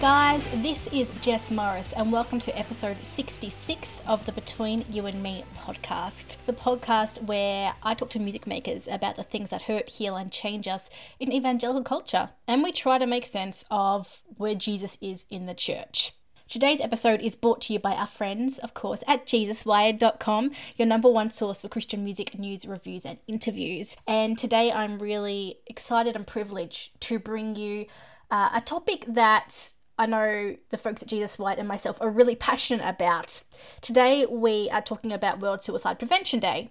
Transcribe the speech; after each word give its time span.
guys, 0.00 0.48
this 0.62 0.86
is 0.86 1.10
Jess 1.20 1.50
Morris, 1.50 1.92
and 1.92 2.10
welcome 2.10 2.38
to 2.40 2.58
episode 2.58 3.04
66 3.04 4.02
of 4.06 4.24
the 4.24 4.32
Between 4.32 4.86
You 4.90 5.04
and 5.04 5.22
Me 5.22 5.44
podcast. 5.54 6.38
The 6.46 6.54
podcast 6.54 7.24
where 7.24 7.74
I 7.82 7.92
talk 7.92 8.08
to 8.10 8.18
music 8.18 8.46
makers 8.46 8.88
about 8.88 9.16
the 9.16 9.22
things 9.22 9.50
that 9.50 9.62
hurt, 9.62 9.90
heal, 9.90 10.16
and 10.16 10.32
change 10.32 10.66
us 10.66 10.88
in 11.18 11.30
evangelical 11.30 11.82
culture, 11.82 12.30
and 12.48 12.62
we 12.62 12.72
try 12.72 12.96
to 12.96 13.06
make 13.06 13.26
sense 13.26 13.66
of 13.70 14.22
where 14.38 14.54
Jesus 14.54 14.96
is 15.02 15.26
in 15.28 15.44
the 15.44 15.52
church. 15.52 16.12
Today's 16.48 16.80
episode 16.80 17.20
is 17.20 17.36
brought 17.36 17.60
to 17.62 17.74
you 17.74 17.78
by 17.78 17.92
our 17.92 18.06
friends, 18.06 18.58
of 18.58 18.72
course, 18.72 19.04
at 19.06 19.26
JesusWired.com, 19.26 20.52
your 20.78 20.88
number 20.88 21.10
one 21.10 21.28
source 21.28 21.60
for 21.60 21.68
Christian 21.68 22.02
music 22.02 22.38
news, 22.38 22.64
reviews, 22.64 23.04
and 23.04 23.18
interviews. 23.26 23.98
And 24.06 24.38
today 24.38 24.72
I'm 24.72 24.98
really 24.98 25.58
excited 25.66 26.16
and 26.16 26.26
privileged 26.26 26.98
to 27.02 27.18
bring 27.18 27.54
you 27.54 27.84
uh, 28.30 28.48
a 28.54 28.62
topic 28.62 29.04
that 29.06 29.72
I 30.00 30.06
know 30.06 30.56
the 30.70 30.78
folks 30.78 31.02
at 31.02 31.10
JesusWired 31.10 31.58
and 31.58 31.68
myself 31.68 31.98
are 32.00 32.08
really 32.08 32.34
passionate 32.34 32.88
about. 32.88 33.42
Today, 33.82 34.24
we 34.24 34.70
are 34.70 34.80
talking 34.80 35.12
about 35.12 35.40
World 35.40 35.62
Suicide 35.62 35.98
Prevention 35.98 36.40
Day. 36.40 36.70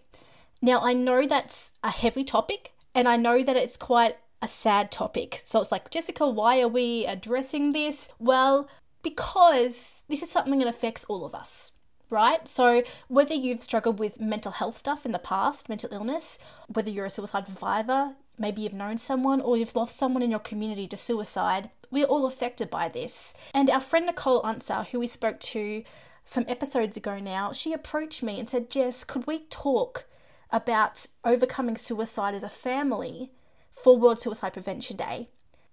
Now, 0.64 0.82
I 0.82 0.94
know 0.94 1.28
that's 1.28 1.70
a 1.84 1.92
heavy 1.92 2.24
topic, 2.24 2.74
and 2.96 3.08
I 3.08 3.18
know 3.18 3.44
that 3.44 3.56
it's 3.56 3.78
quite 3.78 4.18
a 4.42 4.48
sad 4.48 4.90
topic. 4.90 5.44
So 5.46 5.60
it's 5.60 5.72
like, 5.72 5.92
Jessica, 5.92 6.28
why 6.28 6.60
are 6.60 6.68
we 6.68 7.06
addressing 7.06 7.72
this? 7.72 8.10
Well, 8.18 8.68
because 9.04 10.02
this 10.10 10.24
is 10.24 10.32
something 10.32 10.58
that 10.58 10.68
affects 10.68 11.04
all 11.06 11.24
of 11.24 11.36
us 11.36 11.74
right? 12.12 12.48
So, 12.48 12.82
whether 13.08 13.36
you've 13.36 13.62
struggled 13.62 14.00
with 14.00 14.20
mental 14.20 14.54
health 14.54 14.76
stuff 14.76 15.06
in 15.06 15.12
the 15.12 15.20
past, 15.20 15.70
mental 15.70 15.94
illness, 15.94 16.40
whether 16.68 16.90
you're 16.90 17.06
a 17.06 17.10
suicide 17.10 17.46
survivor, 17.46 18.16
maybe 18.40 18.62
you've 18.62 18.74
known 18.74 18.98
someone, 18.98 19.42
or 19.42 19.58
you've 19.58 19.76
lost 19.76 19.98
someone 19.98 20.24
in 20.24 20.32
your 20.32 20.40
community 20.40 20.88
to 20.88 20.98
suicide, 20.98 21.70
we're 21.92 22.06
all 22.06 22.26
affected 22.26 22.70
by 22.70 22.88
this. 22.88 23.34
And 23.54 23.70
our 23.70 23.82
friend 23.82 24.06
Nicole 24.06 24.46
Unser, 24.46 24.84
who 24.84 25.00
we 25.00 25.08
spoke 25.08 25.40
to 25.42 25.84
some 26.24 26.46
episodes 26.48 26.96
ago 26.96 27.20
now, 27.20 27.52
she 27.52 27.74
approached 27.74 28.22
me 28.22 28.40
and 28.40 28.48
said, 28.48 28.70
Jess, 28.70 29.04
could 29.04 29.26
we 29.26 29.40
talk 29.50 30.06
about 30.52 31.06
overcoming 31.24 31.78
suicide 31.78 32.36
as 32.36 32.44
a 32.44 32.50
family 32.50 33.32
for 33.72 33.98
World 33.98 34.22
Suicide 34.22 34.54
Prevention 34.54 34.98
Day? 34.98 35.30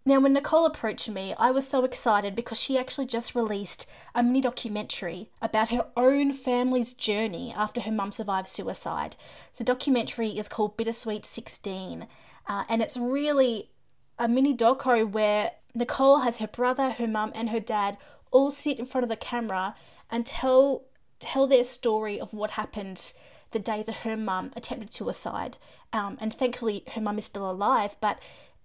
Now, 0.09 0.21
when 0.21 0.35
Nicole 0.35 0.67
approached 0.67 1.09
me, 1.09 1.35
I 1.37 1.51
was 1.51 1.67
so 1.67 1.85
excited 1.85 2.37
because 2.37 2.61
she 2.61 2.79
actually 2.79 3.07
just 3.07 3.35
released 3.35 3.89
a 4.15 4.23
mini 4.23 4.41
documentary 4.41 5.31
about 5.43 5.71
her 5.71 5.87
own 5.97 6.33
family's 6.33 6.95
journey 6.95 7.53
after 7.57 7.81
her 7.81 7.91
mum 7.91 8.13
survived 8.13 8.47
suicide. 8.47 9.17
The 9.57 9.65
documentary 9.65 10.29
is 10.29 10.49
called 10.49 10.77
Bittersweet 10.77 11.27
16, 11.27 12.07
uh, 12.47 12.65
and 12.69 12.83
it's 12.83 12.97
really 12.97 13.71
a 14.19 14.29
mini 14.29 14.57
doco 14.57 15.09
where 15.09 15.53
Nicole 15.75 16.21
has 16.21 16.39
her 16.39 16.47
brother, 16.47 16.93
her 16.93 17.07
mum, 17.07 17.33
and 17.35 17.51
her 17.51 17.61
dad 17.61 17.99
all 18.31 18.51
sit 18.51 18.79
in 18.79 18.87
front 18.87 19.03
of 19.03 19.09
the 19.09 19.17
camera 19.17 19.75
and 20.11 20.27
tell 20.27 20.85
tell 21.19 21.47
their 21.47 21.65
story 21.65 22.21
of 22.21 22.35
what 22.35 22.53
happened 22.53 23.15
the 23.53 23.59
day 23.59 23.83
that 23.83 23.97
her 23.97 24.17
mum 24.17 24.53
attempted 24.55 24.93
suicide. 24.93 25.57
Um, 25.93 26.19
and 26.21 26.33
thankfully, 26.33 26.85
her 26.95 27.01
mum 27.01 27.19
is 27.19 27.25
still 27.25 27.51
alive, 27.51 27.97
but 28.01 28.19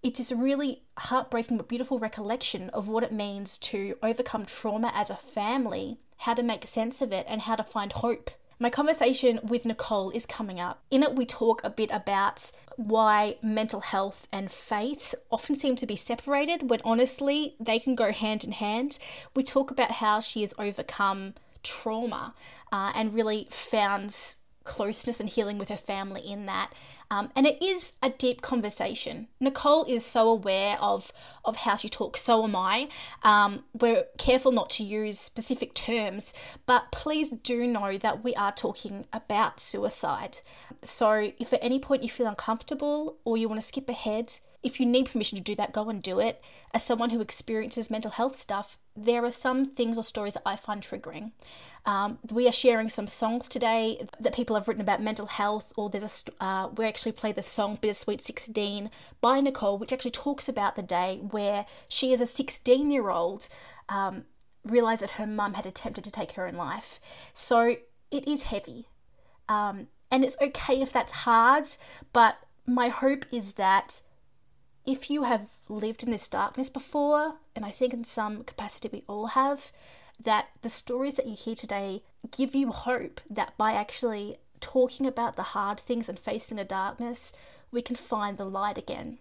it 0.03 0.19
is 0.19 0.31
a 0.31 0.35
really 0.35 0.83
heartbreaking 0.97 1.57
but 1.57 1.69
beautiful 1.69 1.99
recollection 1.99 2.69
of 2.71 2.87
what 2.87 3.03
it 3.03 3.11
means 3.11 3.57
to 3.59 3.97
overcome 4.01 4.45
trauma 4.45 4.91
as 4.93 5.09
a 5.09 5.15
family, 5.15 5.99
how 6.17 6.33
to 6.33 6.43
make 6.43 6.67
sense 6.67 7.01
of 7.01 7.13
it, 7.13 7.25
and 7.29 7.41
how 7.41 7.55
to 7.55 7.63
find 7.63 7.93
hope. 7.93 8.31
My 8.61 8.69
conversation 8.69 9.39
with 9.41 9.65
Nicole 9.65 10.11
is 10.11 10.27
coming 10.27 10.59
up. 10.59 10.83
In 10.91 11.01
it, 11.01 11.15
we 11.15 11.25
talk 11.25 11.63
a 11.63 11.69
bit 11.71 11.89
about 11.91 12.51
why 12.75 13.37
mental 13.41 13.79
health 13.79 14.27
and 14.31 14.51
faith 14.51 15.15
often 15.31 15.55
seem 15.55 15.75
to 15.77 15.87
be 15.87 15.95
separated 15.95 16.69
when 16.69 16.79
honestly 16.85 17.55
they 17.59 17.79
can 17.79 17.95
go 17.95 18.11
hand 18.11 18.43
in 18.43 18.51
hand. 18.51 18.99
We 19.33 19.41
talk 19.41 19.71
about 19.71 19.93
how 19.93 20.19
she 20.19 20.41
has 20.41 20.53
overcome 20.59 21.33
trauma 21.63 22.35
uh, 22.71 22.91
and 22.93 23.15
really 23.15 23.47
found 23.49 24.15
closeness 24.63 25.19
and 25.19 25.29
healing 25.29 25.57
with 25.57 25.69
her 25.69 25.77
family 25.77 26.21
in 26.21 26.45
that. 26.45 26.71
Um, 27.09 27.29
and 27.35 27.45
it 27.45 27.61
is 27.61 27.93
a 28.01 28.09
deep 28.09 28.41
conversation. 28.41 29.27
Nicole 29.39 29.83
is 29.83 30.05
so 30.05 30.29
aware 30.29 30.77
of 30.79 31.11
of 31.43 31.57
how 31.57 31.75
she 31.75 31.89
talks. 31.89 32.21
So 32.21 32.43
am 32.43 32.55
I. 32.55 32.87
Um, 33.23 33.65
we're 33.73 34.05
careful 34.17 34.53
not 34.53 34.69
to 34.71 34.83
use 34.83 35.19
specific 35.19 35.73
terms, 35.73 36.33
but 36.65 36.91
please 36.91 37.31
do 37.31 37.67
know 37.67 37.97
that 37.97 38.23
we 38.23 38.33
are 38.35 38.53
talking 38.53 39.05
about 39.11 39.59
suicide. 39.59 40.37
So 40.83 41.31
if 41.37 41.51
at 41.51 41.59
any 41.61 41.79
point 41.79 42.03
you 42.03 42.09
feel 42.09 42.27
uncomfortable 42.27 43.17
or 43.25 43.37
you 43.37 43.49
want 43.49 43.59
to 43.59 43.67
skip 43.67 43.89
ahead, 43.89 44.39
if 44.63 44.79
you 44.79 44.85
need 44.85 45.11
permission 45.11 45.37
to 45.37 45.43
do 45.43 45.55
that, 45.55 45.73
go 45.73 45.89
and 45.89 46.01
do 46.01 46.19
it. 46.19 46.41
As 46.73 46.83
someone 46.83 47.09
who 47.09 47.21
experiences 47.21 47.89
mental 47.89 48.11
health 48.11 48.39
stuff, 48.39 48.77
there 48.95 49.25
are 49.25 49.31
some 49.31 49.65
things 49.65 49.97
or 49.97 50.03
stories 50.03 50.33
that 50.35 50.43
I 50.45 50.55
find 50.55 50.81
triggering. 50.81 51.31
Um, 51.85 52.19
we 52.29 52.47
are 52.47 52.51
sharing 52.51 52.89
some 52.89 53.07
songs 53.07 53.47
today 53.47 54.07
that 54.19 54.35
people 54.35 54.55
have 54.55 54.67
written 54.67 54.81
about 54.81 55.01
mental 55.01 55.25
health, 55.25 55.73
or 55.75 55.89
there's 55.89 56.25
a 56.39 56.43
uh, 56.43 56.67
we 56.67 56.85
actually 56.85 57.13
play 57.13 57.31
the 57.31 57.41
song 57.41 57.77
Bittersweet 57.81 58.21
16 58.21 58.91
by 59.19 59.41
Nicole, 59.41 59.79
which 59.79 59.91
actually 59.91 60.11
talks 60.11 60.47
about 60.47 60.75
the 60.75 60.83
day 60.83 61.19
where 61.31 61.65
she, 61.87 62.13
as 62.13 62.21
a 62.21 62.27
16 62.27 62.91
year 62.91 63.09
old, 63.09 63.49
um, 63.89 64.25
realized 64.63 65.01
that 65.01 65.11
her 65.11 65.25
mum 65.25 65.55
had 65.55 65.65
attempted 65.65 66.03
to 66.03 66.11
take 66.11 66.33
her 66.33 66.47
own 66.47 66.53
life. 66.53 66.99
So 67.33 67.77
it 68.11 68.27
is 68.27 68.43
heavy. 68.43 68.87
Um, 69.49 69.87
and 70.11 70.23
it's 70.23 70.37
okay 70.39 70.81
if 70.81 70.91
that's 70.91 71.11
hard, 71.11 71.65
but 72.13 72.37
my 72.67 72.89
hope 72.89 73.25
is 73.31 73.53
that 73.53 74.01
if 74.85 75.09
you 75.09 75.23
have 75.23 75.47
lived 75.69 76.03
in 76.03 76.11
this 76.11 76.27
darkness 76.27 76.69
before, 76.69 77.35
and 77.55 77.65
I 77.65 77.71
think 77.71 77.93
in 77.93 78.03
some 78.03 78.43
capacity 78.43 78.89
we 78.91 79.03
all 79.07 79.27
have, 79.27 79.71
that 80.19 80.49
the 80.61 80.69
stories 80.69 81.15
that 81.15 81.27
you 81.27 81.35
hear 81.35 81.55
today 81.55 82.03
give 82.29 82.53
you 82.53 82.71
hope 82.71 83.21
that 83.29 83.57
by 83.57 83.73
actually 83.73 84.37
talking 84.59 85.05
about 85.05 85.35
the 85.35 85.43
hard 85.43 85.79
things 85.79 86.07
and 86.07 86.19
facing 86.19 86.57
the 86.57 86.63
darkness, 86.63 87.33
we 87.71 87.81
can 87.81 87.95
find 87.95 88.37
the 88.37 88.45
light 88.45 88.77
again. 88.77 89.17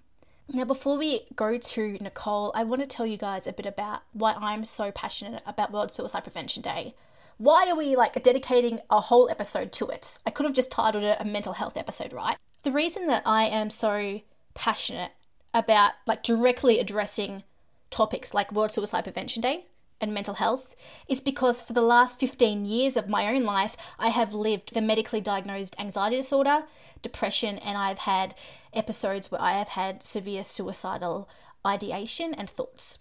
Now, 0.52 0.64
before 0.64 0.98
we 0.98 1.22
go 1.36 1.58
to 1.58 1.98
Nicole, 2.00 2.52
I 2.54 2.64
want 2.64 2.80
to 2.80 2.86
tell 2.86 3.06
you 3.06 3.16
guys 3.16 3.46
a 3.46 3.52
bit 3.52 3.66
about 3.66 4.02
why 4.12 4.34
I'm 4.34 4.64
so 4.64 4.90
passionate 4.90 5.42
about 5.46 5.70
World 5.70 5.94
Suicide 5.94 6.24
Prevention 6.24 6.60
Day. 6.60 6.94
Why 7.38 7.68
are 7.70 7.76
we 7.76 7.94
like 7.94 8.20
dedicating 8.22 8.80
a 8.90 9.00
whole 9.00 9.30
episode 9.30 9.72
to 9.72 9.86
it? 9.88 10.18
I 10.26 10.30
could 10.30 10.44
have 10.44 10.54
just 10.54 10.70
titled 10.70 11.04
it 11.04 11.18
a 11.20 11.24
mental 11.24 11.54
health 11.54 11.76
episode, 11.76 12.12
right? 12.12 12.36
The 12.64 12.72
reason 12.72 13.06
that 13.06 13.22
I 13.24 13.44
am 13.44 13.70
so 13.70 14.22
passionate 14.54 15.12
about 15.52 15.92
like 16.06 16.22
directly 16.22 16.78
addressing 16.78 17.42
topics 17.90 18.32
like 18.34 18.52
World 18.52 18.72
Suicide 18.72 19.04
Prevention 19.04 19.42
Day 19.42 19.66
and 20.00 20.14
mental 20.14 20.34
health 20.34 20.74
is 21.08 21.20
because 21.20 21.60
for 21.60 21.72
the 21.72 21.82
last 21.82 22.18
15 22.18 22.64
years 22.64 22.96
of 22.96 23.08
my 23.08 23.26
own 23.26 23.44
life, 23.44 23.76
I 23.98 24.08
have 24.08 24.32
lived 24.32 24.72
the 24.72 24.80
medically 24.80 25.20
diagnosed 25.20 25.76
anxiety 25.78 26.16
disorder, 26.16 26.62
depression, 27.02 27.58
and 27.58 27.76
I've 27.76 28.00
had 28.00 28.34
episodes 28.72 29.30
where 29.30 29.40
I 29.40 29.52
have 29.52 29.68
had 29.68 30.02
severe 30.02 30.42
suicidal 30.42 31.28
ideation 31.66 32.34
and 32.34 32.48
thoughts. 32.48 32.98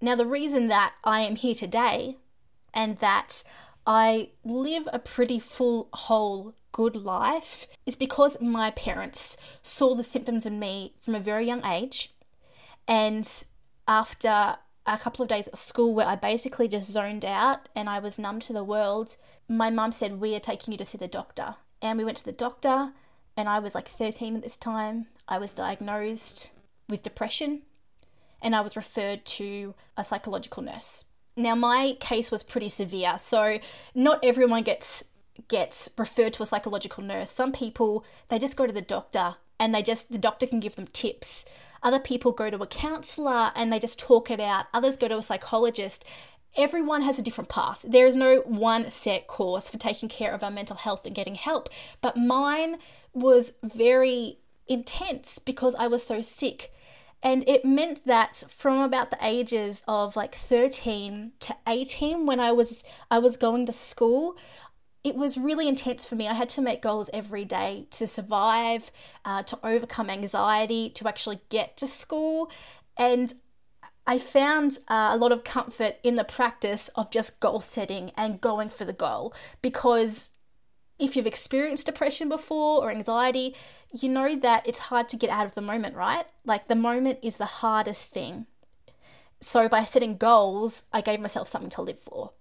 Now, 0.00 0.14
the 0.14 0.26
reason 0.26 0.68
that 0.68 0.94
I 1.02 1.20
am 1.20 1.36
here 1.36 1.54
today 1.54 2.16
and 2.74 2.98
that 2.98 3.42
I 3.86 4.30
live 4.44 4.86
a 4.92 4.98
pretty 4.98 5.38
full, 5.38 5.88
whole, 5.92 6.54
good 6.76 6.94
life 6.94 7.66
is 7.86 7.96
because 7.96 8.38
my 8.38 8.70
parents 8.70 9.38
saw 9.62 9.94
the 9.94 10.04
symptoms 10.04 10.44
in 10.44 10.58
me 10.58 10.92
from 11.00 11.14
a 11.14 11.20
very 11.20 11.46
young 11.46 11.64
age. 11.64 12.12
And 12.86 13.26
after 13.88 14.56
a 14.84 14.98
couple 14.98 15.22
of 15.22 15.30
days 15.30 15.48
at 15.48 15.56
school 15.56 15.94
where 15.94 16.06
I 16.06 16.16
basically 16.16 16.68
just 16.68 16.92
zoned 16.92 17.24
out 17.24 17.70
and 17.74 17.88
I 17.88 17.98
was 17.98 18.18
numb 18.18 18.40
to 18.40 18.52
the 18.52 18.62
world, 18.62 19.16
my 19.48 19.70
mum 19.70 19.90
said, 19.90 20.20
We 20.20 20.34
are 20.34 20.40
taking 20.40 20.72
you 20.72 20.76
to 20.76 20.84
see 20.84 20.98
the 20.98 21.08
doctor. 21.08 21.54
And 21.80 21.96
we 21.96 22.04
went 22.04 22.18
to 22.18 22.24
the 22.26 22.32
doctor, 22.32 22.92
and 23.38 23.48
I 23.48 23.58
was 23.58 23.74
like 23.74 23.88
13 23.88 24.36
at 24.36 24.42
this 24.42 24.56
time. 24.56 25.06
I 25.26 25.38
was 25.38 25.54
diagnosed 25.54 26.50
with 26.90 27.02
depression, 27.02 27.62
and 28.42 28.54
I 28.54 28.60
was 28.60 28.76
referred 28.76 29.24
to 29.24 29.74
a 29.96 30.04
psychological 30.04 30.62
nurse. 30.62 31.04
Now, 31.38 31.54
my 31.54 31.96
case 32.00 32.30
was 32.30 32.42
pretty 32.42 32.68
severe, 32.68 33.18
so 33.18 33.60
not 33.94 34.20
everyone 34.22 34.62
gets 34.62 35.04
gets 35.48 35.88
referred 35.96 36.32
to 36.34 36.42
a 36.42 36.46
psychological 36.46 37.02
nurse. 37.02 37.30
Some 37.30 37.52
people 37.52 38.04
they 38.28 38.38
just 38.38 38.56
go 38.56 38.66
to 38.66 38.72
the 38.72 38.82
doctor 38.82 39.36
and 39.58 39.74
they 39.74 39.82
just 39.82 40.10
the 40.10 40.18
doctor 40.18 40.46
can 40.46 40.60
give 40.60 40.76
them 40.76 40.88
tips 40.88 41.44
other 41.86 42.00
people 42.00 42.32
go 42.32 42.50
to 42.50 42.62
a 42.62 42.66
counselor 42.66 43.52
and 43.54 43.72
they 43.72 43.78
just 43.78 43.98
talk 43.98 44.28
it 44.28 44.40
out. 44.40 44.66
Others 44.74 44.96
go 44.96 45.06
to 45.06 45.18
a 45.18 45.22
psychologist. 45.22 46.04
Everyone 46.56 47.02
has 47.02 47.18
a 47.18 47.22
different 47.22 47.48
path. 47.48 47.84
There 47.86 48.06
is 48.06 48.16
no 48.16 48.38
one 48.40 48.90
set 48.90 49.28
course 49.28 49.68
for 49.68 49.78
taking 49.78 50.08
care 50.08 50.32
of 50.32 50.42
our 50.42 50.50
mental 50.50 50.76
health 50.76 51.06
and 51.06 51.14
getting 51.14 51.36
help. 51.36 51.68
But 52.00 52.16
mine 52.16 52.78
was 53.12 53.52
very 53.62 54.38
intense 54.66 55.38
because 55.38 55.76
I 55.76 55.86
was 55.86 56.02
so 56.02 56.22
sick. 56.22 56.72
And 57.22 57.48
it 57.48 57.64
meant 57.64 58.04
that 58.04 58.44
from 58.48 58.80
about 58.80 59.10
the 59.10 59.18
ages 59.22 59.82
of 59.86 60.16
like 60.16 60.34
13 60.34 61.32
to 61.40 61.56
18 61.68 62.26
when 62.26 62.40
I 62.40 62.52
was 62.52 62.84
I 63.10 63.18
was 63.18 63.36
going 63.36 63.64
to 63.66 63.72
school, 63.72 64.36
it 65.06 65.14
was 65.14 65.38
really 65.38 65.68
intense 65.68 66.04
for 66.04 66.16
me. 66.16 66.26
I 66.26 66.34
had 66.34 66.48
to 66.48 66.60
make 66.60 66.82
goals 66.82 67.10
every 67.12 67.44
day 67.44 67.86
to 67.92 68.08
survive, 68.08 68.90
uh, 69.24 69.44
to 69.44 69.56
overcome 69.62 70.10
anxiety, 70.10 70.90
to 70.90 71.06
actually 71.06 71.38
get 71.48 71.76
to 71.76 71.86
school. 71.86 72.50
And 72.96 73.32
I 74.04 74.18
found 74.18 74.78
uh, 74.88 75.10
a 75.12 75.16
lot 75.16 75.30
of 75.30 75.44
comfort 75.44 75.98
in 76.02 76.16
the 76.16 76.24
practice 76.24 76.88
of 76.96 77.12
just 77.12 77.38
goal 77.38 77.60
setting 77.60 78.10
and 78.16 78.40
going 78.40 78.68
for 78.68 78.84
the 78.84 78.92
goal 78.92 79.32
because 79.62 80.30
if 80.98 81.14
you've 81.14 81.24
experienced 81.24 81.86
depression 81.86 82.28
before 82.28 82.82
or 82.82 82.90
anxiety, 82.90 83.54
you 83.92 84.08
know 84.08 84.34
that 84.34 84.66
it's 84.66 84.90
hard 84.90 85.08
to 85.10 85.16
get 85.16 85.30
out 85.30 85.46
of 85.46 85.54
the 85.54 85.60
moment, 85.60 85.94
right? 85.94 86.26
Like 86.44 86.66
the 86.66 86.74
moment 86.74 87.20
is 87.22 87.36
the 87.36 87.44
hardest 87.62 88.10
thing. 88.10 88.46
So 89.40 89.68
by 89.68 89.84
setting 89.84 90.16
goals, 90.16 90.82
I 90.92 91.00
gave 91.00 91.20
myself 91.20 91.46
something 91.46 91.70
to 91.70 91.82
live 91.82 92.00
for. 92.00 92.32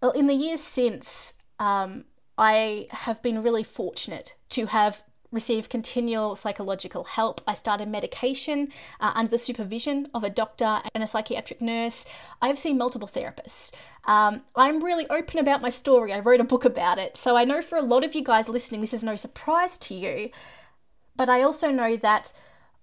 Well, 0.00 0.12
in 0.12 0.26
the 0.26 0.34
years 0.34 0.60
since, 0.60 1.34
um, 1.58 2.04
I 2.38 2.88
have 2.90 3.22
been 3.22 3.42
really 3.42 3.62
fortunate 3.62 4.34
to 4.50 4.66
have 4.66 5.02
received 5.30 5.70
continual 5.70 6.34
psychological 6.34 7.04
help. 7.04 7.40
I 7.46 7.54
started 7.54 7.88
medication 7.88 8.72
uh, 8.98 9.12
under 9.14 9.30
the 9.30 9.38
supervision 9.38 10.08
of 10.12 10.24
a 10.24 10.30
doctor 10.30 10.80
and 10.94 11.04
a 11.04 11.06
psychiatric 11.06 11.60
nurse. 11.60 12.04
I've 12.42 12.58
seen 12.58 12.78
multiple 12.78 13.06
therapists. 13.06 13.72
Um, 14.06 14.42
I'm 14.56 14.82
really 14.82 15.08
open 15.08 15.38
about 15.38 15.62
my 15.62 15.68
story. 15.68 16.12
I 16.12 16.18
wrote 16.18 16.40
a 16.40 16.44
book 16.44 16.64
about 16.64 16.98
it. 16.98 17.16
So 17.16 17.36
I 17.36 17.44
know 17.44 17.62
for 17.62 17.78
a 17.78 17.82
lot 17.82 18.02
of 18.02 18.14
you 18.14 18.24
guys 18.24 18.48
listening, 18.48 18.80
this 18.80 18.94
is 18.94 19.04
no 19.04 19.16
surprise 19.16 19.78
to 19.78 19.94
you. 19.94 20.30
But 21.14 21.28
I 21.28 21.42
also 21.42 21.70
know 21.70 21.96
that 21.96 22.32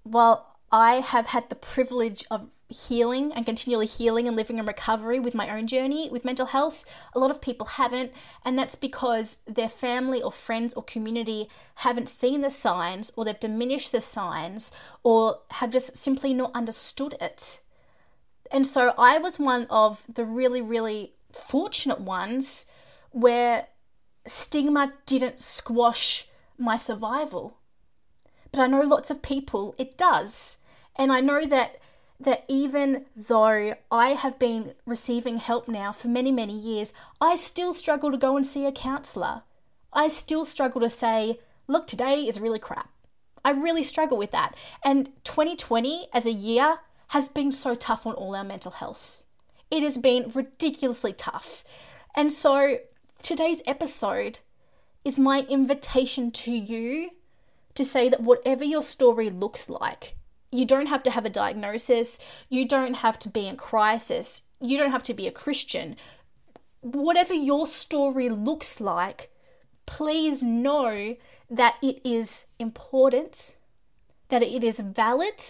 while 0.03 0.56
I 0.71 0.95
have 0.95 1.27
had 1.27 1.47
the 1.47 1.55
privilege 1.55 2.25
of 2.29 2.51
healing 2.67 3.31
and 3.31 3.45
continually 3.45 3.85
healing 3.85 4.27
and 4.27 4.35
living 4.35 4.57
in 4.57 4.65
recovery 4.65 5.17
with 5.17 5.33
my 5.33 5.49
own 5.49 5.65
journey 5.65 6.09
with 6.09 6.25
mental 6.25 6.47
health. 6.47 6.83
A 7.15 7.19
lot 7.19 7.31
of 7.31 7.41
people 7.41 7.67
haven't, 7.67 8.11
and 8.43 8.59
that's 8.59 8.75
because 8.75 9.37
their 9.47 9.69
family 9.69 10.21
or 10.21 10.31
friends 10.31 10.73
or 10.73 10.83
community 10.83 11.47
haven't 11.75 12.09
seen 12.09 12.41
the 12.41 12.49
signs 12.49 13.13
or 13.15 13.23
they've 13.23 13.39
diminished 13.39 13.93
the 13.93 14.01
signs 14.01 14.73
or 15.03 15.39
have 15.51 15.71
just 15.71 15.95
simply 15.95 16.33
not 16.33 16.51
understood 16.53 17.15
it. 17.21 17.61
And 18.51 18.67
so 18.67 18.93
I 18.97 19.17
was 19.17 19.39
one 19.39 19.67
of 19.69 20.03
the 20.13 20.25
really, 20.25 20.61
really 20.61 21.13
fortunate 21.31 22.01
ones 22.01 22.65
where 23.11 23.67
stigma 24.25 24.93
didn't 25.05 25.39
squash 25.39 26.27
my 26.57 26.75
survival 26.75 27.56
but 28.51 28.61
I 28.61 28.67
know 28.67 28.81
lots 28.81 29.09
of 29.09 29.21
people 29.21 29.75
it 29.77 29.97
does. 29.97 30.57
And 30.95 31.11
I 31.11 31.19
know 31.21 31.45
that 31.45 31.79
that 32.19 32.45
even 32.47 33.05
though 33.15 33.75
I 33.91 34.09
have 34.09 34.39
been 34.39 34.73
receiving 34.85 35.37
help 35.37 35.67
now 35.67 35.91
for 35.91 36.07
many, 36.07 36.31
many 36.31 36.57
years, 36.57 36.91
I 37.21 37.35
still 37.35 37.73
struggle 37.73 38.11
to 38.11 38.17
go 38.17 38.35
and 38.35 38.45
see 38.45 38.65
a 38.65 38.71
counselor. 38.71 39.43
I 39.93 40.07
still 40.07 40.43
struggle 40.43 40.81
to 40.81 40.89
say, 40.89 41.39
look, 41.67 41.85
today 41.85 42.21
is 42.21 42.39
really 42.39 42.59
crap. 42.59 42.89
I 43.45 43.51
really 43.51 43.83
struggle 43.83 44.17
with 44.17 44.31
that. 44.31 44.55
And 44.83 45.11
2020 45.23 46.07
as 46.13 46.25
a 46.25 46.33
year 46.33 46.79
has 47.09 47.29
been 47.29 47.51
so 47.51 47.75
tough 47.75 48.05
on 48.05 48.13
all 48.13 48.35
our 48.35 48.43
mental 48.43 48.71
health. 48.71 49.23
It 49.69 49.83
has 49.83 49.97
been 49.97 50.31
ridiculously 50.33 51.13
tough. 51.13 51.63
And 52.15 52.31
so 52.31 52.79
today's 53.21 53.61
episode 53.67 54.39
is 55.05 55.19
my 55.19 55.45
invitation 55.49 56.31
to 56.31 56.51
you 56.51 57.11
to 57.77 57.85
say 57.85 58.09
that 58.09 58.21
whatever 58.21 58.63
your 58.63 58.83
story 58.83 59.29
looks 59.29 59.69
like, 59.69 60.15
you 60.51 60.65
don't 60.65 60.87
have 60.87 61.03
to 61.03 61.11
have 61.11 61.25
a 61.25 61.29
diagnosis, 61.29 62.19
you 62.49 62.67
don't 62.67 62.95
have 62.95 63.17
to 63.19 63.29
be 63.29 63.47
in 63.47 63.55
crisis, 63.55 64.41
you 64.59 64.77
don't 64.77 64.91
have 64.91 65.03
to 65.03 65.13
be 65.13 65.27
a 65.27 65.31
Christian. 65.31 65.95
Whatever 66.81 67.33
your 67.33 67.67
story 67.67 68.29
looks 68.29 68.81
like, 68.81 69.31
please 69.85 70.41
know 70.41 71.15
that 71.49 71.75
it 71.81 72.01
is 72.03 72.45
important, 72.59 73.53
that 74.29 74.43
it 74.43 74.63
is 74.63 74.79
valid 74.79 75.43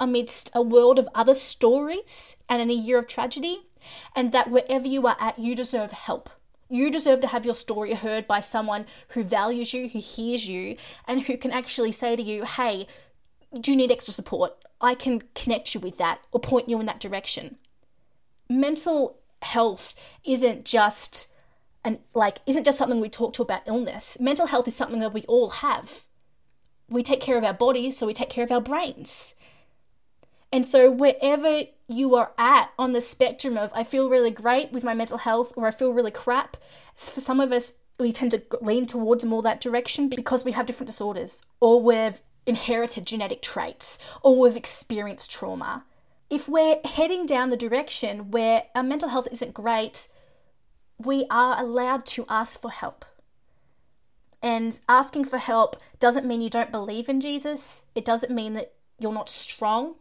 amidst 0.00 0.50
a 0.54 0.62
world 0.62 0.98
of 0.98 1.08
other 1.14 1.34
stories 1.34 2.36
and 2.48 2.62
in 2.62 2.70
a 2.70 2.74
year 2.74 2.98
of 2.98 3.06
tragedy, 3.06 3.66
and 4.14 4.32
that 4.32 4.50
wherever 4.50 4.86
you 4.86 5.06
are 5.06 5.16
at, 5.20 5.38
you 5.38 5.54
deserve 5.54 5.90
help. 5.90 6.30
You 6.68 6.90
deserve 6.90 7.20
to 7.22 7.28
have 7.28 7.46
your 7.46 7.54
story 7.54 7.94
heard 7.94 8.26
by 8.26 8.40
someone 8.40 8.86
who 9.08 9.24
values 9.24 9.72
you, 9.72 9.88
who 9.88 10.00
hears 10.00 10.46
you, 10.46 10.76
and 11.06 11.22
who 11.22 11.36
can 11.36 11.50
actually 11.50 11.92
say 11.92 12.14
to 12.14 12.22
you, 12.22 12.44
hey, 12.44 12.86
do 13.58 13.70
you 13.70 13.76
need 13.76 13.90
extra 13.90 14.12
support? 14.12 14.54
I 14.80 14.94
can 14.94 15.22
connect 15.34 15.74
you 15.74 15.80
with 15.80 15.98
that 15.98 16.20
or 16.30 16.40
point 16.40 16.68
you 16.68 16.78
in 16.78 16.86
that 16.86 17.00
direction. 17.00 17.56
Mental 18.50 19.16
health 19.42 19.94
isn't 20.24 20.64
just 20.64 21.28
and 21.84 21.98
like 22.12 22.38
isn't 22.46 22.64
just 22.64 22.76
something 22.76 23.00
we 23.00 23.08
talk 23.08 23.32
to 23.34 23.42
about 23.42 23.62
illness. 23.66 24.18
Mental 24.20 24.46
health 24.46 24.68
is 24.68 24.76
something 24.76 25.00
that 25.00 25.14
we 25.14 25.22
all 25.22 25.50
have. 25.50 26.04
We 26.90 27.02
take 27.02 27.20
care 27.20 27.38
of 27.38 27.44
our 27.44 27.54
bodies, 27.54 27.96
so 27.96 28.06
we 28.06 28.14
take 28.14 28.30
care 28.30 28.44
of 28.44 28.52
our 28.52 28.60
brains. 28.60 29.34
And 30.52 30.66
so, 30.66 30.90
wherever 30.90 31.62
you 31.88 32.14
are 32.14 32.32
at 32.38 32.70
on 32.78 32.92
the 32.92 33.00
spectrum 33.00 33.56
of 33.56 33.70
I 33.74 33.84
feel 33.84 34.08
really 34.08 34.30
great 34.30 34.72
with 34.72 34.84
my 34.84 34.94
mental 34.94 35.18
health 35.18 35.52
or 35.56 35.66
I 35.66 35.70
feel 35.70 35.92
really 35.92 36.10
crap, 36.10 36.56
for 36.94 37.20
some 37.20 37.40
of 37.40 37.52
us, 37.52 37.74
we 37.98 38.12
tend 38.12 38.30
to 38.30 38.42
lean 38.60 38.86
towards 38.86 39.24
more 39.24 39.42
that 39.42 39.60
direction 39.60 40.08
because 40.08 40.44
we 40.44 40.52
have 40.52 40.66
different 40.66 40.88
disorders 40.88 41.42
or 41.60 41.82
we've 41.82 42.20
inherited 42.46 43.06
genetic 43.06 43.42
traits 43.42 43.98
or 44.22 44.38
we've 44.38 44.56
experienced 44.56 45.30
trauma. 45.30 45.84
If 46.30 46.48
we're 46.48 46.78
heading 46.84 47.26
down 47.26 47.48
the 47.48 47.56
direction 47.56 48.30
where 48.30 48.64
our 48.74 48.82
mental 48.82 49.08
health 49.08 49.28
isn't 49.32 49.54
great, 49.54 50.08
we 50.98 51.26
are 51.30 51.60
allowed 51.60 52.06
to 52.06 52.24
ask 52.28 52.60
for 52.60 52.70
help. 52.70 53.04
And 54.42 54.78
asking 54.88 55.24
for 55.24 55.38
help 55.38 55.80
doesn't 55.98 56.26
mean 56.26 56.40
you 56.40 56.50
don't 56.50 56.70
believe 56.70 57.08
in 57.08 57.20
Jesus. 57.20 57.82
It 57.94 58.04
doesn't 58.04 58.32
mean 58.32 58.52
that 58.54 58.72
you're 58.98 59.12
not 59.12 59.28
strong 59.28 59.96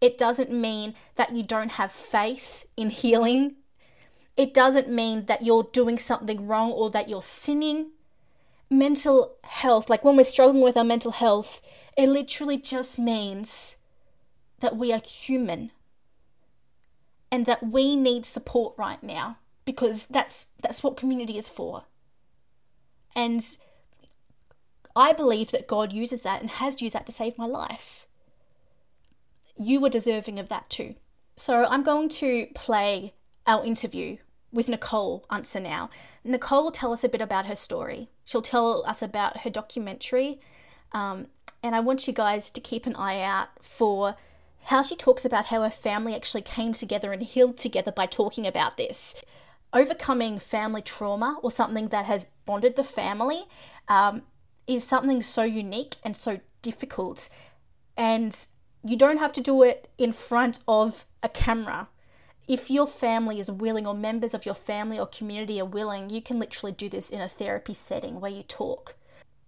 it 0.00 0.18
doesn't 0.18 0.50
mean 0.50 0.94
that 1.16 1.34
you 1.34 1.42
don't 1.42 1.72
have 1.72 1.92
faith 1.92 2.66
in 2.76 2.90
healing. 2.90 3.56
It 4.36 4.52
doesn't 4.52 4.88
mean 4.88 5.26
that 5.26 5.42
you're 5.42 5.68
doing 5.72 5.98
something 5.98 6.46
wrong 6.46 6.72
or 6.72 6.90
that 6.90 7.08
you're 7.08 7.22
sinning. 7.22 7.90
Mental 8.70 9.36
health, 9.44 9.88
like 9.88 10.04
when 10.04 10.16
we're 10.16 10.24
struggling 10.24 10.62
with 10.62 10.76
our 10.76 10.84
mental 10.84 11.12
health, 11.12 11.62
it 11.96 12.08
literally 12.08 12.56
just 12.56 12.98
means 12.98 13.76
that 14.60 14.76
we 14.76 14.92
are 14.92 15.00
human 15.04 15.70
and 17.30 17.46
that 17.46 17.62
we 17.62 17.94
need 17.94 18.24
support 18.24 18.74
right 18.76 19.02
now 19.02 19.38
because 19.64 20.06
that's 20.06 20.48
that's 20.62 20.82
what 20.82 20.96
community 20.96 21.38
is 21.38 21.48
for. 21.48 21.84
And 23.14 23.44
I 24.96 25.12
believe 25.12 25.50
that 25.50 25.66
God 25.68 25.92
uses 25.92 26.22
that 26.22 26.40
and 26.40 26.50
has 26.50 26.80
used 26.80 26.94
that 26.94 27.06
to 27.06 27.12
save 27.12 27.38
my 27.38 27.46
life 27.46 28.03
you 29.56 29.80
were 29.80 29.88
deserving 29.88 30.38
of 30.38 30.48
that 30.48 30.68
too. 30.70 30.94
So 31.36 31.64
I'm 31.64 31.82
going 31.82 32.08
to 32.10 32.46
play 32.54 33.14
our 33.46 33.64
interview 33.64 34.18
with 34.52 34.68
Nicole 34.68 35.26
Unser 35.30 35.60
now. 35.60 35.90
Nicole 36.22 36.64
will 36.64 36.70
tell 36.70 36.92
us 36.92 37.04
a 37.04 37.08
bit 37.08 37.20
about 37.20 37.46
her 37.46 37.56
story. 37.56 38.08
She'll 38.24 38.42
tell 38.42 38.84
us 38.86 39.02
about 39.02 39.40
her 39.40 39.50
documentary. 39.50 40.40
Um, 40.92 41.26
and 41.62 41.74
I 41.74 41.80
want 41.80 42.06
you 42.06 42.12
guys 42.12 42.50
to 42.50 42.60
keep 42.60 42.86
an 42.86 42.94
eye 42.94 43.20
out 43.20 43.48
for 43.60 44.16
how 44.66 44.82
she 44.82 44.96
talks 44.96 45.24
about 45.24 45.46
how 45.46 45.62
her 45.62 45.70
family 45.70 46.14
actually 46.14 46.42
came 46.42 46.72
together 46.72 47.12
and 47.12 47.22
healed 47.22 47.58
together 47.58 47.92
by 47.92 48.06
talking 48.06 48.46
about 48.46 48.76
this. 48.76 49.14
Overcoming 49.72 50.38
family 50.38 50.82
trauma 50.82 51.38
or 51.42 51.50
something 51.50 51.88
that 51.88 52.06
has 52.06 52.28
bonded 52.46 52.76
the 52.76 52.84
family 52.84 53.44
um, 53.88 54.22
is 54.66 54.84
something 54.84 55.22
so 55.22 55.42
unique 55.42 55.96
and 56.04 56.16
so 56.16 56.40
difficult. 56.62 57.28
And 57.96 58.46
you 58.84 58.96
don't 58.96 59.18
have 59.18 59.32
to 59.32 59.40
do 59.40 59.62
it 59.62 59.88
in 59.96 60.12
front 60.12 60.60
of 60.68 61.06
a 61.22 61.28
camera. 61.28 61.88
If 62.46 62.70
your 62.70 62.86
family 62.86 63.40
is 63.40 63.50
willing, 63.50 63.86
or 63.86 63.94
members 63.94 64.34
of 64.34 64.44
your 64.44 64.54
family 64.54 64.98
or 64.98 65.06
community 65.06 65.58
are 65.58 65.64
willing, 65.64 66.10
you 66.10 66.20
can 66.20 66.38
literally 66.38 66.72
do 66.72 66.90
this 66.90 67.10
in 67.10 67.22
a 67.22 67.28
therapy 67.28 67.72
setting 67.72 68.20
where 68.20 68.30
you 68.30 68.42
talk. 68.42 68.94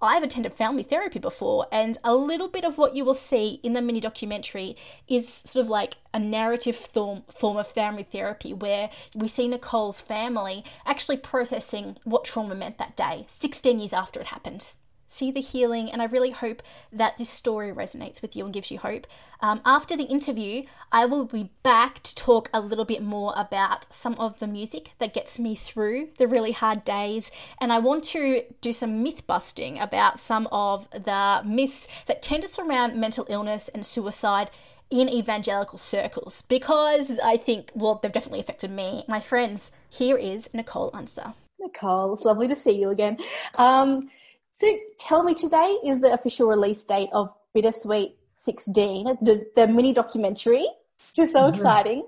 I've 0.01 0.23
attended 0.23 0.53
family 0.55 0.83
therapy 0.83 1.19
before, 1.19 1.67
and 1.71 1.99
a 2.05 2.15
little 2.15 2.49
bit 2.49 2.65
of 2.65 2.79
what 2.79 2.95
you 2.95 3.05
will 3.05 3.15
see 3.15 3.61
in 3.63 3.75
the 3.75 3.83
mini 3.83 4.01
documentary 4.01 4.77
is 5.09 5.29
sort 5.29 5.65
of 5.65 5.71
like 5.71 5.97
a 6.15 6.19
narrative 6.19 6.77
form, 6.77 7.25
form 7.31 7.57
of 7.59 7.67
family 7.67 8.03
therapy 8.03 8.53
where 8.53 8.91
we 9.15 9.29
see 9.29 9.49
Nicole's 9.49 10.01
family 10.01 10.65
actually 10.87 11.17
processing 11.17 11.97
what 12.05 12.25
trauma 12.25 12.55
meant 12.55 12.79
that 12.79 12.97
day, 12.97 13.25
16 13.27 13.79
years 13.79 13.93
after 13.93 14.21
it 14.21 14.29
happened 14.29 14.73
see 15.09 15.31
the 15.31 15.41
healing, 15.41 15.91
and 15.91 16.03
I 16.03 16.07
really 16.07 16.31
hope 16.31 16.63
that 16.93 17.19
this 17.19 17.29
story 17.29 17.73
resonates 17.73 18.23
with 18.23 18.37
you 18.37 18.45
and 18.45 18.55
gives 18.55 18.71
you 18.71 18.79
hope. 18.79 19.07
Um, 19.41 19.61
after 19.65 19.97
the 19.97 20.05
interview, 20.05 20.65
I 20.91 21.05
will 21.07 21.25
be 21.25 21.51
back 21.63 22.03
to 22.05 22.15
talk 22.15 22.49
a 22.53 22.61
little 22.61 22.85
bit 22.85 23.03
more 23.03 23.35
about 23.37 23.93
some 23.93 24.15
of 24.15 24.39
the 24.39 24.47
music 24.47 24.93
that 24.99 25.13
gets 25.13 25.39
me 25.39 25.55
through 25.55 26.09
the 26.19 26.27
really 26.27 26.53
hard 26.53 26.85
days, 26.85 27.31
and 27.61 27.73
I 27.73 27.79
want 27.79 28.05
to 28.05 28.43
do 28.61 28.73
some 28.73 29.03
myth 29.03 29.27
busting 29.27 29.79
about 29.79 30.19
some 30.19 30.49
of 30.51 30.91
the 30.91 31.43
myths 31.45 31.87
that 32.07 32.23
tend 32.23 32.43
to 32.43 32.49
surround 32.49 32.97
mental 32.97 33.27
illness 33.29 33.69
and 33.69 33.85
suicide 33.85 34.51
in 34.91 35.09
evangelical 35.09 35.79
circles 35.79 36.43
because 36.43 37.19
I 37.19 37.37
think, 37.37 37.73
well, 37.75 37.97
they've 37.97 38.13
definitely 38.13 38.41
affected 38.41 38.71
me. 38.71 39.05
My 39.09 39.21
friends, 39.21 39.71
here 39.91 40.17
is 40.17 40.49
Nicole 40.55 40.91
Unser. 40.95 41.35
Nicole, 41.59 42.15
it's 42.15 42.25
lovely 42.25 42.49
to 42.49 42.57
see 42.57 42.73
you 42.73 42.91
again. 42.91 43.17
Um, 43.57 44.11
so 44.59 44.67
tell 45.01 45.23
me, 45.23 45.35
today 45.35 45.77
is 45.85 46.01
the 46.01 46.13
official 46.13 46.47
release 46.47 46.83
date 46.89 47.11
of 47.13 47.29
Bittersweet 47.55 48.17
16, 48.45 49.19
the, 49.23 49.45
the 49.55 49.67
mini 49.67 49.93
documentary, 49.93 50.67
which 51.17 51.29
is 51.29 51.33
so 51.33 51.41
mm-hmm. 51.41 51.57
exciting. 51.57 52.07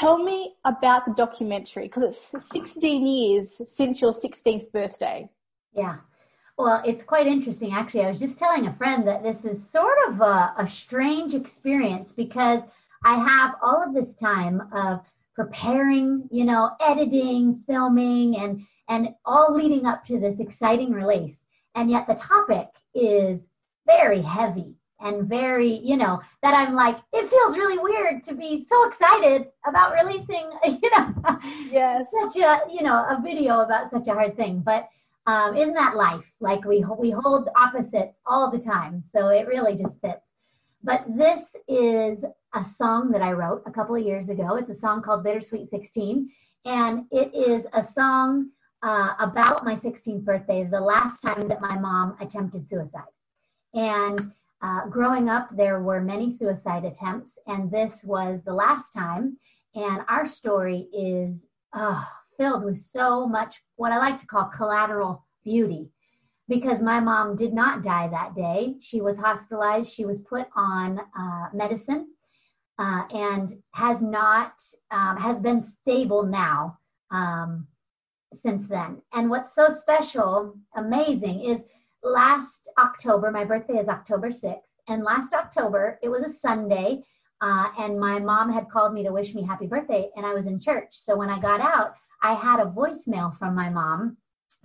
Tell 0.00 0.22
me 0.22 0.54
about 0.64 1.06
the 1.06 1.14
documentary 1.14 1.84
because 1.84 2.02
it's 2.34 2.44
16 2.52 3.06
years 3.06 3.48
since 3.76 4.00
your 4.00 4.12
16th 4.12 4.72
birthday. 4.72 5.28
Yeah. 5.72 5.98
Well, 6.58 6.82
it's 6.84 7.04
quite 7.04 7.26
interesting. 7.26 7.72
Actually, 7.72 8.06
I 8.06 8.08
was 8.08 8.18
just 8.18 8.38
telling 8.38 8.66
a 8.66 8.74
friend 8.74 9.06
that 9.06 9.22
this 9.22 9.44
is 9.44 9.70
sort 9.70 9.96
of 10.08 10.20
a, 10.20 10.54
a 10.58 10.66
strange 10.66 11.34
experience 11.34 12.12
because 12.12 12.62
I 13.04 13.22
have 13.22 13.54
all 13.62 13.84
of 13.86 13.94
this 13.94 14.16
time 14.16 14.62
of 14.72 15.00
preparing, 15.34 16.28
you 16.32 16.44
know, 16.44 16.70
editing, 16.80 17.62
filming, 17.66 18.36
and 18.38 18.66
and 18.88 19.10
all 19.24 19.54
leading 19.54 19.86
up 19.86 20.04
to 20.06 20.18
this 20.18 20.40
exciting 20.40 20.92
release. 20.92 21.40
And 21.74 21.90
yet 21.90 22.06
the 22.06 22.14
topic 22.14 22.68
is 22.94 23.46
very 23.86 24.22
heavy 24.22 24.76
and 25.00 25.28
very, 25.28 25.68
you 25.68 25.96
know, 25.96 26.20
that 26.42 26.54
I'm 26.54 26.74
like, 26.74 26.98
it 27.12 27.28
feels 27.28 27.58
really 27.58 27.78
weird 27.78 28.24
to 28.24 28.34
be 28.34 28.64
so 28.64 28.88
excited 28.88 29.48
about 29.66 29.92
releasing, 29.92 30.50
you 30.64 30.90
know, 30.96 31.14
yes. 31.70 32.06
such 32.22 32.42
a, 32.42 32.60
you 32.70 32.82
know, 32.82 33.04
a 33.08 33.20
video 33.22 33.60
about 33.60 33.90
such 33.90 34.08
a 34.08 34.14
hard 34.14 34.36
thing. 34.36 34.60
But 34.60 34.88
um, 35.26 35.56
isn't 35.56 35.74
that 35.74 35.96
life? 35.96 36.24
Like 36.40 36.64
we 36.64 36.84
we 36.98 37.10
hold 37.10 37.48
opposites 37.56 38.20
all 38.26 38.50
the 38.50 38.60
time, 38.60 39.02
so 39.12 39.28
it 39.28 39.48
really 39.48 39.74
just 39.74 40.00
fits. 40.00 40.22
But 40.84 41.04
this 41.08 41.56
is 41.66 42.24
a 42.54 42.62
song 42.62 43.10
that 43.10 43.22
I 43.22 43.32
wrote 43.32 43.62
a 43.66 43.72
couple 43.72 43.96
of 43.96 44.04
years 44.04 44.28
ago. 44.28 44.54
It's 44.54 44.70
a 44.70 44.74
song 44.74 45.02
called 45.02 45.24
Bittersweet 45.24 45.68
16, 45.68 46.30
and 46.64 47.06
it 47.10 47.34
is 47.34 47.66
a 47.72 47.82
song 47.82 48.50
uh, 48.82 49.14
about 49.18 49.64
my 49.64 49.74
16th 49.74 50.24
birthday, 50.24 50.64
the 50.64 50.80
last 50.80 51.20
time 51.20 51.48
that 51.48 51.60
my 51.60 51.78
mom 51.78 52.16
attempted 52.20 52.68
suicide. 52.68 53.02
And 53.74 54.20
uh, 54.62 54.86
growing 54.86 55.28
up, 55.28 55.48
there 55.54 55.82
were 55.82 56.00
many 56.00 56.32
suicide 56.32 56.84
attempts, 56.84 57.38
and 57.46 57.70
this 57.70 58.00
was 58.04 58.40
the 58.44 58.54
last 58.54 58.92
time. 58.92 59.38
And 59.74 60.00
our 60.08 60.26
story 60.26 60.88
is 60.92 61.44
filled 62.38 62.64
with 62.64 62.78
so 62.78 63.26
much 63.26 63.62
what 63.76 63.92
I 63.92 63.98
like 63.98 64.18
to 64.20 64.26
call 64.26 64.44
collateral 64.44 65.24
beauty 65.44 65.90
because 66.48 66.80
my 66.80 67.00
mom 67.00 67.36
did 67.36 67.52
not 67.52 67.82
die 67.82 68.08
that 68.08 68.34
day. 68.34 68.76
She 68.80 69.00
was 69.00 69.16
hospitalized, 69.18 69.92
she 69.92 70.04
was 70.04 70.20
put 70.20 70.46
on 70.54 71.00
uh, 71.18 71.48
medicine. 71.52 72.08
Uh, 72.78 73.04
and 73.10 73.48
has 73.70 74.02
not 74.02 74.52
um, 74.90 75.16
has 75.16 75.40
been 75.40 75.62
stable 75.62 76.22
now 76.24 76.76
um, 77.10 77.66
since 78.34 78.66
then. 78.68 79.00
And 79.12 79.30
what's 79.30 79.54
so 79.54 79.68
special, 79.68 80.56
amazing, 80.76 81.40
is 81.40 81.62
last 82.02 82.70
October, 82.78 83.30
my 83.30 83.44
birthday 83.44 83.78
is 83.78 83.88
October 83.88 84.30
6th, 84.30 84.60
and 84.88 85.02
last 85.02 85.32
October, 85.32 85.98
it 86.02 86.08
was 86.08 86.22
a 86.22 86.32
Sunday, 86.32 87.02
uh, 87.40 87.68
and 87.78 87.98
my 87.98 88.18
mom 88.18 88.52
had 88.52 88.70
called 88.70 88.94
me 88.94 89.02
to 89.02 89.12
wish 89.12 89.34
me 89.34 89.42
happy 89.42 89.66
birthday, 89.66 90.08
and 90.16 90.24
I 90.24 90.32
was 90.32 90.46
in 90.46 90.60
church. 90.60 90.88
So 90.92 91.16
when 91.16 91.30
I 91.30 91.38
got 91.38 91.60
out, 91.60 91.94
I 92.22 92.34
had 92.34 92.60
a 92.60 92.70
voicemail 92.70 93.36
from 93.36 93.54
my 93.54 93.68
mom 93.68 94.16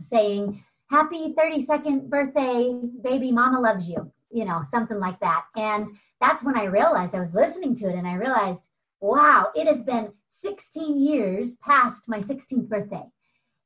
saying, 0.01 0.63
Happy 0.89 1.33
32nd 1.37 2.09
birthday, 2.09 2.73
baby, 3.01 3.31
mama 3.31 3.61
loves 3.61 3.89
you, 3.89 4.11
you 4.29 4.43
know, 4.43 4.61
something 4.69 4.99
like 4.99 5.17
that. 5.21 5.45
And 5.55 5.87
that's 6.19 6.43
when 6.43 6.57
I 6.57 6.65
realized 6.65 7.15
I 7.15 7.21
was 7.21 7.33
listening 7.33 7.75
to 7.77 7.87
it 7.87 7.95
and 7.95 8.05
I 8.05 8.15
realized, 8.15 8.67
wow, 8.99 9.51
it 9.55 9.67
has 9.67 9.83
been 9.83 10.11
16 10.31 11.01
years 11.01 11.55
past 11.63 12.09
my 12.09 12.19
16th 12.19 12.67
birthday. 12.67 13.05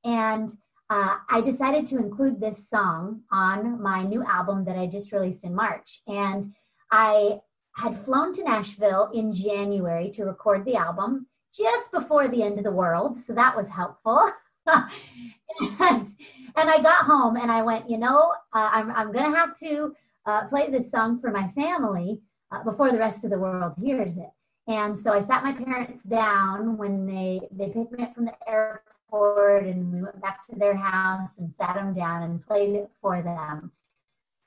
And 0.06 0.52
uh, 0.90 1.16
I 1.30 1.42
decided 1.42 1.88
to 1.88 1.98
include 1.98 2.40
this 2.40 2.70
song 2.70 3.22
on 3.32 3.82
my 3.82 4.04
new 4.04 4.24
album 4.24 4.64
that 4.66 4.78
I 4.78 4.86
just 4.86 5.12
released 5.12 5.44
in 5.44 5.56
March. 5.56 6.02
And 6.08 6.54
I 6.92 7.40
had 7.76 7.98
flown 7.98 8.34
to 8.34 8.44
Nashville 8.44 9.10
in 9.14 9.34
January 9.34 10.12
to 10.12 10.26
record 10.26 10.64
the 10.64 10.76
album 10.76 11.28
just 11.54 11.92
before 11.92 12.28
the 12.28 12.44
end 12.44 12.60
of 12.60 12.64
the 12.64 12.72
world. 12.72 13.20
So 13.20 13.34
that 13.34 13.56
was 13.56 13.68
helpful. 13.68 14.30
and, 14.68 16.08
and 16.56 16.70
I 16.70 16.82
got 16.82 17.06
home 17.06 17.36
and 17.36 17.52
I 17.52 17.64
went, 17.64 17.90
you 17.90 17.98
know, 17.98 18.34
uh, 18.54 18.70
I'm, 18.72 18.92
I'm 18.92 19.12
going 19.12 19.32
to 19.32 19.38
have 19.38 19.58
to 19.60 19.96
uh, 20.26 20.48
play 20.48 20.70
this 20.70 20.92
song 20.92 21.20
for 21.20 21.32
my 21.32 21.50
family 21.50 22.22
uh, 22.52 22.64
before 22.64 22.92
the 22.92 23.00
rest 23.00 23.26
of 23.26 23.32
the 23.32 23.40
world 23.40 23.74
hears 23.82 24.18
it. 24.18 24.30
And 24.68 24.98
so 24.98 25.14
I 25.14 25.22
sat 25.22 25.44
my 25.44 25.54
parents 25.54 26.04
down 26.04 26.78
when 26.78 27.06
they, 27.06 27.42
they 27.52 27.70
picked 27.70 27.92
me 27.92 28.04
up 28.04 28.16
from 28.16 28.26
the 28.26 28.34
airport 28.48 28.95
and 29.14 29.92
we 29.92 30.02
went 30.02 30.22
back 30.22 30.46
to 30.48 30.56
their 30.56 30.76
house 30.76 31.38
and 31.38 31.54
sat 31.56 31.76
them 31.76 31.94
down 31.94 32.24
and 32.24 32.46
played 32.46 32.76
it 32.76 32.90
for 33.02 33.22
them. 33.22 33.72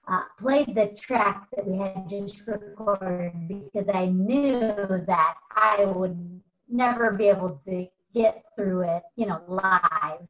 Uh, 0.07 0.23
played 0.39 0.75
the 0.75 0.87
track 0.99 1.47
that 1.55 1.67
we 1.67 1.77
had 1.77 2.09
just 2.09 2.47
recorded 2.47 3.33
because 3.47 3.89
I 3.93 4.07
knew 4.07 5.05
that 5.07 5.35
I 5.55 5.85
would 5.85 6.41
never 6.69 7.13
be 7.13 7.29
able 7.29 7.61
to 7.67 7.87
get 8.15 8.43
through 8.57 8.83
it, 8.83 9.03
you 9.17 9.27
know, 9.27 9.43
live. 9.47 10.27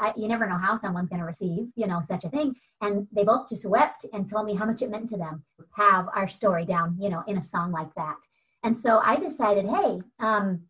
I, 0.00 0.12
you 0.16 0.26
never 0.26 0.48
know 0.48 0.58
how 0.58 0.76
someone's 0.76 1.08
going 1.08 1.20
to 1.20 1.26
receive, 1.26 1.68
you 1.76 1.86
know, 1.86 2.02
such 2.04 2.24
a 2.24 2.28
thing. 2.28 2.56
And 2.80 3.06
they 3.12 3.22
both 3.22 3.48
just 3.48 3.64
wept 3.64 4.04
and 4.12 4.28
told 4.28 4.46
me 4.46 4.56
how 4.56 4.64
much 4.64 4.82
it 4.82 4.90
meant 4.90 5.08
to 5.10 5.16
them 5.16 5.44
have 5.76 6.08
our 6.12 6.26
story 6.26 6.64
down, 6.64 6.96
you 6.98 7.08
know, 7.08 7.22
in 7.28 7.38
a 7.38 7.42
song 7.42 7.70
like 7.70 7.94
that. 7.94 8.16
And 8.64 8.76
so 8.76 8.98
I 8.98 9.14
decided, 9.14 9.66
hey, 9.66 10.00
um, 10.18 10.62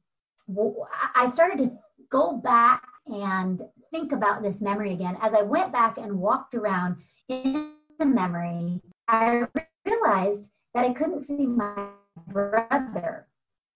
I 1.14 1.30
started 1.30 1.58
to 1.58 1.78
go 2.10 2.36
back 2.36 2.82
and 3.06 3.62
think 3.90 4.12
about 4.12 4.42
this 4.42 4.60
memory 4.60 4.92
again. 4.92 5.16
As 5.20 5.34
I 5.34 5.42
went 5.42 5.72
back 5.72 5.98
and 5.98 6.18
walked 6.18 6.54
around 6.54 6.96
in 7.28 7.72
the 7.98 8.06
memory, 8.06 8.80
I 9.08 9.46
realized 9.86 10.50
that 10.74 10.84
I 10.84 10.92
couldn't 10.92 11.20
see 11.20 11.46
my 11.46 11.88
brother 12.28 13.26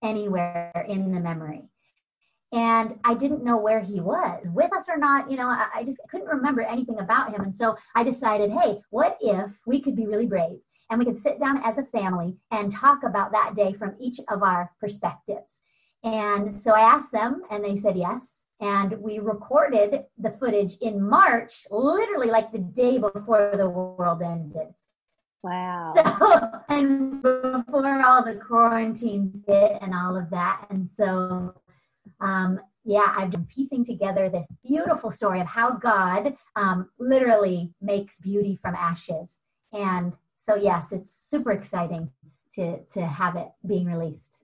anywhere 0.03 0.85
in 0.89 1.13
the 1.13 1.21
memory. 1.21 1.69
And 2.53 2.97
I 3.03 3.15
didn't 3.15 3.43
know 3.43 3.57
where 3.57 3.81
he 3.81 4.01
was, 4.01 4.49
with 4.51 4.73
us 4.73 4.89
or 4.89 4.97
not. 4.97 5.29
You 5.29 5.39
know, 5.39 5.49
I, 5.49 5.67
I 5.75 5.85
just 5.85 5.99
couldn't 6.09 6.29
remember 6.29 6.63
anything 6.63 7.01
about 7.01 7.35
him. 7.35 7.41
And 7.41 7.55
so 7.55 7.77
I 7.97 8.05
decided, 8.05 8.53
hey, 8.53 8.81
what 8.91 9.19
if 9.21 9.51
we 9.67 9.81
could 9.81 9.97
be 9.97 10.07
really 10.07 10.27
brave 10.27 10.59
and 10.89 11.01
we 11.01 11.05
could 11.05 11.21
sit 11.21 11.41
down 11.41 11.61
as 11.65 11.79
a 11.79 11.85
family 11.85 12.37
and 12.53 12.71
talk 12.71 13.03
about 13.03 13.33
that 13.33 13.57
day 13.57 13.73
from 13.73 13.97
each 13.99 14.21
of 14.29 14.45
our 14.45 14.71
perspectives? 14.79 15.63
And 16.05 16.53
so 16.55 16.73
I 16.73 16.81
asked 16.81 17.13
them, 17.13 17.43
and 17.51 17.65
they 17.65 17.79
said 17.79 17.97
yes. 17.97 18.43
And 18.61 18.93
we 19.01 19.19
recorded 19.19 20.05
the 20.19 20.31
footage 20.31 20.77
in 20.81 21.03
March, 21.03 21.67
literally 21.71 22.29
like 22.29 22.53
the 22.53 22.59
day 22.59 22.99
before 22.99 23.53
the 23.57 23.69
world 23.69 24.23
ended. 24.23 24.69
Wow. 25.43 25.93
So, 25.95 26.51
and 26.75 27.23
before 27.23 28.03
all 28.03 28.25
the 28.25 28.37
quarantines 28.37 29.43
hit 29.47 29.79
and 29.81 29.95
all 29.95 30.17
of 30.17 30.31
that. 30.31 30.67
And 30.71 30.89
so, 30.97 31.55
um, 32.21 32.61
yeah, 32.85 33.15
I've 33.17 33.31
been 33.31 33.47
piecing 33.47 33.85
together 33.85 34.29
this 34.29 34.47
beautiful 34.63 35.11
story 35.11 35.41
of 35.41 35.47
how 35.47 35.73
God 35.73 36.35
um, 36.55 36.91
literally 36.99 37.73
makes 37.81 38.19
beauty 38.21 38.59
from 38.61 38.75
ashes. 38.75 39.39
And 39.73 40.13
so, 40.37 40.55
yes, 40.55 40.93
it's 40.93 41.15
super 41.31 41.53
exciting 41.53 42.11
to, 42.55 42.79
to 42.93 43.07
have 43.07 43.37
it 43.37 43.49
being 43.67 43.87
released. 43.87 44.43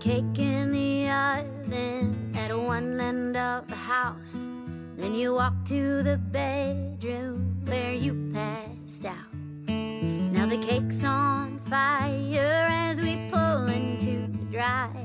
Cake 0.00 0.38
in 0.38 0.72
the 0.72 1.08
oven 1.08 2.32
at 2.36 2.56
one 2.56 3.00
end 3.00 3.36
of 3.36 3.66
the 3.68 3.74
house. 3.76 4.48
Then 4.96 5.14
you 5.14 5.34
walk 5.34 5.64
to 5.66 6.02
the 6.02 6.16
bedroom 6.16 7.62
where 7.66 7.92
you 7.92 8.32
passed 8.32 9.06
out. 9.06 9.34
Now 9.68 10.46
the 10.46 10.58
cake's 10.58 11.04
on 11.04 11.60
fire 11.70 12.66
as 12.70 13.00
we 13.00 13.16
pull 13.30 13.66
into 13.66 14.26
the 14.32 14.44
drive. 14.50 14.96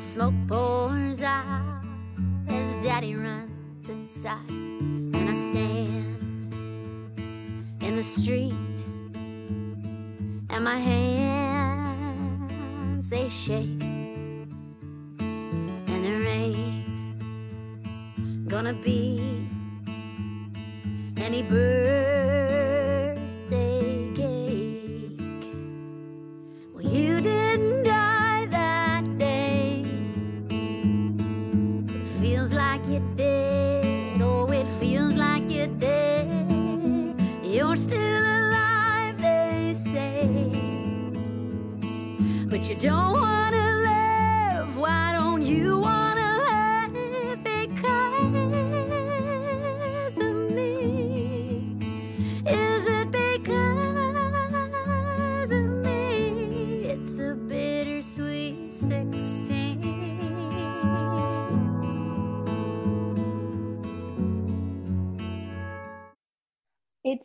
Smoke 0.00 0.34
pours 0.48 1.22
out 1.22 1.82
as 2.48 2.84
daddy 2.84 3.14
runs 3.14 3.88
inside. 3.88 4.50
And 4.50 5.28
I 5.28 5.34
stand 5.50 6.54
in 7.82 7.96
the 7.96 8.04
street 8.04 8.52
and 10.50 10.64
my 10.64 10.78
hands 10.78 11.82
they 13.10 13.28
shake 13.28 13.81
gonna 18.62 18.74
be 18.74 19.20
any 21.16 21.42
birthday 21.42 23.18
cake. 24.14 25.20
Well, 26.72 26.84
you 26.84 27.20
didn't 27.20 27.82
die 27.82 28.46
that 28.50 29.18
day. 29.18 29.82
It 30.48 32.06
feels 32.20 32.52
like 32.52 32.86
you 32.86 33.00
did. 33.16 34.22
Oh, 34.22 34.48
it 34.52 34.68
feels 34.78 35.16
like 35.16 35.50
you 35.50 35.66
did. 35.66 36.28
You're 37.42 37.74
still 37.74 38.24
alive, 38.38 39.18
they 39.20 39.74
say. 39.92 40.52
But 42.48 42.68
you 42.68 42.76
don't 42.76 43.14
wanna 43.14 43.71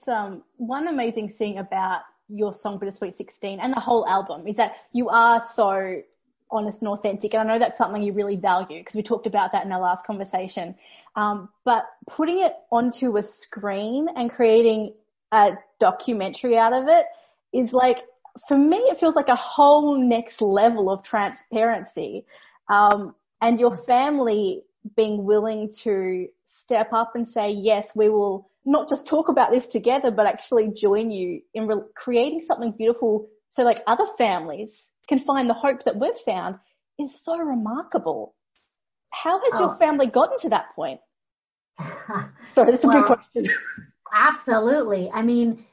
um 0.07 0.43
one 0.57 0.87
amazing 0.87 1.33
thing 1.37 1.57
about 1.57 2.01
your 2.29 2.53
song 2.61 2.77
Bittersweet 2.77 3.17
16 3.17 3.59
and 3.59 3.73
the 3.73 3.79
whole 3.79 4.07
album 4.07 4.47
is 4.47 4.55
that 4.57 4.73
you 4.91 5.09
are 5.09 5.43
so 5.55 6.01
honest 6.51 6.79
and 6.79 6.89
authentic. 6.89 7.33
And 7.33 7.41
I 7.49 7.53
know 7.53 7.59
that's 7.59 7.77
something 7.77 8.01
you 8.01 8.13
really 8.13 8.35
value 8.35 8.79
because 8.79 8.95
we 8.95 9.03
talked 9.03 9.27
about 9.27 9.51
that 9.51 9.65
in 9.65 9.71
our 9.71 9.81
last 9.81 10.05
conversation. 10.05 10.75
Um, 11.15 11.49
but 11.65 11.85
putting 12.09 12.39
it 12.39 12.53
onto 12.71 13.17
a 13.17 13.23
screen 13.41 14.07
and 14.15 14.31
creating 14.31 14.93
a 15.31 15.51
documentary 15.79 16.57
out 16.57 16.73
of 16.73 16.87
it 16.87 17.05
is 17.53 17.71
like, 17.73 17.97
for 18.47 18.57
me, 18.57 18.77
it 18.77 18.99
feels 18.99 19.15
like 19.15 19.29
a 19.29 19.35
whole 19.35 19.97
next 19.97 20.41
level 20.41 20.89
of 20.89 21.03
transparency. 21.03 22.25
Um, 22.69 23.15
and 23.41 23.59
your 23.59 23.83
family 23.85 24.63
being 24.95 25.25
willing 25.25 25.73
to 25.83 26.27
step 26.63 26.93
up 26.93 27.15
and 27.15 27.27
say, 27.27 27.51
yes, 27.51 27.87
we 27.95 28.09
will 28.09 28.49
not 28.67 28.89
just 28.89 29.07
talk 29.07 29.29
about 29.29 29.49
this 29.51 29.65
together, 29.71 30.11
but 30.11 30.25
actually 30.25 30.69
join 30.75 31.09
you 31.09 31.41
in 31.53 31.67
re- 31.67 31.81
creating 31.95 32.43
something 32.45 32.73
beautiful 32.77 33.29
so 33.49 33.63
like 33.63 33.77
other 33.87 34.05
families 34.17 34.69
can 35.07 35.23
find 35.23 35.49
the 35.49 35.53
hope 35.53 35.83
that 35.85 35.97
we've 35.97 36.11
found 36.25 36.55
is 36.99 37.09
so 37.23 37.37
remarkable. 37.37 38.35
How 39.11 39.39
has 39.39 39.53
oh. 39.53 39.59
your 39.59 39.77
family 39.77 40.07
gotten 40.07 40.37
to 40.39 40.49
that 40.49 40.75
point? 40.75 40.99
Sorry, 42.53 42.71
that's 42.71 42.83
a 42.83 42.87
well, 42.87 42.97
big 42.97 43.05
question. 43.05 43.47
absolutely. 44.13 45.09
I 45.13 45.21
mean, 45.21 45.63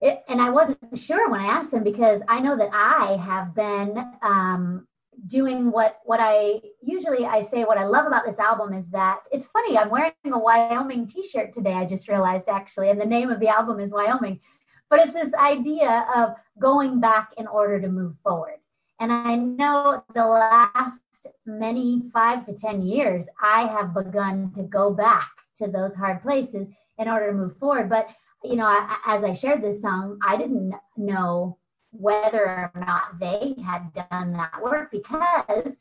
it, 0.00 0.22
and 0.28 0.40
I 0.40 0.50
wasn't 0.50 0.78
sure 0.98 1.30
when 1.30 1.40
I 1.40 1.46
asked 1.46 1.70
them 1.70 1.84
because 1.84 2.20
I 2.28 2.40
know 2.40 2.56
that 2.56 2.70
I 2.72 3.16
have 3.24 3.54
been 3.54 3.96
um, 4.22 4.88
doing 5.26 5.70
what 5.70 6.00
what 6.04 6.20
I 6.20 6.60
usually 6.80 7.26
I 7.26 7.42
say 7.42 7.64
what 7.64 7.78
I 7.78 7.84
love 7.84 8.06
about 8.06 8.24
this 8.24 8.38
album 8.38 8.72
is 8.72 8.86
that 8.88 9.20
it's 9.32 9.46
funny 9.46 9.76
I'm 9.76 9.90
wearing 9.90 10.12
a 10.24 10.38
Wyoming 10.38 11.06
t-shirt 11.06 11.52
today 11.52 11.74
I 11.74 11.84
just 11.84 12.08
realized 12.08 12.48
actually 12.48 12.90
and 12.90 13.00
the 13.00 13.06
name 13.06 13.30
of 13.30 13.40
the 13.40 13.48
album 13.48 13.80
is 13.80 13.90
Wyoming. 13.90 14.40
But 14.88 15.00
it's 15.00 15.12
this 15.12 15.32
idea 15.34 16.06
of 16.14 16.34
going 16.58 17.00
back 17.00 17.32
in 17.38 17.46
order 17.46 17.80
to 17.80 17.88
move 17.88 18.14
forward. 18.24 18.56
And 18.98 19.12
I 19.12 19.36
know 19.36 20.02
the 20.14 20.26
last 20.26 21.28
many 21.46 22.02
5 22.12 22.44
to 22.46 22.54
10 22.54 22.82
years 22.82 23.28
I 23.40 23.62
have 23.68 23.94
begun 23.94 24.52
to 24.56 24.62
go 24.64 24.92
back 24.92 25.30
to 25.56 25.68
those 25.68 25.94
hard 25.94 26.22
places 26.22 26.68
in 26.98 27.08
order 27.08 27.28
to 27.28 27.36
move 27.36 27.56
forward. 27.58 27.88
But 27.88 28.08
you 28.42 28.56
know 28.56 28.64
I, 28.64 28.96
as 29.06 29.24
I 29.24 29.32
shared 29.32 29.62
this 29.62 29.82
song 29.82 30.18
I 30.26 30.36
didn't 30.36 30.74
know 30.96 31.58
whether 31.92 32.44
or 32.44 32.72
not 32.76 33.18
they 33.18 33.54
had 33.64 33.92
done 33.92 34.32
that 34.32 34.62
work 34.62 34.90
because 34.90 35.74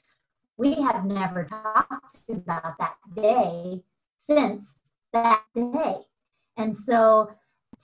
we 0.58 0.74
have 0.74 1.06
never 1.06 1.46
talked 1.46 2.20
about 2.30 2.78
that 2.80 2.96
day 3.16 3.82
since 4.18 4.76
that 5.14 5.44
day. 5.56 5.98
And 6.58 6.76
so 6.76 7.32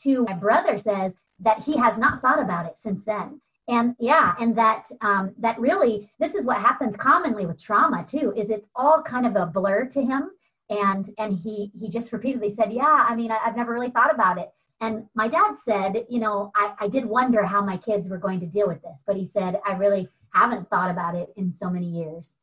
to 0.04 0.24
my 0.24 0.34
brother 0.34 0.78
says 0.78 1.14
that 1.40 1.60
he 1.60 1.78
has 1.78 1.98
not 1.98 2.22
thought 2.22 2.42
about 2.42 2.66
it 2.66 2.78
since 2.78 3.04
then. 3.04 3.40
And 3.68 3.96
yeah, 4.00 4.36
and 4.40 4.56
that 4.58 4.86
um, 5.02 5.34
that 5.40 5.60
really 5.60 6.12
this 6.20 6.36
is 6.36 6.46
what 6.46 6.62
happens 6.62 6.96
commonly 6.96 7.46
with 7.46 7.62
trauma 7.62 8.06
too, 8.08 8.32
is 8.36 8.50
it's 8.50 8.68
all 8.76 9.02
kind 9.02 9.26
of 9.26 9.36
a 9.36 9.46
blur 9.48 9.86
to 9.86 10.04
him. 10.04 10.30
And 10.70 11.10
and 11.18 11.34
he 11.38 11.72
he 11.74 11.90
just 11.90 12.14
repeatedly 12.14 12.52
said, 12.52 12.72
Yeah, 12.72 13.06
I 13.08 13.16
mean, 13.16 13.32
I, 13.32 13.40
I've 13.44 13.56
never 13.56 13.74
really 13.74 13.90
thought 13.90 14.14
about 14.14 14.38
it. 14.38 14.50
And 14.82 15.06
my 15.16 15.28
dad 15.28 15.56
said, 15.64 16.06
you 16.10 16.20
know, 16.20 16.52
I, 16.56 16.74
I 16.82 16.88
did 16.88 17.06
wonder 17.06 17.46
how 17.46 17.64
my 17.64 17.78
kids 17.78 18.10
were 18.10 18.18
going 18.18 18.40
to 18.42 18.46
deal 18.46 18.68
with 18.68 18.82
this, 18.82 19.04
but 19.08 19.16
he 19.16 19.26
said, 19.26 19.60
I 19.66 19.74
really 19.74 20.10
haven't 20.34 20.70
thought 20.70 20.92
about 20.92 21.16
it 21.16 21.30
in 21.38 21.52
so 21.52 21.70
many 21.70 21.88
years. 21.88 22.38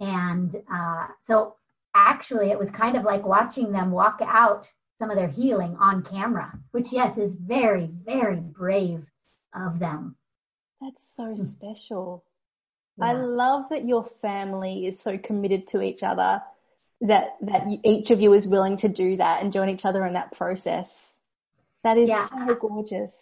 And 0.00 0.54
uh, 0.72 1.06
so 1.22 1.56
actually, 1.94 2.50
it 2.50 2.58
was 2.58 2.70
kind 2.70 2.96
of 2.96 3.04
like 3.04 3.24
watching 3.24 3.72
them 3.72 3.90
walk 3.90 4.18
out 4.22 4.70
some 4.98 5.10
of 5.10 5.16
their 5.16 5.28
healing 5.28 5.76
on 5.78 6.02
camera, 6.02 6.52
which, 6.72 6.92
yes, 6.92 7.18
is 7.18 7.34
very, 7.34 7.90
very 8.04 8.40
brave 8.40 9.06
of 9.54 9.78
them. 9.78 10.16
That's 10.80 10.96
so 11.16 11.24
hmm. 11.24 11.48
special. 11.48 12.24
Yeah. 12.98 13.06
I 13.06 13.12
love 13.12 13.66
that 13.70 13.86
your 13.86 14.08
family 14.22 14.86
is 14.86 15.00
so 15.02 15.18
committed 15.18 15.68
to 15.68 15.82
each 15.82 16.02
other 16.02 16.42
that 17.02 17.36
that 17.42 17.64
each 17.84 18.10
of 18.10 18.20
you 18.20 18.32
is 18.32 18.48
willing 18.48 18.78
to 18.78 18.88
do 18.88 19.18
that 19.18 19.42
and 19.42 19.52
join 19.52 19.68
each 19.68 19.84
other 19.84 20.06
in 20.06 20.14
that 20.14 20.32
process. 20.32 20.88
That 21.86 21.98
is 21.98 22.08
yeah. 22.08 22.26
so 22.48 22.52
gorgeous. 22.56 23.12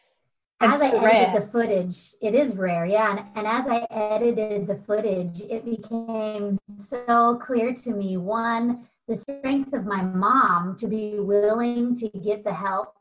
as 0.62 0.80
I 0.80 0.86
edited 0.86 1.02
rare. 1.02 1.32
the 1.38 1.46
footage, 1.48 2.14
it 2.22 2.34
is 2.34 2.56
rare, 2.56 2.86
yeah. 2.86 3.10
And, 3.10 3.26
and 3.34 3.46
as 3.46 3.66
I 3.68 3.86
edited 3.90 4.66
the 4.66 4.76
footage, 4.86 5.42
it 5.42 5.66
became 5.66 6.56
so 6.78 7.36
clear 7.42 7.74
to 7.74 7.90
me 7.90 8.16
one, 8.16 8.88
the 9.06 9.18
strength 9.18 9.74
of 9.74 9.84
my 9.84 10.00
mom 10.00 10.78
to 10.78 10.86
be 10.86 11.20
willing 11.20 11.94
to 11.96 12.08
get 12.08 12.42
the 12.42 12.54
help 12.54 12.94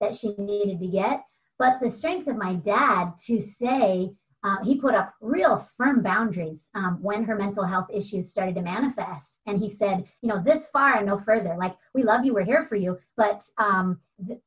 that 0.00 0.16
she 0.16 0.34
needed 0.38 0.80
to 0.80 0.88
get, 0.88 1.22
but 1.56 1.78
the 1.80 1.88
strength 1.88 2.26
of 2.26 2.36
my 2.36 2.54
dad 2.54 3.12
to 3.26 3.40
say, 3.40 4.10
um, 4.46 4.58
he 4.62 4.80
put 4.80 4.94
up 4.94 5.12
real 5.20 5.58
firm 5.76 6.02
boundaries 6.02 6.70
um, 6.76 6.98
when 7.02 7.24
her 7.24 7.34
mental 7.34 7.64
health 7.64 7.88
issues 7.92 8.30
started 8.30 8.54
to 8.54 8.62
manifest. 8.62 9.40
And 9.44 9.58
he 9.58 9.68
said, 9.68 10.04
you 10.22 10.28
know, 10.28 10.40
this 10.40 10.68
far 10.68 10.98
and 10.98 11.06
no 11.06 11.18
further. 11.18 11.56
Like, 11.58 11.76
we 11.94 12.04
love 12.04 12.24
you, 12.24 12.32
we're 12.32 12.44
here 12.44 12.64
for 12.64 12.76
you, 12.76 12.96
but 13.16 13.42
um, 13.58 13.98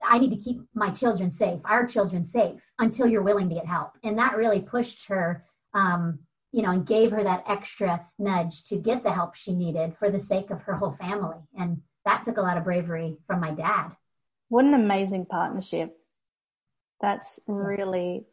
I 0.02 0.18
need 0.18 0.30
to 0.30 0.38
keep 0.38 0.62
my 0.74 0.90
children 0.90 1.30
safe, 1.30 1.60
our 1.66 1.86
children 1.86 2.24
safe, 2.24 2.62
until 2.80 3.08
you're 3.08 3.22
willing 3.22 3.50
to 3.50 3.56
get 3.56 3.66
help. 3.66 3.92
And 4.06 4.18
that 4.18 4.38
really 4.38 4.62
pushed 4.62 5.06
her, 5.10 5.44
um, 5.74 6.20
you 6.54 6.62
know, 6.62 6.72
and 6.72 6.88
gave 6.88 7.12
her 7.12 7.24
that 7.24 7.44
extra 7.46 8.08
nudge 8.18 8.64
to 8.66 8.78
get 8.78 9.04
the 9.04 9.12
help 9.12 9.36
she 9.36 9.54
needed 9.54 9.98
for 10.00 10.10
the 10.10 10.20
sake 10.20 10.50
of 10.50 10.62
her 10.62 10.76
whole 10.76 10.96
family. 11.00 11.40
And 11.58 11.82
that 12.06 12.24
took 12.24 12.38
a 12.38 12.42
lot 12.42 12.58
of 12.58 12.64
bravery 12.64 13.18
from 13.28 13.42
my 13.42 13.52
dad. 13.52 13.90
What 14.48 14.64
an 14.64 14.74
amazing 14.74 15.26
partnership. 15.26 15.96
That's 17.02 17.28
really, 17.48 18.26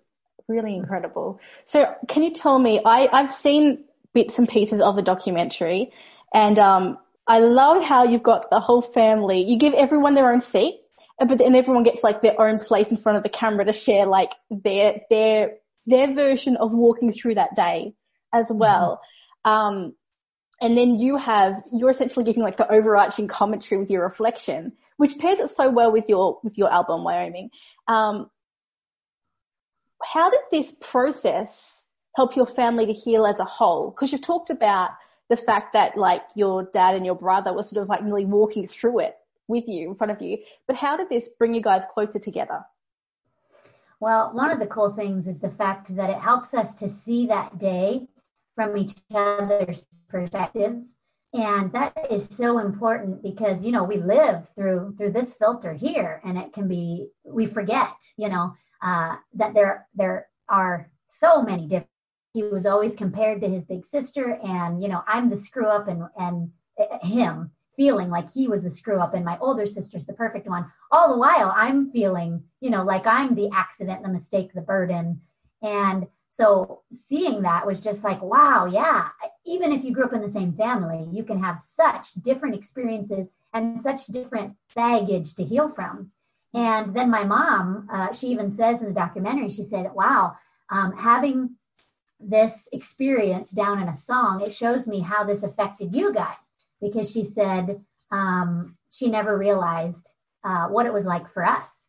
really 0.49 0.77
incredible. 0.77 1.41
So, 1.73 1.87
can 2.09 2.23
you 2.23 2.33
tell 2.35 2.59
me? 2.59 2.81
I, 2.85 3.07
I've 3.13 3.41
seen 3.43 3.85
bits 4.15 4.35
and 4.39 4.49
pieces 4.49 4.81
of 4.83 4.97
the 4.97 5.03
documentary, 5.03 5.93
and 6.33 6.59
um, 6.59 6.99
I 7.27 7.39
love 7.39 7.83
how 7.83 8.05
you've 8.05 8.23
got 8.23 8.51
the 8.51 8.61
whole 8.61 8.91
family. 8.95 9.43
You 9.43 9.59
give 9.59 9.75
everyone 9.75 10.15
their 10.15 10.33
own 10.33 10.41
seat 10.41 10.81
but 11.19 11.39
then 11.39 11.55
everyone 11.55 11.83
gets 11.83 12.03
like 12.03 12.21
their 12.21 12.39
own 12.41 12.59
place 12.59 12.89
in 12.91 12.99
front 12.99 13.17
of 13.17 13.23
the 13.23 13.31
camera 13.31 13.65
to 13.65 13.73
share 13.73 14.07
like 14.07 14.31
their 14.51 15.01
their 15.09 15.53
their 15.87 16.15
version 16.15 16.57
of 16.57 16.73
walking 16.73 17.13
through 17.13 17.35
that 17.37 17.55
day 17.57 17.95
as 18.35 18.47
mm-hmm. 18.47 18.59
well. 18.59 19.01
Mm-hmm. 19.47 19.51
Um, 19.51 19.95
and 20.61 20.77
then 20.77 20.97
you 20.97 21.17
have 21.17 21.55
you're 21.73 21.91
essentially 21.91 22.25
giving 22.25 22.43
like 22.43 22.57
the 22.57 22.71
overarching 22.71 23.29
commentary 23.29 23.81
with 23.81 23.91
your 23.91 24.03
reflection, 24.03 24.73
which 24.99 25.13
pairs 25.19 25.39
it 25.39 25.51
so 25.57 25.71
well 25.71 25.93
with 25.93 26.05
your 26.09 26.39
with 26.43 26.59
your 26.59 26.71
album 26.71 27.03
Wyoming. 27.03 27.51
Um, 27.89 28.31
how 30.13 30.31
did 30.31 30.41
this 30.51 30.73
process 30.81 31.49
help 32.15 32.37
your 32.37 32.47
family 32.47 32.87
to 32.87 32.93
heal 32.93 33.27
as 33.27 33.39
a 33.39 33.45
whole? 33.45 33.91
Because 33.91 34.13
you've 34.13 34.23
talked 34.23 34.51
about 34.51 34.91
the 35.29 35.37
fact 35.37 35.73
that 35.73 35.97
like 35.97 36.23
your 36.35 36.69
dad 36.73 36.95
and 36.95 37.05
your 37.05 37.17
brother 37.17 37.53
were 37.53 37.63
sort 37.63 37.83
of 37.83 37.89
like 37.89 38.03
really 38.03 38.25
walking 38.25 38.69
through 38.69 39.01
it 39.01 39.17
with 39.49 39.65
you 39.67 39.91
in 39.91 39.97
front 39.97 40.13
of 40.13 40.23
you. 40.23 40.39
But 40.67 40.77
how 40.77 40.97
did 40.97 41.09
this 41.09 41.25
bring 41.39 41.55
you 41.55 41.63
guys 41.63 41.83
closer 41.93 42.19
together? 42.19 42.61
Well, 43.99 44.31
one 44.35 44.51
of 44.51 44.61
the 44.61 44.67
cool 44.67 44.93
things 44.93 45.27
is 45.27 45.39
the 45.39 45.51
fact 45.51 45.95
that 45.97 46.11
it 46.11 46.19
helps 46.19 46.55
us 46.55 46.75
to 46.77 46.89
see 46.89 47.27
that 47.27 47.59
day 47.59 48.07
from 48.55 48.77
each 48.77 48.95
other's 49.13 49.85
perspectives. 50.09 50.97
And 51.33 51.73
that 51.73 52.07
is 52.11 52.27
so 52.31 52.59
important 52.61 53.23
because, 53.23 53.65
you 53.65 53.73
know, 53.73 53.85
we 53.85 53.97
live 53.97 54.49
through 54.55 54.95
through 54.97 55.13
this 55.13 55.35
filter 55.35 55.73
here 55.73 56.21
and 56.25 56.39
it 56.39 56.53
can 56.53 56.69
be 56.69 57.09
we 57.25 57.47
forget, 57.47 57.95
you 58.17 58.29
know, 58.29 58.55
uh, 58.87 59.17
that 59.35 59.53
there 59.53 59.87
there 59.95 60.29
are 60.49 60.89
so 61.07 61.43
many 61.43 61.67
different 61.67 61.91
he 62.33 62.43
was 62.43 62.67
always 62.67 62.95
compared 62.95 63.41
to 63.41 63.49
his 63.49 63.65
big 63.65 63.85
sister 63.85 64.39
and 64.45 64.83
you 64.83 64.89
know 64.89 65.03
i'm 65.07 65.31
the 65.31 65.37
screw 65.37 65.67
up 65.67 65.89
and 65.89 66.03
and 66.19 66.51
uh, 66.79 66.99
him 67.07 67.51
feeling 67.77 68.11
like 68.11 68.33
he 68.33 68.49
was 68.49 68.63
the 68.63 68.71
screw 68.71 68.99
up 68.99 69.15
and 69.15 69.25
my 69.25 69.39
older 69.39 69.67
sister's 69.67 70.07
the 70.07 70.13
perfect 70.13 70.49
one. 70.49 70.67
All 70.91 71.11
the 71.11 71.19
while, 71.19 71.53
I'm 71.55 71.91
feeling, 71.91 72.43
you 72.61 72.71
know, 72.71 72.83
like 72.83 73.07
I'm 73.07 73.35
the 73.35 73.51
accident, 73.53 74.03
the 74.03 74.09
mistake, 74.09 74.53
the 74.55 74.63
burden. 74.63 75.21
And 75.63 76.07
so 76.31 76.83
seeing 76.91 77.43
that 77.43 77.67
was 77.67 77.83
just 77.83 78.03
like, 78.03 78.21
wow, 78.23 78.67
yeah. 78.67 79.09
Even 79.45 79.73
if 79.73 79.85
you 79.85 79.93
grew 79.93 80.05
up 80.05 80.13
in 80.13 80.23
the 80.23 80.29
same 80.29 80.55
family, 80.55 81.07
you 81.13 81.23
can 81.23 81.43
have 81.43 81.59
such 81.59 82.13
different 82.15 82.55
experiences 82.55 83.29
and 83.53 83.81
such 83.81 84.07
different 84.07 84.55
baggage 84.75 85.35
to 85.35 85.45
heal 85.45 85.69
from. 85.69 86.11
And 86.57 86.95
then 86.95 87.11
my 87.11 87.23
mom, 87.23 87.87
uh, 87.93 88.15
she 88.15 88.29
even 88.29 88.51
says 88.51 88.81
in 88.81 88.87
the 88.87 88.95
documentary, 88.95 89.51
she 89.51 89.63
said, 89.63 89.93
wow, 89.95 90.37
um, 90.71 90.97
having 90.97 91.51
this 92.19 92.67
experience 92.73 93.51
down 93.51 93.79
in 93.79 93.89
a 93.89 93.95
song, 93.95 94.41
it 94.41 94.55
shows 94.55 94.87
me 94.87 95.01
how 95.01 95.23
this 95.23 95.43
affected 95.43 95.95
you 95.95 96.15
guys 96.15 96.51
because 96.81 97.13
she 97.13 97.25
said 97.25 97.85
um, 98.11 98.75
she 98.91 99.11
never 99.11 99.37
realized 99.37 100.15
uh, 100.45 100.69
what 100.69 100.87
it 100.87 100.95
was 100.95 101.05
like 101.05 101.31
for 101.31 101.45
us. 101.45 101.89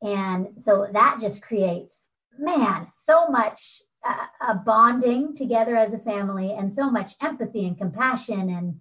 And 0.00 0.48
so 0.56 0.88
that 0.94 1.18
just 1.20 1.42
creates, 1.42 2.06
man, 2.38 2.86
so 2.92 3.28
much 3.28 3.82
uh, 4.02 4.26
a 4.48 4.54
bonding 4.54 5.34
together 5.34 5.76
as 5.76 5.92
a 5.92 5.98
family 5.98 6.54
and 6.54 6.72
so 6.72 6.90
much 6.90 7.12
empathy 7.20 7.66
and 7.66 7.76
compassion 7.76 8.48
and, 8.48 8.80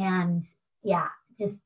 and 0.00 0.44
yeah, 0.84 1.08
just 1.36 1.60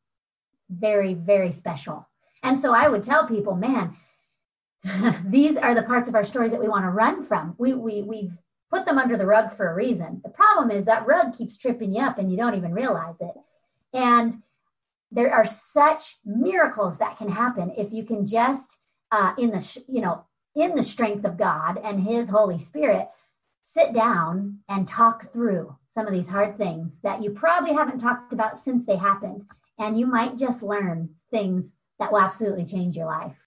very, 0.70 1.12
very 1.12 1.52
special. 1.52 2.06
And 2.42 2.60
so 2.60 2.72
I 2.72 2.88
would 2.88 3.02
tell 3.02 3.26
people, 3.26 3.54
man, 3.54 3.96
these 5.24 5.56
are 5.56 5.74
the 5.74 5.82
parts 5.82 6.08
of 6.08 6.14
our 6.14 6.24
stories 6.24 6.52
that 6.52 6.60
we 6.60 6.68
want 6.68 6.84
to 6.84 6.90
run 6.90 7.22
from. 7.22 7.54
We, 7.58 7.74
we, 7.74 8.02
we've 8.02 8.32
put 8.70 8.86
them 8.86 8.98
under 8.98 9.16
the 9.16 9.26
rug 9.26 9.56
for 9.56 9.70
a 9.70 9.74
reason. 9.74 10.20
The 10.24 10.30
problem 10.30 10.70
is 10.70 10.84
that 10.84 11.06
rug 11.06 11.36
keeps 11.36 11.56
tripping 11.56 11.92
you 11.92 12.02
up 12.02 12.18
and 12.18 12.30
you 12.30 12.36
don't 12.36 12.54
even 12.54 12.72
realize 12.72 13.16
it. 13.20 13.34
And 13.92 14.34
there 15.10 15.34
are 15.34 15.46
such 15.46 16.18
miracles 16.24 16.98
that 16.98 17.18
can 17.18 17.28
happen 17.28 17.72
if 17.76 17.92
you 17.92 18.04
can 18.04 18.24
just, 18.24 18.78
uh, 19.10 19.32
in 19.38 19.50
the, 19.50 19.82
you 19.88 20.00
know, 20.00 20.24
in 20.54 20.74
the 20.74 20.82
strength 20.82 21.24
of 21.24 21.36
God 21.36 21.78
and 21.82 22.00
His 22.00 22.28
Holy 22.28 22.58
Spirit, 22.58 23.08
sit 23.62 23.92
down 23.92 24.58
and 24.68 24.86
talk 24.86 25.32
through 25.32 25.76
some 25.92 26.06
of 26.06 26.12
these 26.12 26.28
hard 26.28 26.56
things 26.56 27.00
that 27.02 27.22
you 27.22 27.30
probably 27.30 27.72
haven't 27.72 27.98
talked 27.98 28.32
about 28.32 28.58
since 28.58 28.84
they 28.84 28.96
happened. 28.96 29.44
And 29.78 29.98
you 29.98 30.06
might 30.06 30.36
just 30.36 30.62
learn 30.62 31.10
things 31.30 31.74
that 32.00 32.10
will 32.10 32.18
absolutely 32.18 32.64
change 32.64 32.96
your 32.96 33.06
life. 33.06 33.39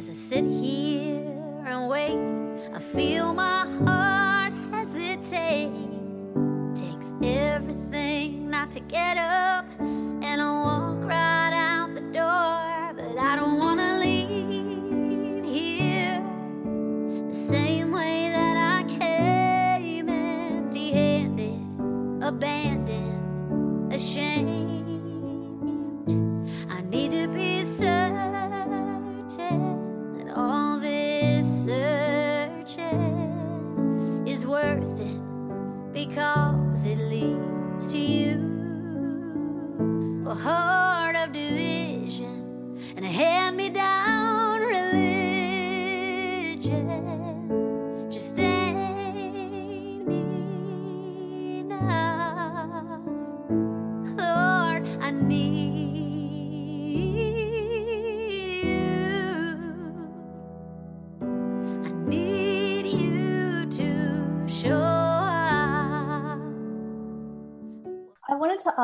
As 0.00 0.08
I 0.08 0.14
sit 0.14 0.46
here 0.46 1.62
and 1.66 1.90
wait, 1.90 2.16
I 2.74 2.78
feel 2.78 3.34
my 3.34 3.66
heart 3.84 4.54
hesitate. 4.72 5.70
Takes 6.74 7.12
everything 7.22 8.48
not 8.48 8.70
to 8.70 8.80
get 8.80 9.18
up. 9.18 9.66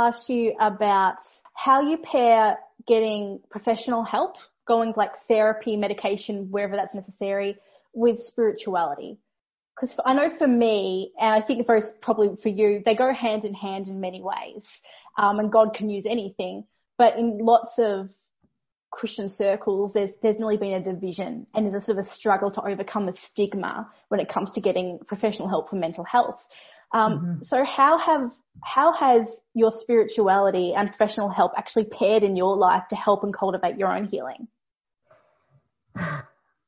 Ask 0.07 0.29
you 0.29 0.55
about 0.61 1.17
how 1.55 1.81
you 1.89 1.99
pair 1.99 2.59
getting 2.87 3.41
professional 3.51 4.05
help, 4.05 4.35
going 4.67 4.93
like 4.97 5.11
therapy, 5.29 5.77
medication, 5.77 6.51
wherever 6.51 6.77
that's 6.77 6.95
necessary, 6.95 7.57
with 7.93 8.19
spirituality. 8.27 9.19
Because 9.75 9.99
I 10.05 10.15
know 10.15 10.31
for 10.39 10.47
me, 10.47 11.13
and 11.21 11.31
I 11.31 11.47
think 11.47 11.67
for 11.67 11.81
probably 12.01 12.37
for 12.43 12.49
you, 12.49 12.83
they 12.85 12.95
go 12.95 13.13
hand 13.13 13.45
in 13.45 13.55
hand 13.55 13.89
in 13.89 14.01
many 14.01 14.23
ways. 14.23 14.63
Um, 15.19 15.39
and 15.39 15.53
God 15.53 15.75
can 15.75 15.91
use 15.91 16.05
anything, 16.09 16.65
but 16.99 17.19
in 17.19 17.39
lots 17.39 17.71
of 17.79 18.09
Christian 18.91 19.29
circles, 19.29 19.91
there's 19.93 20.11
there's 20.23 20.39
nearly 20.39 20.57
been 20.57 20.73
a 20.73 20.83
division, 20.83 21.47
and 21.55 21.67
there's 21.67 21.83
a 21.83 21.87
sort 21.87 21.99
of 21.99 22.07
a 22.07 22.15
struggle 22.15 22.51
to 22.53 22.63
overcome 22.63 23.07
the 23.07 23.15
stigma 23.31 23.91
when 24.09 24.21
it 24.21 24.33
comes 24.33 24.51
to 24.53 24.61
getting 24.61 24.99
professional 25.07 25.49
help 25.49 25.69
for 25.69 25.77
mental 25.77 26.05
health. 26.05 26.41
Um, 26.93 27.13
mm-hmm. 27.13 27.43
So 27.43 27.65
how 27.65 27.99
have 27.99 28.33
how 28.63 28.93
has 28.93 29.29
your 29.55 29.73
spirituality 29.81 30.75
and 30.75 30.89
professional 30.89 31.29
help 31.29 31.53
actually 31.57 31.85
paired 31.85 32.23
in 32.23 32.37
your 32.37 32.57
life 32.57 32.85
to 32.91 32.97
help 32.97 33.23
and 33.23 33.35
cultivate 33.35 33.77
your 33.79 33.95
own 33.95 34.07
healing? 34.07 34.49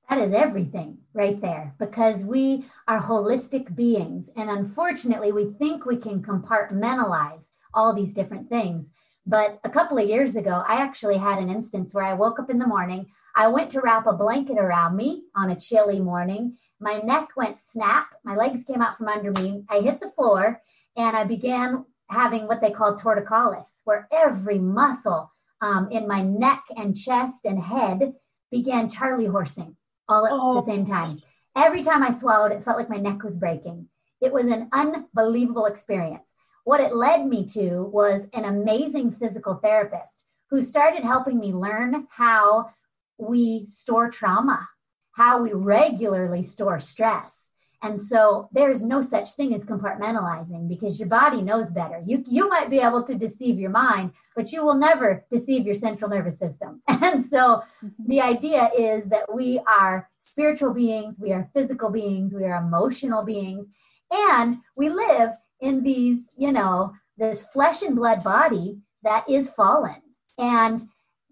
That 0.09 0.21
is 0.21 0.33
everything 0.33 0.97
right 1.13 1.39
there 1.39 1.75
because 1.79 2.25
we 2.25 2.65
are 2.87 2.99
holistic 2.99 3.77
beings. 3.77 4.31
And 4.37 4.49
unfortunately, 4.49 5.33
we 5.33 5.53
think 5.59 5.85
we 5.85 5.99
can 5.99 6.23
compartmentalize 6.23 7.49
all 7.75 7.93
these 7.93 8.15
different 8.15 8.49
things. 8.49 8.91
But 9.27 9.61
a 9.65 9.69
couple 9.69 9.99
of 9.99 10.09
years 10.09 10.37
ago, 10.37 10.65
I 10.67 10.77
actually 10.77 11.19
had 11.19 11.39
an 11.39 11.51
instance 11.51 11.93
where 11.93 12.05
I 12.05 12.15
woke 12.15 12.39
up 12.39 12.49
in 12.49 12.59
the 12.59 12.67
morning. 12.67 13.07
I 13.35 13.49
went 13.49 13.71
to 13.73 13.81
wrap 13.81 14.07
a 14.07 14.13
blanket 14.13 14.59
around 14.59 14.97
me 14.97 15.25
on 15.37 15.51
a 15.51 15.59
chilly 15.59 16.01
morning. 16.01 16.57
My 16.81 16.99
neck 16.99 17.29
went 17.37 17.59
snap. 17.59 18.09
My 18.25 18.37
legs 18.37 18.65
came 18.65 18.83
out 18.83 18.99
from 18.99 19.09
under 19.09 19.33
me. 19.33 19.65
I 19.69 19.81
hit 19.81 20.01
the 20.01 20.11
floor 20.11 20.61
and 20.97 21.17
I 21.17 21.25
began 21.25 21.85
having 22.09 22.47
what 22.47 22.61
they 22.61 22.71
call 22.71 22.97
torticollis, 22.97 23.81
where 23.85 24.09
every 24.13 24.59
muscle 24.59 25.31
um, 25.61 25.89
in 25.91 26.09
my 26.09 26.23
neck 26.23 26.65
and 26.77 26.97
chest 26.97 27.45
and 27.45 27.63
head 27.63 28.15
began 28.51 28.89
Charlie 28.89 29.27
horsing 29.27 29.77
all 30.09 30.27
at 30.27 30.33
oh. 30.33 30.55
the 30.55 30.63
same 30.63 30.85
time. 30.85 31.21
Every 31.55 31.83
time 31.83 32.03
I 32.03 32.11
swallowed, 32.13 32.53
it 32.53 32.65
felt 32.65 32.79
like 32.79 32.89
my 32.89 32.97
neck 32.97 33.23
was 33.23 33.37
breaking. 33.37 33.89
It 34.21 34.33
was 34.33 34.47
an 34.47 34.69
unbelievable 34.73 35.67
experience. 35.67 36.33
What 36.65 36.81
it 36.81 36.95
led 36.95 37.27
me 37.27 37.47
to 37.55 37.83
was 37.93 38.27
an 38.33 38.45
amazing 38.45 39.13
physical 39.13 39.55
therapist 39.55 40.25
who 40.51 40.63
started 40.63 41.03
helping 41.03 41.39
me 41.39 41.53
learn 41.53 42.07
how 42.11 42.71
we 43.19 43.67
store 43.67 44.11
trauma, 44.11 44.69
how 45.13 45.43
we 45.43 45.53
regularly 45.53 46.43
store 46.43 46.81
stress, 46.81 47.49
and 47.83 48.01
so 48.01 48.49
there's 48.53 48.85
no 48.85 49.01
such 49.03 49.33
thing 49.33 49.55
as 49.55 49.65
compartmentalizing 49.65 50.69
because 50.69 50.99
your 50.99 51.09
body 51.09 51.43
knows 51.43 51.71
better. 51.71 52.03
You, 52.05 52.25
you 52.27 52.49
might 52.49 52.71
be 52.71 52.81
able 52.81 53.05
to 53.05 53.15
deceive 53.15 53.59
your 53.59 53.71
mind, 53.71 54.13
but 54.35 54.51
you 54.51 54.65
will 54.65 54.75
never 54.75 55.25
deceive 55.31 55.65
your 55.65 55.77
central 55.77 56.11
nervous 56.11 56.39
system. 56.39 56.83
And 56.89 57.25
so 57.25 57.63
mm-hmm. 57.85 57.89
the 58.07 58.21
idea 58.21 58.71
is 58.77 59.05
that 59.07 59.33
we 59.33 59.61
are 59.67 60.11
spiritual 60.19 60.75
beings, 60.75 61.17
we 61.19 61.33
are 61.33 61.49
physical 61.55 61.91
beings, 61.91 62.35
we 62.35 62.45
are 62.45 62.61
emotional 62.61 63.23
beings, 63.23 63.69
and 64.11 64.59
we 64.77 64.91
live 64.91 65.31
in 65.61 65.83
these, 65.83 66.29
you 66.37 66.53
know, 66.53 66.93
this 67.17 67.45
flesh 67.53 67.83
and 67.83 67.97
blood 67.97 68.23
body 68.25 68.79
that 69.05 69.29
is 69.29 69.49
fallen. 69.51 70.03
And 70.37 70.83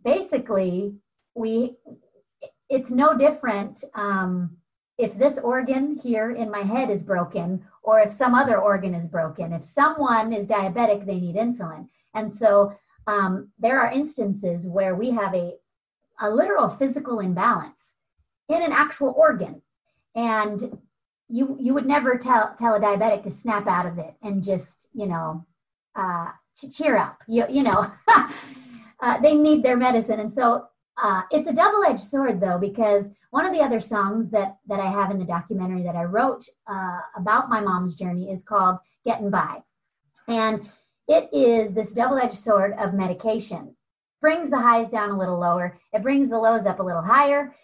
basically, 0.05 0.95
we, 1.37 1.77
it's 2.69 2.91
no 2.91 3.17
different. 3.17 3.85
Um, 3.95 4.57
if 4.99 5.17
this 5.19 5.39
organ 5.39 5.97
here 6.03 6.31
in 6.33 6.51
my 6.51 6.63
head 6.63 6.91
is 6.91 7.03
broken 7.03 7.63
or 7.83 8.01
if 8.01 8.13
some 8.13 8.35
other 8.35 8.59
organ 8.59 8.95
is 8.95 9.07
broken. 9.07 9.53
If 9.53 9.65
someone 9.65 10.33
is 10.33 10.47
diabetic 10.47 11.05
they 11.05 11.21
need 11.21 11.37
insulin. 11.37 11.89
And 12.15 12.33
so 12.33 12.77
um, 13.07 13.51
there 13.59 13.81
are 13.81 13.91
instances 13.91 14.67
where 14.67 14.95
we 14.95 15.11
have 15.11 15.35
a, 15.35 15.55
a 16.21 16.31
literal 16.31 16.69
physical 16.69 17.21
imbalance 17.21 17.95
in 18.49 18.63
an 18.63 18.73
actual 18.73 19.15
organ. 19.17 19.61
And 20.15 20.79
you 21.29 21.57
you 21.61 21.75
would 21.75 21.87
never 21.87 22.17
tell 22.17 22.55
tell 22.59 22.75
a 22.75 22.81
diabetic 22.81 23.25
to 23.25 23.31
snap 23.31 23.67
out 23.67 23.85
of 23.85 23.99
it 23.99 24.15
and 24.23 24.45
just 24.45 24.87
you 24.95 25.07
know 25.07 25.45
uh, 25.95 26.31
cheer 26.73 26.97
up. 26.97 27.19
You, 27.27 27.45
you 27.51 27.63
know 27.65 27.91
uh, 29.01 29.19
they 29.21 29.35
need 29.35 29.63
their 29.63 29.77
medicine. 29.77 30.21
And 30.21 30.33
so 30.33 30.69
uh, 31.03 31.23
it's 31.31 31.49
a 31.49 31.53
double-edged 31.53 32.01
sword 32.01 32.41
though 32.41 32.59
because 32.59 33.07
one 33.31 33.45
of 33.45 33.53
the 33.53 33.61
other 33.61 33.81
songs 33.81 34.31
that 34.31 34.57
that 34.67 34.81
I 34.81 34.91
have 34.91 35.11
in 35.11 35.19
the 35.19 35.25
documentary 35.25 35.83
that 35.83 35.97
I 35.97 36.05
wrote 36.05 36.45
uh, 36.67 37.01
about 37.17 37.51
my 37.51 37.61
mom's 37.61 37.95
journey 37.95 38.31
is 38.31 38.43
called 38.43 38.79
"Getting 39.05 39.31
By," 39.31 39.63
and 40.29 40.69
it 41.09 41.29
is 41.33 41.73
this 41.73 41.93
double-edged 41.93 42.35
sword 42.35 42.75
of 42.79 42.95
medication. 42.95 43.77
Brings 44.21 44.51
the 44.51 44.59
highs 44.59 44.89
down 44.89 45.11
a 45.11 45.19
little 45.19 45.39
lower. 45.39 45.79
It 45.93 46.03
brings 46.03 46.31
the 46.31 46.39
lows 46.39 46.67
up 46.67 46.81
a 46.81 46.83
little 46.83 47.03
higher. 47.03 47.55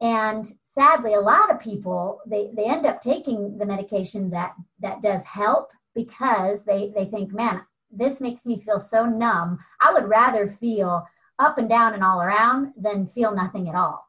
And 0.00 0.52
sadly, 0.74 1.14
a 1.14 1.20
lot 1.20 1.50
of 1.50 1.60
people 1.60 2.20
they 2.26 2.50
they 2.54 2.64
end 2.64 2.84
up 2.86 3.00
taking 3.00 3.56
the 3.56 3.66
medication 3.66 4.28
that 4.30 4.54
that 4.80 5.00
does 5.00 5.22
help 5.24 5.70
because 5.94 6.64
they 6.64 6.92
they 6.94 7.04
think, 7.04 7.32
man, 7.32 7.62
this 7.90 8.20
makes 8.20 8.44
me 8.44 8.60
feel 8.60 8.80
so 8.80 9.06
numb. 9.06 9.58
I 9.80 9.92
would 9.92 10.08
rather 10.08 10.48
feel 10.48 11.06
up 11.42 11.58
and 11.58 11.68
down 11.68 11.94
and 11.94 12.02
all 12.04 12.22
around 12.22 12.72
than 12.76 13.08
feel 13.08 13.34
nothing 13.34 13.68
at 13.68 13.74
all. 13.74 14.06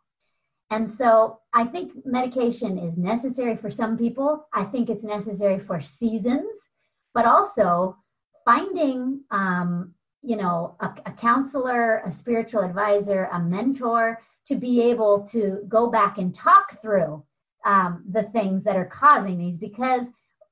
And 0.69 0.89
so 0.89 1.39
I 1.53 1.65
think 1.65 2.05
medication 2.05 2.77
is 2.77 2.97
necessary 2.97 3.55
for 3.55 3.69
some 3.69 3.97
people. 3.97 4.47
I 4.53 4.63
think 4.63 4.89
it's 4.89 5.03
necessary 5.03 5.59
for 5.59 5.81
seasons, 5.81 6.69
but 7.13 7.25
also 7.25 7.97
finding, 8.45 9.21
um, 9.29 9.93
you 10.21 10.35
know, 10.35 10.75
a, 10.79 10.89
a 11.05 11.11
counselor, 11.11 11.97
a 12.05 12.11
spiritual 12.11 12.61
advisor, 12.61 13.25
a 13.31 13.39
mentor 13.39 14.19
to 14.47 14.55
be 14.55 14.81
able 14.81 15.27
to 15.27 15.63
go 15.67 15.89
back 15.89 16.17
and 16.17 16.33
talk 16.33 16.81
through 16.81 17.23
um, 17.65 18.03
the 18.09 18.23
things 18.23 18.63
that 18.63 18.75
are 18.75 18.85
causing 18.85 19.37
these 19.37 19.57
because 19.57 20.07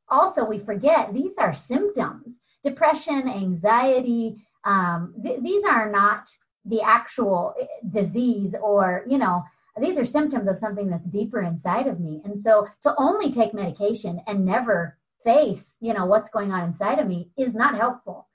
also 0.08 0.46
we 0.46 0.60
forget 0.60 1.14
these 1.14 1.36
are 1.38 1.54
symptoms 1.54 2.40
depression 2.64 3.28
anxiety 3.28 4.42
um, 4.64 5.14
th- 5.24 5.42
these 5.42 5.64
are 5.64 5.90
not 5.90 6.30
the 6.66 6.82
actual 6.82 7.54
eh, 7.60 7.66
disease 7.90 8.56
or 8.62 9.04
you 9.08 9.18
know 9.18 9.44
these 9.80 9.98
are 9.98 10.06
symptoms 10.06 10.48
of 10.48 10.60
something 10.60 10.90
that's 10.90 11.08
deeper 11.08 11.42
inside 11.42 11.88
of 11.88 12.00
me. 12.00 12.22
And 12.26 12.38
so 12.38 12.68
to 12.82 12.94
only 12.98 13.32
take 13.32 13.54
medication 13.54 14.22
and 14.28 14.46
never 14.46 14.98
face 15.24 15.78
you 15.80 15.94
know 15.94 16.06
what's 16.06 16.30
going 16.30 16.52
on 16.52 16.64
inside 16.64 17.00
of 17.00 17.08
me 17.08 17.30
is 17.38 17.54
not 17.54 17.78
helpful. 17.78 18.28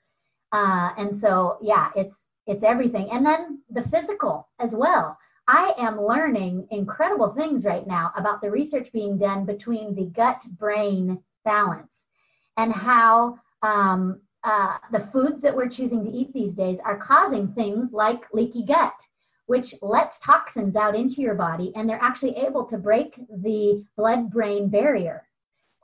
Uh, 0.51 0.91
and 0.97 1.15
so 1.15 1.57
yeah 1.61 1.89
it's 1.95 2.17
it's 2.45 2.63
everything. 2.63 3.09
And 3.11 3.25
then 3.25 3.61
the 3.69 3.81
physical 3.81 4.49
as 4.59 4.75
well. 4.75 5.17
I 5.49 5.73
am 5.77 6.01
learning 6.01 6.67
incredible 6.71 7.29
things 7.29 7.63
right 7.63 7.87
now 7.87 8.11
about 8.17 8.41
the 8.41 8.51
research 8.51 8.91
being 8.91 9.17
done 9.17 9.45
between 9.45 9.95
the 9.95 10.07
gut 10.07 10.43
brain 10.57 11.23
balance 11.45 12.05
and 12.57 12.73
how 12.73 13.39
um, 13.61 14.21
uh, 14.47 14.77
the 14.93 14.99
foods 15.01 15.41
that 15.41 15.53
we're 15.53 15.67
choosing 15.67 16.05
to 16.05 16.09
eat 16.09 16.31
these 16.31 16.55
days 16.55 16.79
are 16.85 16.97
causing 16.97 17.49
things 17.49 17.91
like 17.91 18.33
leaky 18.33 18.63
gut, 18.63 18.93
which 19.47 19.75
lets 19.81 20.19
toxins 20.19 20.77
out 20.77 20.95
into 20.95 21.21
your 21.21 21.35
body, 21.35 21.73
and 21.75 21.87
they're 21.87 22.01
actually 22.01 22.33
able 22.37 22.63
to 22.63 22.77
break 22.77 23.19
the 23.43 23.83
blood 23.97 24.31
brain 24.31 24.69
barrier. 24.69 25.27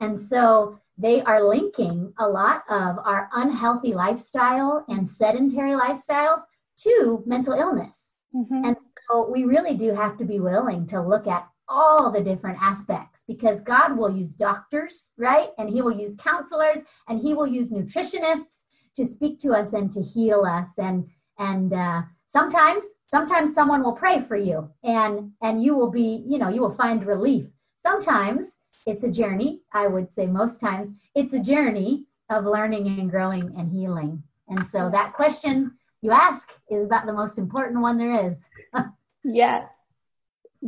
And 0.00 0.18
so 0.18 0.78
they 0.96 1.20
are 1.22 1.44
linking 1.44 2.14
a 2.18 2.26
lot 2.26 2.64
of 2.70 2.98
our 3.00 3.28
unhealthy 3.34 3.92
lifestyle 3.92 4.86
and 4.88 5.06
sedentary 5.06 5.72
lifestyles 5.72 6.40
to 6.78 7.22
mental 7.26 7.52
illness. 7.52 8.14
Mm-hmm. 8.34 8.64
And 8.64 8.76
so 9.06 9.28
we 9.30 9.44
really 9.44 9.76
do 9.76 9.94
have 9.94 10.16
to 10.16 10.24
be 10.24 10.40
willing 10.40 10.86
to 10.86 11.02
look 11.02 11.26
at 11.26 11.46
all 11.68 12.10
the 12.10 12.20
different 12.20 12.58
aspects 12.60 13.22
because 13.26 13.60
God 13.60 13.96
will 13.96 14.14
use 14.14 14.34
doctors, 14.34 15.10
right? 15.16 15.48
And 15.58 15.68
He 15.68 15.82
will 15.82 15.92
use 15.92 16.16
counselors 16.16 16.78
and 17.08 17.20
He 17.20 17.34
will 17.34 17.46
use 17.46 17.70
nutritionists 17.70 18.64
to 18.96 19.04
speak 19.04 19.40
to 19.40 19.52
us 19.52 19.72
and 19.72 19.90
to 19.92 20.02
heal 20.02 20.42
us. 20.42 20.70
And 20.78 21.08
and 21.38 21.72
uh, 21.72 22.02
sometimes 22.26 22.84
sometimes 23.06 23.54
someone 23.54 23.82
will 23.82 23.92
pray 23.92 24.22
for 24.22 24.36
you 24.36 24.70
and 24.82 25.32
and 25.42 25.62
you 25.62 25.74
will 25.74 25.90
be 25.90 26.24
you 26.26 26.38
know 26.38 26.48
you 26.48 26.60
will 26.60 26.72
find 26.72 27.06
relief. 27.06 27.46
Sometimes 27.78 28.56
it's 28.86 29.04
a 29.04 29.10
journey. 29.10 29.62
I 29.72 29.86
would 29.86 30.10
say 30.10 30.26
most 30.26 30.60
times 30.60 30.90
it's 31.14 31.34
a 31.34 31.40
journey 31.40 32.04
of 32.30 32.44
learning 32.44 32.86
and 32.86 33.10
growing 33.10 33.54
and 33.56 33.70
healing. 33.70 34.22
And 34.48 34.66
so 34.66 34.90
that 34.90 35.14
question 35.14 35.72
you 36.02 36.10
ask 36.10 36.52
is 36.70 36.84
about 36.84 37.06
the 37.06 37.12
most 37.12 37.38
important 37.38 37.80
one 37.80 37.96
there 37.96 38.28
is. 38.28 38.38
yeah, 39.24 39.66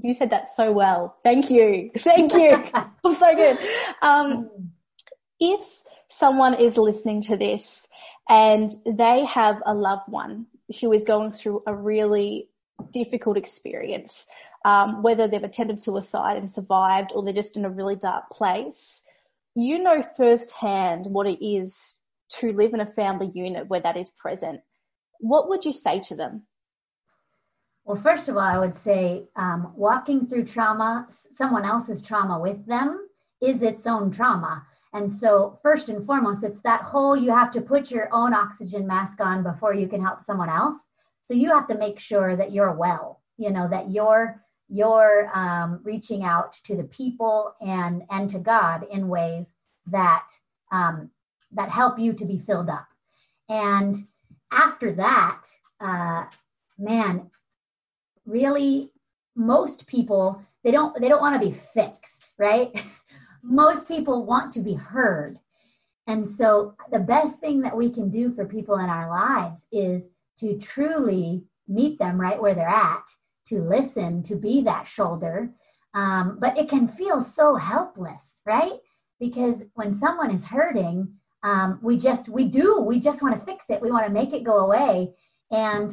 you 0.02 0.14
said 0.18 0.30
that 0.30 0.48
so 0.56 0.72
well. 0.72 1.16
Thank 1.22 1.50
you. 1.50 1.90
Thank 2.04 2.32
you. 2.32 2.52
so 3.04 3.34
good. 3.34 3.56
Um, 4.02 4.50
if 5.40 5.60
someone 6.18 6.54
is 6.54 6.76
listening 6.76 7.22
to 7.22 7.36
this 7.36 7.62
and 8.28 8.72
they 8.84 9.24
have 9.32 9.56
a 9.66 9.74
loved 9.74 10.08
one 10.08 10.46
who 10.80 10.92
is 10.92 11.04
going 11.04 11.32
through 11.32 11.62
a 11.66 11.74
really 11.74 12.48
difficult 12.92 13.36
experience, 13.36 14.12
um, 14.64 15.02
whether 15.02 15.28
they've 15.28 15.42
attempted 15.42 15.80
suicide 15.80 16.36
and 16.36 16.52
survived 16.52 17.12
or 17.14 17.24
they're 17.24 17.32
just 17.32 17.56
in 17.56 17.64
a 17.64 17.70
really 17.70 17.96
dark 17.96 18.28
place, 18.30 19.02
you 19.54 19.82
know 19.82 20.04
firsthand 20.16 21.06
what 21.06 21.26
it 21.26 21.44
is 21.44 21.72
to 22.40 22.48
live 22.52 22.74
in 22.74 22.80
a 22.80 22.92
family 22.92 23.30
unit 23.34 23.68
where 23.68 23.80
that 23.80 23.96
is 23.96 24.10
present. 24.20 24.60
What 25.20 25.48
would 25.48 25.64
you 25.64 25.72
say 25.72 26.02
to 26.08 26.16
them? 26.16 26.42
Well, 27.86 27.96
first 27.96 28.28
of 28.28 28.34
all, 28.34 28.42
I 28.42 28.58
would 28.58 28.74
say 28.74 29.28
um, 29.36 29.72
walking 29.76 30.26
through 30.26 30.46
trauma, 30.46 31.06
someone 31.10 31.64
else's 31.64 32.02
trauma 32.02 32.38
with 32.38 32.66
them, 32.66 33.06
is 33.40 33.62
its 33.62 33.86
own 33.86 34.10
trauma. 34.10 34.66
And 34.92 35.10
so, 35.10 35.60
first 35.62 35.88
and 35.88 36.04
foremost, 36.04 36.42
it's 36.42 36.60
that 36.62 36.82
whole 36.82 37.16
you 37.16 37.30
have 37.30 37.52
to 37.52 37.60
put 37.60 37.92
your 37.92 38.12
own 38.12 38.34
oxygen 38.34 38.88
mask 38.88 39.20
on 39.20 39.44
before 39.44 39.72
you 39.72 39.86
can 39.86 40.02
help 40.02 40.24
someone 40.24 40.48
else. 40.48 40.88
So 41.28 41.34
you 41.34 41.50
have 41.50 41.68
to 41.68 41.78
make 41.78 42.00
sure 42.00 42.34
that 42.34 42.50
you're 42.50 42.72
well, 42.72 43.20
you 43.36 43.50
know, 43.50 43.68
that 43.68 43.90
you're 43.90 44.42
you're 44.68 45.30
um, 45.32 45.80
reaching 45.84 46.24
out 46.24 46.54
to 46.64 46.76
the 46.76 46.84
people 46.84 47.54
and 47.60 48.02
and 48.10 48.28
to 48.30 48.40
God 48.40 48.84
in 48.90 49.06
ways 49.06 49.54
that 49.86 50.26
um, 50.72 51.10
that 51.52 51.68
help 51.68 52.00
you 52.00 52.12
to 52.14 52.24
be 52.24 52.38
filled 52.38 52.68
up. 52.68 52.88
And 53.48 53.94
after 54.50 54.90
that, 54.92 55.42
uh, 55.80 56.24
man, 56.78 57.30
really 58.26 58.90
most 59.34 59.86
people 59.86 60.42
they 60.64 60.70
don't 60.70 61.00
they 61.00 61.08
don't 61.08 61.20
want 61.20 61.40
to 61.40 61.48
be 61.48 61.54
fixed 61.54 62.26
right? 62.38 62.84
Most 63.42 63.86
people 63.88 64.24
want 64.24 64.52
to 64.54 64.60
be 64.60 64.74
heard. 64.74 65.38
And 66.06 66.26
so 66.26 66.74
the 66.92 66.98
best 66.98 67.40
thing 67.40 67.60
that 67.62 67.76
we 67.76 67.90
can 67.90 68.10
do 68.10 68.32
for 68.32 68.44
people 68.44 68.76
in 68.78 68.86
our 68.86 69.08
lives 69.10 69.66
is 69.72 70.06
to 70.38 70.58
truly 70.58 71.44
meet 71.68 71.98
them 71.98 72.20
right 72.20 72.40
where 72.40 72.54
they're 72.54 72.68
at 72.68 73.04
to 73.46 73.62
listen 73.62 74.22
to 74.24 74.36
be 74.36 74.62
that 74.62 74.86
shoulder. 74.86 75.50
Um, 75.94 76.38
but 76.40 76.58
it 76.58 76.68
can 76.68 76.86
feel 76.88 77.22
so 77.22 77.56
helpless 77.56 78.40
right? 78.44 78.74
Because 79.18 79.62
when 79.74 79.94
someone 79.94 80.30
is 80.30 80.44
hurting 80.44 81.08
um, 81.42 81.78
we 81.80 81.96
just 81.96 82.28
we 82.28 82.46
do 82.46 82.80
we 82.80 82.98
just 82.98 83.22
want 83.22 83.38
to 83.38 83.44
fix 83.44 83.66
it. 83.68 83.80
We 83.80 83.90
want 83.90 84.06
to 84.06 84.12
make 84.12 84.32
it 84.32 84.42
go 84.42 84.58
away. 84.58 85.12
And 85.50 85.92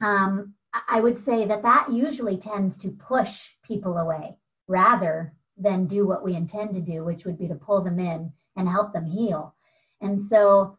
um, 0.00 0.54
I 0.88 1.00
would 1.00 1.18
say 1.18 1.46
that 1.46 1.62
that 1.62 1.90
usually 1.90 2.36
tends 2.36 2.78
to 2.78 2.90
push 2.90 3.48
people 3.62 3.98
away 3.98 4.36
rather 4.68 5.34
than 5.56 5.86
do 5.86 6.06
what 6.06 6.24
we 6.24 6.34
intend 6.34 6.74
to 6.74 6.80
do, 6.80 7.04
which 7.04 7.24
would 7.24 7.38
be 7.38 7.48
to 7.48 7.54
pull 7.54 7.82
them 7.82 7.98
in 7.98 8.32
and 8.56 8.68
help 8.68 8.92
them 8.92 9.04
heal. 9.04 9.54
And 10.00 10.20
so 10.20 10.78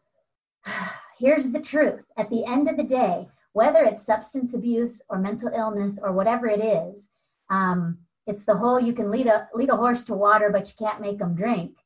here's 1.18 1.50
the 1.50 1.60
truth 1.60 2.04
at 2.16 2.30
the 2.30 2.44
end 2.44 2.68
of 2.68 2.76
the 2.76 2.82
day, 2.82 3.28
whether 3.52 3.84
it's 3.84 4.04
substance 4.04 4.54
abuse 4.54 5.02
or 5.08 5.18
mental 5.18 5.50
illness 5.54 5.98
or 6.02 6.12
whatever 6.12 6.46
it 6.46 6.64
is, 6.64 7.08
um, 7.50 7.98
it's 8.26 8.44
the 8.44 8.56
whole 8.56 8.80
you 8.80 8.92
can 8.92 9.10
lead 9.10 9.26
a 9.26 9.48
lead 9.54 9.68
a 9.68 9.76
horse 9.76 10.04
to 10.04 10.14
water, 10.14 10.48
but 10.50 10.68
you 10.68 10.74
can't 10.78 11.00
make 11.00 11.18
them 11.18 11.34
drink. 11.34 11.76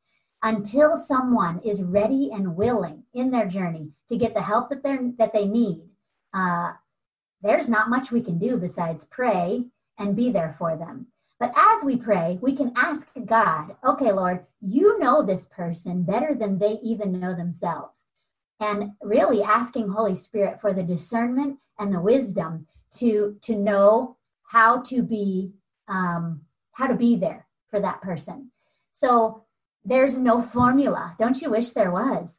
Until 0.43 0.97
someone 0.97 1.61
is 1.65 1.83
ready 1.83 2.31
and 2.33 2.57
willing 2.57 3.03
in 3.15 3.31
their 3.31 3.47
journey 3.49 3.91
to 4.09 4.17
get 4.17 4.35
the 4.35 4.43
help 4.43 4.69
that 4.69 4.83
they 4.83 4.97
that 5.19 5.33
they 5.33 5.47
need, 5.47 5.89
uh, 6.35 6.73
there's 7.47 7.69
not 7.69 7.91
much 7.91 8.11
we 8.11 8.21
can 8.21 8.39
do 8.39 8.57
besides 8.57 9.07
pray 9.11 9.65
and 9.99 10.17
be 10.17 10.31
there 10.31 10.55
for 10.59 10.77
them. 10.77 11.07
But 11.39 11.53
as 11.57 11.85
we 11.85 11.97
pray, 11.97 12.39
we 12.41 12.57
can 12.57 12.73
ask 12.77 13.07
God, 13.27 13.77
okay, 13.85 14.11
Lord, 14.13 14.47
you 14.61 14.99
know 14.99 15.23
this 15.23 15.47
person 15.47 16.03
better 16.03 16.35
than 16.35 16.59
they 16.59 16.79
even 16.83 17.21
know 17.21 17.35
themselves. 17.35 18.05
And 18.59 18.93
really 19.03 19.43
asking 19.43 19.91
Holy 19.91 20.17
Spirit 20.17 20.61
for 20.61 20.73
the 20.73 20.83
discernment 20.83 21.59
and 21.79 21.93
the 21.93 22.01
wisdom 22.01 22.67
to, 22.99 23.37
to 23.43 23.55
know 23.55 24.17
how 24.45 24.81
to 24.83 25.03
be 25.03 25.53
um, 25.89 26.41
how 26.73 26.87
to 26.87 26.95
be 26.95 27.17
there 27.17 27.47
for 27.71 27.81
that 27.81 28.03
person. 28.03 28.51
So 28.93 29.45
there's 29.85 30.19
no 30.19 30.43
formula. 30.43 31.15
Don't 31.19 31.41
you 31.41 31.51
wish 31.51 31.71
there 31.71 31.91
was? 31.91 32.35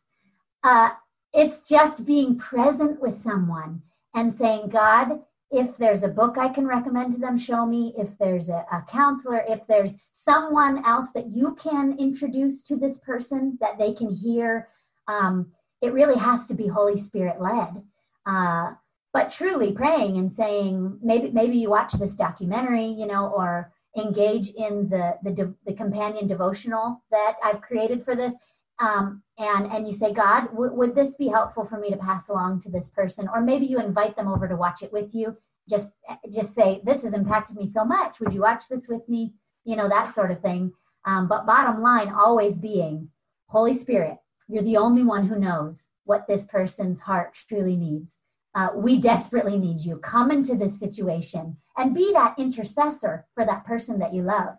Uh, 0.63 0.91
it's 1.33 1.67
just 1.67 2.05
being 2.05 2.37
present 2.37 3.01
with 3.01 3.17
someone 3.17 3.81
and 4.15 4.33
saying, 4.33 4.69
God, 4.69 5.19
if 5.51 5.77
there's 5.77 6.03
a 6.03 6.09
book 6.09 6.37
I 6.37 6.49
can 6.49 6.67
recommend 6.67 7.13
to 7.13 7.19
them, 7.19 7.37
show 7.37 7.65
me. 7.65 7.93
If 7.97 8.17
there's 8.17 8.49
a, 8.49 8.65
a, 8.71 8.83
counselor, 8.89 9.43
if 9.47 9.65
there's 9.67 9.95
someone 10.13 10.83
else 10.85 11.11
that 11.11 11.27
you 11.27 11.55
can 11.55 11.97
introduce 11.97 12.61
to 12.63 12.75
this 12.75 12.99
person 12.99 13.57
that 13.61 13.77
they 13.77 13.93
can 13.93 14.09
hear, 14.09 14.67
um, 15.07 15.51
it 15.81 15.93
really 15.93 16.17
has 16.17 16.47
to 16.47 16.53
be 16.53 16.67
Holy 16.67 16.97
Spirit 16.97 17.41
led. 17.41 17.81
Uh, 18.25 18.73
but 19.13 19.31
truly 19.31 19.71
praying 19.71 20.17
and 20.17 20.31
saying, 20.31 20.99
maybe 21.01 21.31
maybe 21.31 21.57
you 21.57 21.69
watch 21.69 21.93
this 21.93 22.15
documentary, 22.15 22.85
you 22.85 23.07
know, 23.07 23.27
or 23.27 23.71
engage 23.97 24.49
in 24.49 24.89
the 24.89 25.17
the, 25.23 25.53
the 25.65 25.73
companion 25.73 26.27
devotional 26.27 27.01
that 27.09 27.37
I've 27.43 27.61
created 27.61 28.03
for 28.03 28.15
this, 28.15 28.35
um, 28.79 29.23
and 29.37 29.71
and 29.71 29.87
you 29.87 29.93
say 29.93 30.13
god 30.13 30.47
w- 30.51 30.73
would 30.73 30.95
this 30.95 31.15
be 31.15 31.27
helpful 31.27 31.65
for 31.65 31.79
me 31.79 31.89
to 31.89 31.97
pass 31.97 32.29
along 32.29 32.61
to 32.61 32.69
this 32.69 32.89
person? 32.89 33.27
Or 33.33 33.41
maybe 33.41 33.65
you 33.65 33.79
invite 33.79 34.15
them 34.15 34.27
over 34.27 34.47
to 34.47 34.55
watch 34.55 34.81
it 34.83 34.93
with 34.93 35.13
you. 35.13 35.37
Just 35.69 35.89
just 36.31 36.55
say 36.55 36.81
this 36.83 37.03
has 37.03 37.13
impacted 37.13 37.57
me 37.57 37.67
so 37.67 37.83
much. 37.83 38.19
Would 38.19 38.33
you 38.33 38.41
watch 38.41 38.67
this 38.69 38.87
with 38.87 39.07
me? 39.09 39.33
You 39.65 39.75
know 39.75 39.89
that 39.89 40.13
sort 40.13 40.31
of 40.31 40.41
thing. 40.41 40.71
Um, 41.05 41.27
but 41.27 41.45
bottom 41.45 41.81
line 41.81 42.09
always 42.09 42.57
being 42.57 43.09
holy 43.47 43.75
spirit 43.75 44.17
you're 44.47 44.63
the 44.63 44.77
only 44.77 45.03
one 45.03 45.27
who 45.27 45.39
knows 45.39 45.89
what 46.05 46.27
this 46.27 46.45
person's 46.45 46.99
heart 46.99 47.37
truly 47.47 47.75
needs. 47.75 48.19
Uh, 48.55 48.69
we 48.75 48.99
desperately 48.99 49.57
need 49.57 49.81
you. 49.81 49.97
Come 49.97 50.31
into 50.31 50.55
this 50.55 50.79
situation 50.79 51.57
and 51.77 51.93
be 51.93 52.11
that 52.13 52.35
intercessor 52.39 53.25
for 53.35 53.45
that 53.45 53.65
person 53.65 53.99
that 53.99 54.13
you 54.13 54.23
love. 54.23 54.55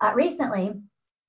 Uh, 0.00 0.12
recently, 0.14 0.74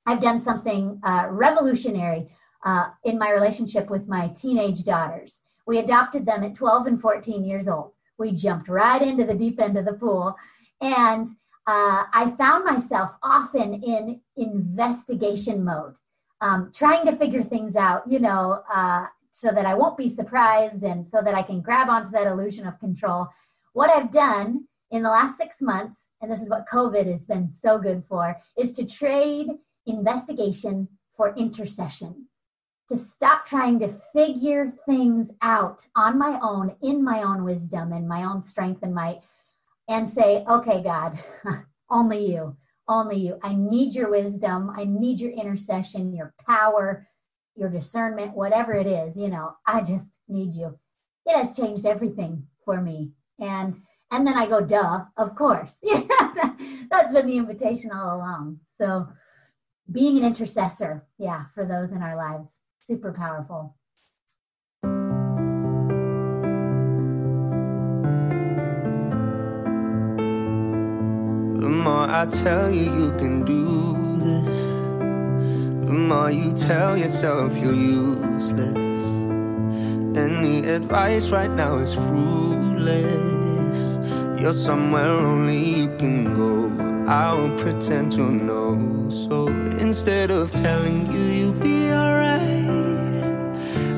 I've 0.06 0.22
done 0.22 0.42
something 0.42 1.00
uh, 1.04 1.28
revolutionary 1.30 2.30
uh, 2.66 2.90
in 3.04 3.18
my 3.18 3.32
relationship 3.32 3.90
with 3.90 4.08
my 4.08 4.28
teenage 4.30 4.84
daughters. 4.84 5.42
We 5.66 5.80
adopted 5.80 6.26
them 6.26 6.44
at 6.44 6.56
12 6.56 6.88
and 6.88 7.02
14 7.02 7.46
years 7.46 7.68
old. 7.68 7.92
We 8.18 8.32
jumped 8.32 8.68
right 8.68 9.02
into 9.02 9.26
the 9.26 9.34
deep 9.34 9.60
end 9.60 9.78
of 9.78 9.86
the 9.86 9.94
pool. 9.94 10.36
And 10.82 11.30
uh, 11.66 12.04
I 12.14 12.34
found 12.38 12.66
myself 12.66 13.12
often 13.24 13.76
in 13.76 14.20
investigation 14.36 15.64
mode, 15.64 15.96
um, 16.42 16.72
trying 16.74 17.06
to 17.06 17.16
figure 17.16 17.42
things 17.42 17.76
out, 17.76 18.04
you 18.10 18.20
know, 18.20 18.62
uh, 18.74 19.08
so 19.32 19.52
that 19.52 19.66
I 19.66 19.74
won't 19.74 19.98
be 19.98 20.10
surprised 20.10 20.84
and 20.84 21.08
so 21.08 21.22
that 21.24 21.34
I 21.34 21.42
can 21.42 21.62
grab 21.62 21.90
onto 21.90 22.12
that 22.12 22.28
illusion 22.28 22.68
of 22.68 22.80
control. 22.80 23.28
What 23.72 23.90
I've 23.90 24.12
done 24.12 24.66
in 24.92 25.02
the 25.04 25.10
last 25.10 25.38
six 25.38 25.62
months, 25.62 26.10
and 26.22 26.32
this 26.32 26.42
is 26.42 26.50
what 26.50 26.68
COVID 26.72 27.10
has 27.12 27.26
been 27.26 27.52
so 27.52 27.80
good 27.80 28.04
for, 28.08 28.38
is 28.58 28.74
to 28.74 28.86
trade 28.86 29.48
investigation 29.86 30.88
for 31.16 31.36
intercession. 31.36 32.28
To 32.90 32.98
stop 32.98 33.46
trying 33.46 33.80
to 33.80 33.88
figure 34.14 34.74
things 34.86 35.32
out 35.42 35.88
on 35.96 36.18
my 36.18 36.38
own, 36.42 36.76
in 36.82 37.04
my 37.04 37.24
own 37.24 37.44
wisdom 37.44 37.94
and 37.94 38.08
my 38.08 38.24
own 38.24 38.42
strength 38.42 38.84
and 38.84 38.94
might, 38.94 39.22
and 39.88 40.10
say, 40.10 40.44
okay, 40.50 40.84
God, 40.84 41.18
only 41.90 42.32
you, 42.32 42.56
only 42.88 43.18
you. 43.18 43.40
I 43.42 43.56
need 43.56 43.94
your 43.94 44.10
wisdom. 44.10 44.72
I 44.76 44.84
need 44.84 45.20
your 45.20 45.32
intercession, 45.32 46.14
your 46.14 46.34
power, 46.46 47.08
your 47.56 47.70
discernment, 47.70 48.36
whatever 48.36 48.74
it 48.74 48.88
is, 48.88 49.16
you 49.16 49.30
know, 49.30 49.56
I 49.66 49.82
just 49.82 50.20
need 50.28 50.54
you. 50.54 50.78
It 51.26 51.38
has 51.38 51.56
changed 51.56 51.86
everything 51.86 52.46
for 52.66 52.82
me. 52.82 53.12
And 53.40 53.76
and 54.12 54.28
then 54.28 54.36
I 54.36 54.48
go, 54.48 54.62
duh, 54.62 55.06
of 55.18 55.36
course. 55.36 55.80
Yeah, 55.82 56.02
That's 56.92 57.14
been 57.14 57.26
the 57.26 57.38
invitation 57.38 57.92
all 57.92 58.18
along. 58.18 58.60
So 58.78 59.08
being 59.92 60.18
an 60.18 60.24
intercessor, 60.24 61.06
yeah, 61.18 61.46
for 61.54 61.66
those 61.66 61.92
in 61.92 62.02
our 62.02 62.16
lives, 62.16 62.62
super 62.80 63.12
powerful. 63.12 63.76
The 71.62 71.70
more 71.70 72.10
I 72.10 72.26
tell 72.28 72.72
you 72.72 73.06
you 73.06 73.12
can 73.18 73.44
do 73.44 73.94
this, 74.20 74.68
the 75.86 75.94
more 75.94 76.32
you 76.32 76.54
tell 76.54 76.98
yourself 76.98 77.58
you're 77.58 77.74
useless. 77.74 78.78
Any 80.18 80.66
advice 80.66 81.32
right 81.32 81.52
now 81.52 81.78
is 81.78 81.94
fruitless. 81.94 83.98
You're 84.42 84.54
somewhere 84.54 85.10
only 85.10 85.58
you 85.58 85.88
can 85.98 86.36
go. 86.36 86.53
I 87.08 87.34
won't 87.34 87.60
pretend 87.60 88.14
to 88.14 88.22
know. 88.22 89.10
So 89.10 89.48
instead 89.48 90.32
of 90.32 90.52
telling 90.54 91.12
you 91.12 91.20
you'll 91.20 91.54
be 91.60 91.92
alright, 91.92 93.24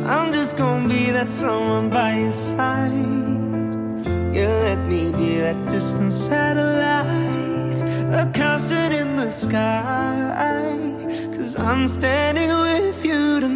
I'm 0.06 0.34
just 0.34 0.58
gonna 0.58 0.90
be 0.90 1.12
that 1.12 1.30
someone 1.30 1.92
by 1.92 2.18
your 2.18 2.32
side. 2.32 2.92
You 4.36 4.48
let 4.48 4.80
me 4.88 5.12
be 5.12 5.38
that 5.38 5.68
distant 5.68 6.12
satellite, 6.12 7.78
a 8.12 8.32
constant 8.34 8.94
in 8.94 9.16
the 9.16 9.30
sky. 9.30 10.82
Cause 11.38 11.60
I'm 11.60 11.88
standing 11.88 12.50
with 12.50 13.06
you 13.06 13.40
tonight. 13.40 13.55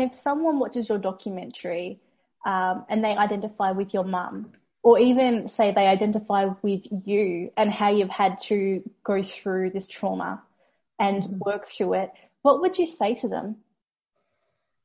And 0.00 0.10
if 0.10 0.22
someone 0.22 0.58
watches 0.58 0.88
your 0.88 0.96
documentary 0.96 2.00
um, 2.46 2.86
and 2.88 3.04
they 3.04 3.14
identify 3.14 3.72
with 3.72 3.92
your 3.92 4.04
mum, 4.04 4.50
or 4.82 4.98
even 4.98 5.46
say 5.58 5.72
they 5.74 5.86
identify 5.86 6.46
with 6.62 6.86
you 7.04 7.50
and 7.58 7.70
how 7.70 7.90
you've 7.90 8.08
had 8.08 8.38
to 8.48 8.82
go 9.04 9.22
through 9.22 9.72
this 9.72 9.86
trauma 9.88 10.42
and 10.98 11.38
work 11.44 11.66
through 11.76 11.94
it, 11.94 12.12
what 12.40 12.62
would 12.62 12.78
you 12.78 12.86
say 12.98 13.14
to 13.16 13.28
them? 13.28 13.56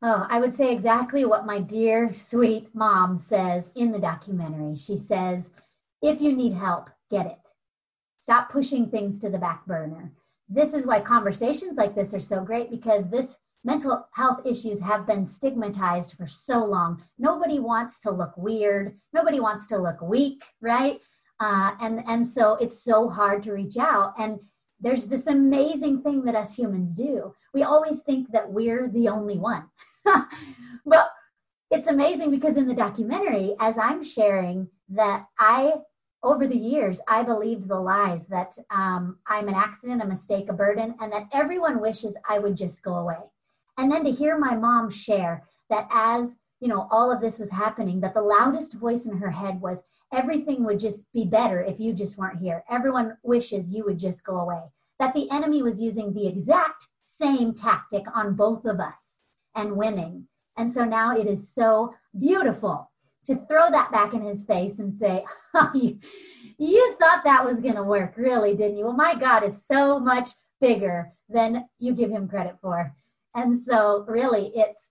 Oh, 0.01 0.27
I 0.29 0.41
would 0.41 0.53
say 0.53 0.73
exactly 0.73 1.23
what 1.23 1.45
my 1.45 1.59
dear, 1.59 2.13
sweet 2.13 2.75
mom 2.75 3.17
says 3.17 3.69
in 3.73 3.93
the 3.93 3.99
documentary. 3.99 4.75
She 4.75 4.97
says, 4.97 5.49
if 6.01 6.19
you 6.19 6.35
need 6.35 6.55
help, 6.55 6.89
get 7.09 7.25
it. 7.25 7.51
Stop 8.19 8.51
pushing 8.51 8.89
things 8.89 9.19
to 9.19 9.29
the 9.29 9.37
back 9.37 9.65
burner. 9.65 10.11
This 10.49 10.73
is 10.73 10.85
why 10.85 10.99
conversations 10.99 11.77
like 11.77 11.95
this 11.95 12.13
are 12.13 12.19
so 12.19 12.41
great 12.41 12.69
because 12.69 13.09
this 13.09 13.37
mental 13.65 14.07
health 14.13 14.45
issues 14.45 14.79
have 14.79 15.07
been 15.07 15.25
stigmatized 15.25 16.13
for 16.13 16.27
so 16.27 16.63
long. 16.63 17.03
Nobody 17.17 17.59
wants 17.59 17.99
to 18.01 18.11
look 18.11 18.37
weird. 18.37 18.95
Nobody 19.11 19.39
wants 19.39 19.67
to 19.67 19.77
look 19.77 20.01
weak, 20.01 20.43
right? 20.61 21.01
Uh, 21.39 21.71
and 21.81 22.03
and 22.07 22.25
so 22.25 22.53
it's 22.55 22.81
so 22.81 23.09
hard 23.09 23.43
to 23.43 23.51
reach 23.51 23.77
out. 23.77 24.13
And 24.17 24.39
there's 24.79 25.07
this 25.07 25.27
amazing 25.27 26.03
thing 26.03 26.23
that 26.25 26.35
us 26.35 26.55
humans 26.55 26.95
do. 26.95 27.33
We 27.53 27.63
always 27.63 27.99
think 27.99 28.31
that 28.31 28.49
we're 28.49 28.89
the 28.89 29.09
only 29.09 29.39
one, 29.39 29.65
but 30.85 31.09
it's 31.71 31.87
amazing 31.87 32.29
because 32.31 32.55
in 32.55 32.67
the 32.67 32.73
documentary, 32.73 33.55
as 33.59 33.77
I'm 33.77 34.03
sharing 34.03 34.69
that 34.89 35.25
I 35.39 35.73
over 36.21 36.47
the 36.47 36.57
years, 36.57 36.99
I 37.07 37.23
believed 37.23 37.67
the 37.67 37.79
lies 37.79 38.25
that 38.27 38.57
um, 38.71 39.17
I'm 39.27 39.47
an 39.47 39.53
accident, 39.53 40.01
a 40.01 40.07
mistake, 40.07 40.49
a 40.49 40.53
burden, 40.53 40.95
and 40.99 41.11
that 41.11 41.27
everyone 41.31 41.79
wishes 41.79 42.15
I 42.27 42.39
would 42.39 42.57
just 42.57 42.81
go 42.81 42.95
away. 42.95 43.17
And 43.77 43.91
then 43.91 44.03
to 44.05 44.11
hear 44.11 44.37
my 44.37 44.55
mom 44.55 44.89
share 44.89 45.43
that 45.69 45.87
as 45.91 46.35
you 46.59 46.67
know 46.67 46.87
all 46.91 47.11
of 47.11 47.21
this 47.21 47.39
was 47.39 47.49
happening, 47.49 47.99
that 48.01 48.13
the 48.13 48.21
loudest 48.21 48.73
voice 48.73 49.05
in 49.05 49.17
her 49.17 49.31
head 49.31 49.59
was 49.61 49.83
everything 50.13 50.63
would 50.63 50.79
just 50.79 51.11
be 51.13 51.25
better 51.25 51.61
if 51.61 51.79
you 51.79 51.93
just 51.93 52.17
weren't 52.17 52.39
here. 52.39 52.63
Everyone 52.69 53.17
wishes 53.23 53.69
you 53.69 53.83
would 53.85 53.99
just 53.99 54.23
go 54.23 54.37
away. 54.37 54.61
That 54.99 55.13
the 55.13 55.29
enemy 55.31 55.61
was 55.61 55.79
using 55.79 56.13
the 56.13 56.27
exact 56.27 56.87
same 57.05 57.53
tactic 57.53 58.03
on 58.13 58.35
both 58.35 58.65
of 58.65 58.79
us 58.79 59.15
and 59.55 59.75
winning. 59.75 60.27
And 60.57 60.71
so 60.71 60.85
now 60.85 61.17
it 61.17 61.27
is 61.27 61.53
so 61.53 61.93
beautiful 62.17 62.89
to 63.25 63.35
throw 63.47 63.69
that 63.71 63.91
back 63.91 64.13
in 64.13 64.21
his 64.21 64.43
face 64.43 64.79
and 64.79 64.93
say, 64.93 65.25
oh, 65.53 65.71
you, 65.73 65.99
you 66.57 66.95
thought 66.99 67.23
that 67.25 67.43
was 67.43 67.59
going 67.59 67.75
to 67.75 67.83
work, 67.83 68.15
really, 68.15 68.55
didn't 68.55 68.77
you? 68.77 68.85
Well, 68.85 68.93
my 68.93 69.15
God 69.15 69.43
is 69.43 69.65
so 69.65 69.99
much 69.99 70.29
bigger 70.61 71.11
than 71.27 71.65
you 71.79 71.93
give 71.93 72.09
him 72.09 72.27
credit 72.27 72.55
for. 72.61 72.95
And 73.35 73.61
so, 73.61 74.05
really, 74.07 74.51
it's 74.55 74.89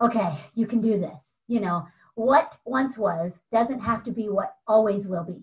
okay, 0.00 0.38
you 0.54 0.66
can 0.66 0.80
do 0.80 0.98
this. 0.98 1.34
You 1.48 1.60
know, 1.60 1.86
what 2.14 2.56
once 2.64 2.96
was 2.96 3.38
doesn't 3.52 3.80
have 3.80 4.04
to 4.04 4.12
be 4.12 4.28
what 4.28 4.54
always 4.66 5.06
will 5.06 5.24
be. 5.24 5.42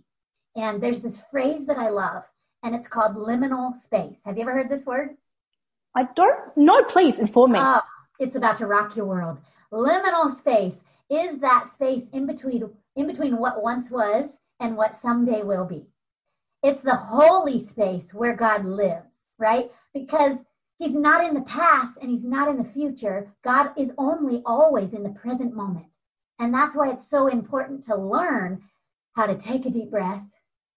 And 0.55 0.81
there's 0.81 1.01
this 1.01 1.21
phrase 1.29 1.65
that 1.65 1.77
I 1.77 1.89
love, 1.89 2.23
and 2.63 2.73
it's 2.73 2.87
called 2.87 3.15
liminal 3.15 3.77
space. 3.77 4.21
Have 4.25 4.37
you 4.37 4.43
ever 4.43 4.53
heard 4.53 4.69
this 4.69 4.85
word? 4.85 5.11
I 5.95 6.03
don't 6.15 6.57
know. 6.57 6.83
Please 6.89 7.19
inform 7.19 7.51
me. 7.51 7.59
Oh, 7.61 7.81
it's 8.19 8.35
about 8.35 8.57
to 8.57 8.67
rock 8.67 8.95
your 8.95 9.05
world. 9.05 9.39
Liminal 9.71 10.35
space 10.37 10.81
is 11.09 11.39
that 11.39 11.69
space 11.71 12.07
in 12.13 12.25
between 12.25 12.69
in 12.95 13.07
between 13.07 13.37
what 13.37 13.61
once 13.61 13.91
was 13.91 14.37
and 14.59 14.77
what 14.77 14.95
someday 14.95 15.43
will 15.43 15.65
be. 15.65 15.85
It's 16.63 16.81
the 16.81 16.95
holy 16.95 17.63
space 17.63 18.13
where 18.13 18.35
God 18.35 18.65
lives, 18.65 19.17
right? 19.39 19.71
Because 19.93 20.37
he's 20.81 20.95
not 20.95 21.23
in 21.23 21.35
the 21.35 21.41
past 21.41 21.99
and 22.01 22.09
he's 22.09 22.23
not 22.23 22.49
in 22.49 22.57
the 22.57 22.63
future. 22.63 23.31
God 23.43 23.69
is 23.77 23.91
only 23.99 24.41
always 24.47 24.93
in 24.93 25.03
the 25.03 25.09
present 25.09 25.53
moment. 25.53 25.85
And 26.39 26.51
that's 26.51 26.75
why 26.75 26.89
it's 26.89 27.07
so 27.07 27.27
important 27.27 27.83
to 27.83 27.95
learn 27.95 28.63
how 29.15 29.27
to 29.27 29.37
take 29.37 29.67
a 29.67 29.69
deep 29.69 29.91
breath 29.91 30.23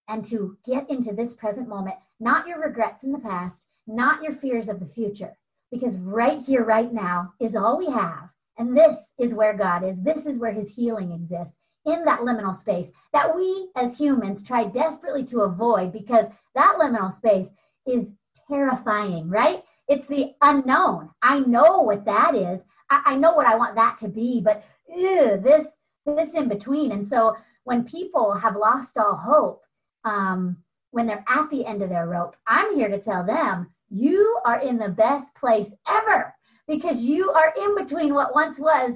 and 0.07 0.23
to 0.25 0.57
get 0.63 0.87
into 0.91 1.11
this 1.11 1.33
present 1.33 1.67
moment, 1.67 1.95
not 2.19 2.47
your 2.47 2.61
regrets 2.61 3.03
in 3.03 3.11
the 3.11 3.19
past, 3.19 3.67
not 3.87 4.21
your 4.21 4.31
fears 4.31 4.69
of 4.69 4.79
the 4.79 4.85
future, 4.85 5.35
because 5.71 5.97
right 5.97 6.39
here, 6.39 6.63
right 6.63 6.93
now 6.93 7.33
is 7.39 7.55
all 7.55 7.79
we 7.79 7.87
have. 7.87 8.29
And 8.59 8.77
this 8.77 8.97
is 9.17 9.33
where 9.33 9.57
God 9.57 9.83
is. 9.83 9.99
This 9.99 10.27
is 10.27 10.37
where 10.37 10.53
his 10.53 10.69
healing 10.69 11.13
exists 11.13 11.57
in 11.85 12.05
that 12.05 12.19
liminal 12.19 12.55
space 12.55 12.91
that 13.11 13.35
we 13.35 13.69
as 13.75 13.97
humans 13.97 14.43
try 14.43 14.65
desperately 14.65 15.23
to 15.25 15.41
avoid 15.41 15.91
because 15.91 16.25
that 16.53 16.75
liminal 16.79 17.13
space 17.13 17.49
is 17.87 18.11
terrifying, 18.47 19.29
right? 19.29 19.63
It's 19.87 20.07
the 20.07 20.33
unknown. 20.41 21.09
I 21.21 21.39
know 21.39 21.81
what 21.81 22.05
that 22.05 22.35
is. 22.35 22.63
I, 22.89 23.01
I 23.05 23.15
know 23.15 23.33
what 23.33 23.47
I 23.47 23.55
want 23.55 23.75
that 23.75 23.97
to 23.99 24.07
be, 24.07 24.41
but 24.41 24.63
ew, 24.87 25.39
this 25.43 25.67
this 26.05 26.33
in 26.33 26.47
between. 26.47 26.91
And 26.91 27.07
so 27.07 27.35
when 27.63 27.83
people 27.83 28.33
have 28.35 28.55
lost 28.55 28.97
all 28.97 29.15
hope, 29.15 29.63
um, 30.03 30.57
when 30.91 31.07
they're 31.07 31.25
at 31.27 31.49
the 31.49 31.65
end 31.65 31.81
of 31.81 31.89
their 31.89 32.07
rope, 32.07 32.35
I'm 32.47 32.75
here 32.75 32.89
to 32.89 33.01
tell 33.01 33.23
them 33.25 33.71
you 33.89 34.39
are 34.45 34.61
in 34.61 34.77
the 34.77 34.89
best 34.89 35.33
place 35.35 35.73
ever 35.87 36.33
because 36.67 37.03
you 37.03 37.31
are 37.31 37.53
in 37.59 37.75
between 37.75 38.13
what 38.13 38.35
once 38.35 38.59
was 38.59 38.95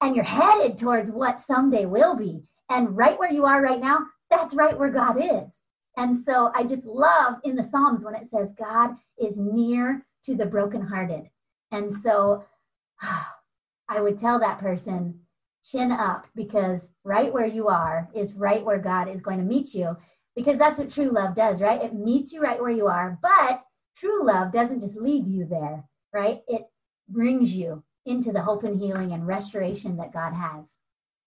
and 0.00 0.14
you're 0.14 0.24
headed 0.24 0.78
towards 0.78 1.10
what 1.10 1.40
someday 1.40 1.86
will 1.86 2.16
be. 2.16 2.42
And 2.70 2.96
right 2.96 3.18
where 3.18 3.30
you 3.30 3.44
are 3.44 3.62
right 3.62 3.80
now, 3.80 3.98
that's 4.30 4.54
right 4.54 4.78
where 4.78 4.90
God 4.90 5.16
is. 5.18 5.60
And 5.96 6.18
so 6.20 6.52
I 6.54 6.64
just 6.64 6.84
love 6.84 7.36
in 7.44 7.56
the 7.56 7.64
Psalms 7.64 8.04
when 8.04 8.14
it 8.14 8.28
says 8.28 8.52
God 8.58 8.96
is 9.18 9.38
near 9.38 10.05
to 10.26 10.34
the 10.36 10.46
brokenhearted. 10.46 11.30
And 11.72 11.94
so 11.94 12.44
I 13.88 14.00
would 14.00 14.18
tell 14.18 14.38
that 14.40 14.58
person, 14.58 15.20
chin 15.64 15.92
up, 15.92 16.26
because 16.34 16.88
right 17.04 17.32
where 17.32 17.46
you 17.46 17.68
are 17.68 18.08
is 18.14 18.34
right 18.34 18.64
where 18.64 18.78
God 18.78 19.08
is 19.08 19.20
going 19.20 19.38
to 19.38 19.44
meet 19.44 19.74
you. 19.74 19.96
Because 20.34 20.58
that's 20.58 20.78
what 20.78 20.90
true 20.90 21.10
love 21.10 21.34
does, 21.34 21.62
right? 21.62 21.82
It 21.82 21.94
meets 21.94 22.32
you 22.32 22.42
right 22.42 22.60
where 22.60 22.70
you 22.70 22.86
are. 22.88 23.18
But 23.22 23.62
true 23.96 24.24
love 24.24 24.52
doesn't 24.52 24.80
just 24.80 24.96
leave 24.96 25.26
you 25.26 25.46
there, 25.46 25.84
right? 26.12 26.42
It 26.46 26.62
brings 27.08 27.54
you 27.54 27.82
into 28.04 28.32
the 28.32 28.42
hope 28.42 28.64
and 28.64 28.78
healing 28.78 29.12
and 29.12 29.26
restoration 29.26 29.96
that 29.96 30.12
God 30.12 30.34
has. 30.34 30.74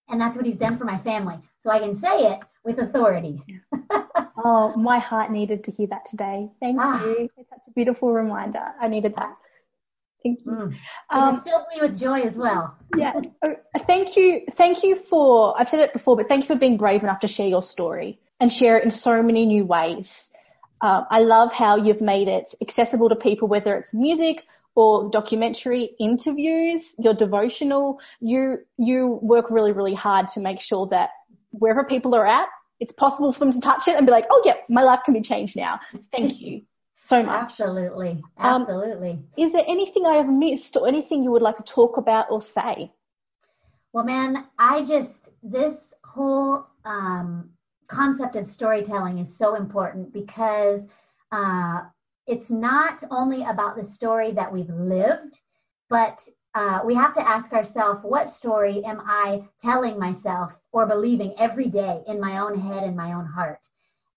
And 0.09 0.21
that's 0.21 0.37
what 0.37 0.45
He's 0.45 0.57
done 0.57 0.77
for 0.77 0.85
my 0.85 0.97
family. 0.99 1.39
So 1.59 1.69
I 1.71 1.79
can 1.79 1.95
say 1.95 2.33
it 2.33 2.39
with 2.63 2.79
authority. 2.79 3.41
oh, 4.43 4.73
my 4.75 4.99
heart 4.99 5.31
needed 5.31 5.63
to 5.65 5.71
hear 5.71 5.87
that 5.87 6.03
today. 6.09 6.49
Thank 6.59 6.77
ah. 6.79 7.03
you. 7.03 7.29
It's 7.37 7.49
such 7.49 7.59
a 7.67 7.71
beautiful 7.71 8.11
reminder. 8.13 8.63
I 8.81 8.87
needed 8.87 9.13
that. 9.15 9.35
Thank 10.23 10.39
you. 10.45 10.51
Mm. 10.51 10.75
Um, 11.09 11.35
it 11.37 11.43
filled 11.43 11.65
me 11.73 11.87
with 11.87 11.99
joy 11.99 12.21
as 12.21 12.35
well. 12.35 12.77
yeah. 12.97 13.13
Oh, 13.43 13.55
thank 13.87 14.17
you. 14.17 14.41
Thank 14.57 14.83
you 14.83 14.97
for, 15.09 15.59
I've 15.59 15.69
said 15.69 15.79
it 15.79 15.93
before, 15.93 16.17
but 16.17 16.27
thank 16.27 16.43
you 16.43 16.47
for 16.47 16.59
being 16.59 16.77
brave 16.77 17.03
enough 17.03 17.21
to 17.21 17.27
share 17.27 17.47
your 17.47 17.61
story 17.61 18.19
and 18.39 18.51
share 18.51 18.77
it 18.77 18.83
in 18.83 18.91
so 18.91 19.21
many 19.21 19.45
new 19.45 19.65
ways. 19.65 20.09
Um, 20.81 21.05
I 21.09 21.19
love 21.19 21.51
how 21.51 21.77
you've 21.77 22.01
made 22.01 22.27
it 22.27 22.45
accessible 22.61 23.09
to 23.09 23.15
people, 23.15 23.47
whether 23.47 23.75
it's 23.75 23.89
music 23.93 24.43
or 24.75 25.09
documentary 25.11 25.91
interviews, 25.99 26.81
your 26.97 27.13
devotional. 27.13 27.99
You, 28.21 28.59
you 28.77 29.19
work 29.21 29.45
really, 29.49 29.73
really 29.73 29.95
hard 29.95 30.27
to 30.35 30.39
make 30.39 30.59
sure 30.61 30.87
that 30.91 31.09
wherever 31.51 31.83
people 31.83 32.15
are 32.15 32.25
at, 32.25 32.47
it's 32.79 32.93
possible 32.93 33.33
for 33.33 33.39
them 33.39 33.51
to 33.53 33.59
touch 33.59 33.87
it 33.87 33.95
and 33.95 34.05
be 34.05 34.11
like, 34.11 34.25
oh 34.31 34.41
yeah, 34.45 34.55
my 34.69 34.83
life 34.83 34.99
can 35.05 35.13
be 35.13 35.21
changed 35.21 35.55
now. 35.55 35.79
Thank 36.11 36.39
you 36.39 36.61
so 37.03 37.23
much. 37.23 37.43
Absolutely. 37.43 38.21
Um, 38.37 38.61
Absolutely. 38.61 39.11
Um, 39.11 39.27
is 39.37 39.51
there 39.51 39.65
anything 39.67 40.05
I 40.05 40.15
have 40.15 40.29
missed 40.29 40.75
or 40.75 40.87
anything 40.87 41.23
you 41.23 41.31
would 41.31 41.41
like 41.41 41.57
to 41.57 41.63
talk 41.63 41.97
about 41.97 42.27
or 42.29 42.41
say? 42.41 42.91
Well, 43.91 44.05
man, 44.05 44.45
I 44.57 44.85
just, 44.85 45.31
this 45.41 45.93
whole 46.03 46.67
um, 46.85 47.49
concept 47.87 48.35
of 48.35 48.45
storytelling 48.45 49.17
is 49.17 49.35
so 49.35 49.55
important 49.55 50.13
because 50.13 50.81
uh, 51.31 51.81
it's 52.27 52.51
not 52.51 53.03
only 53.09 53.43
about 53.43 53.75
the 53.75 53.85
story 53.85 54.31
that 54.31 54.51
we've 54.51 54.69
lived, 54.69 55.39
but 55.89 56.19
uh, 56.53 56.81
we 56.85 56.93
have 56.93 57.13
to 57.13 57.27
ask 57.27 57.51
ourselves 57.53 58.01
what 58.03 58.29
story 58.29 58.83
am 58.85 59.01
I 59.05 59.43
telling 59.59 59.97
myself 59.99 60.53
or 60.71 60.85
believing 60.85 61.33
every 61.37 61.67
day 61.67 62.01
in 62.07 62.19
my 62.19 62.39
own 62.39 62.59
head 62.59 62.83
and 62.83 62.95
my 62.95 63.13
own 63.13 63.25
heart? 63.25 63.67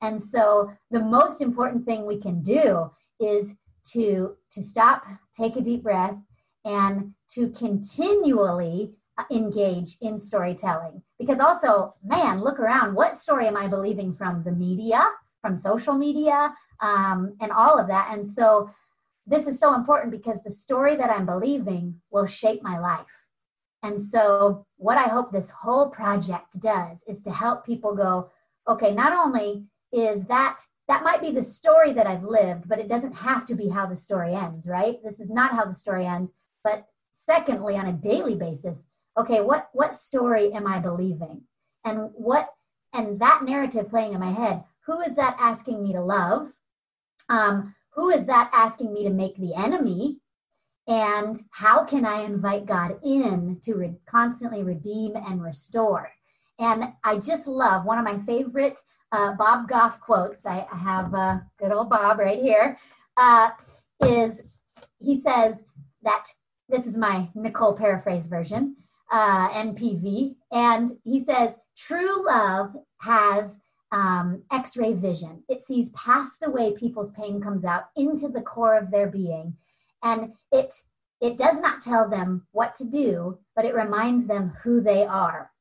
And 0.02 0.20
so 0.20 0.72
the 0.90 1.00
most 1.00 1.40
important 1.40 1.84
thing 1.84 2.04
we 2.04 2.20
can 2.20 2.42
do 2.42 2.90
is 3.20 3.54
to 3.92 4.36
to 4.52 4.62
stop, 4.62 5.06
take 5.36 5.56
a 5.56 5.60
deep 5.60 5.82
breath, 5.82 6.16
and 6.64 7.14
to 7.30 7.48
continually 7.50 8.92
engage 9.30 9.96
in 10.00 10.18
storytelling. 10.18 11.02
Because 11.18 11.38
also, 11.38 11.94
man, 12.04 12.40
look 12.40 12.58
around. 12.58 12.94
What 12.94 13.16
story 13.16 13.46
am 13.46 13.56
I 13.56 13.68
believing 13.68 14.14
from 14.14 14.42
the 14.42 14.52
media, 14.52 15.04
from 15.40 15.56
social 15.56 15.94
media, 15.94 16.52
um, 16.80 17.36
and 17.40 17.52
all 17.52 17.78
of 17.78 17.86
that? 17.88 18.08
And 18.12 18.26
so 18.26 18.70
this 19.26 19.46
is 19.46 19.58
so 19.58 19.74
important 19.74 20.10
because 20.10 20.38
the 20.44 20.50
story 20.50 20.96
that 20.96 21.10
I'm 21.10 21.26
believing 21.26 22.00
will 22.10 22.26
shape 22.26 22.62
my 22.62 22.78
life. 22.78 23.06
And 23.82 24.00
so, 24.00 24.64
what 24.76 24.98
I 24.98 25.08
hope 25.08 25.32
this 25.32 25.50
whole 25.50 25.88
project 25.90 26.60
does 26.60 27.02
is 27.08 27.20
to 27.24 27.32
help 27.32 27.66
people 27.66 27.94
go, 27.94 28.30
okay, 28.68 28.92
not 28.92 29.12
only 29.12 29.64
is 29.92 30.24
that 30.24 30.60
that 30.88 31.04
might 31.04 31.20
be 31.20 31.30
the 31.30 31.42
story 31.42 31.92
that 31.92 32.06
I've 32.06 32.24
lived, 32.24 32.68
but 32.68 32.78
it 32.78 32.88
doesn't 32.88 33.12
have 33.12 33.46
to 33.46 33.54
be 33.54 33.68
how 33.68 33.86
the 33.86 33.96
story 33.96 34.34
ends, 34.34 34.66
right? 34.66 34.98
This 35.04 35.20
is 35.20 35.30
not 35.30 35.52
how 35.52 35.64
the 35.64 35.74
story 35.74 36.06
ends. 36.06 36.32
But 36.64 36.86
secondly, 37.12 37.76
on 37.76 37.86
a 37.86 37.92
daily 37.92 38.34
basis, 38.34 38.84
okay, 39.16 39.40
what 39.40 39.68
what 39.72 39.94
story 39.94 40.52
am 40.52 40.66
I 40.66 40.78
believing? 40.78 41.42
And 41.84 42.10
what 42.14 42.50
and 42.92 43.20
that 43.20 43.44
narrative 43.44 43.90
playing 43.90 44.12
in 44.12 44.20
my 44.20 44.32
head, 44.32 44.64
who 44.86 45.00
is 45.00 45.14
that 45.14 45.36
asking 45.38 45.82
me 45.82 45.92
to 45.92 46.02
love? 46.02 46.52
Um, 47.28 47.74
who 47.94 48.10
is 48.10 48.26
that 48.26 48.50
asking 48.52 48.92
me 48.92 49.04
to 49.04 49.10
make 49.10 49.36
the 49.36 49.54
enemy? 49.54 50.20
And 50.88 51.38
how 51.50 51.84
can 51.84 52.04
I 52.04 52.22
invite 52.22 52.66
God 52.66 52.98
in 53.04 53.60
to 53.62 53.74
re- 53.74 53.94
constantly 54.06 54.62
redeem 54.62 55.14
and 55.16 55.42
restore? 55.42 56.10
And 56.58 56.92
I 57.04 57.18
just 57.18 57.46
love 57.46 57.84
one 57.84 57.98
of 57.98 58.04
my 58.04 58.18
favorite 58.24 58.78
uh, 59.12 59.32
Bob 59.34 59.68
Goff 59.68 60.00
quotes. 60.00 60.44
I, 60.44 60.66
I 60.72 60.76
have 60.76 61.14
uh, 61.14 61.38
good 61.58 61.72
old 61.72 61.90
Bob 61.90 62.18
right 62.18 62.40
here. 62.40 62.78
Uh, 63.16 63.50
is 64.04 64.40
he 64.98 65.20
says 65.20 65.56
that 66.02 66.26
this 66.68 66.86
is 66.86 66.96
my 66.96 67.28
Nicole 67.34 67.74
paraphrase 67.74 68.26
version, 68.26 68.76
uh, 69.10 69.50
NPV, 69.50 70.36
and 70.50 70.90
he 71.04 71.24
says 71.24 71.50
true 71.76 72.24
love 72.26 72.74
has 72.98 73.56
um, 73.92 74.42
X-ray 74.50 74.94
vision. 74.94 75.42
It 75.48 75.62
sees 75.62 75.90
past 75.90 76.40
the 76.40 76.50
way 76.50 76.72
people's 76.72 77.10
pain 77.10 77.40
comes 77.40 77.64
out 77.64 77.84
into 77.94 78.28
the 78.28 78.40
core 78.40 78.76
of 78.78 78.90
their 78.90 79.08
being, 79.08 79.54
and 80.02 80.32
it 80.50 80.74
it 81.20 81.38
does 81.38 81.60
not 81.60 81.80
tell 81.80 82.10
them 82.10 82.44
what 82.50 82.74
to 82.74 82.84
do, 82.84 83.38
but 83.54 83.64
it 83.64 83.76
reminds 83.76 84.26
them 84.26 84.52
who 84.64 84.80
they 84.80 85.06
are. 85.06 85.52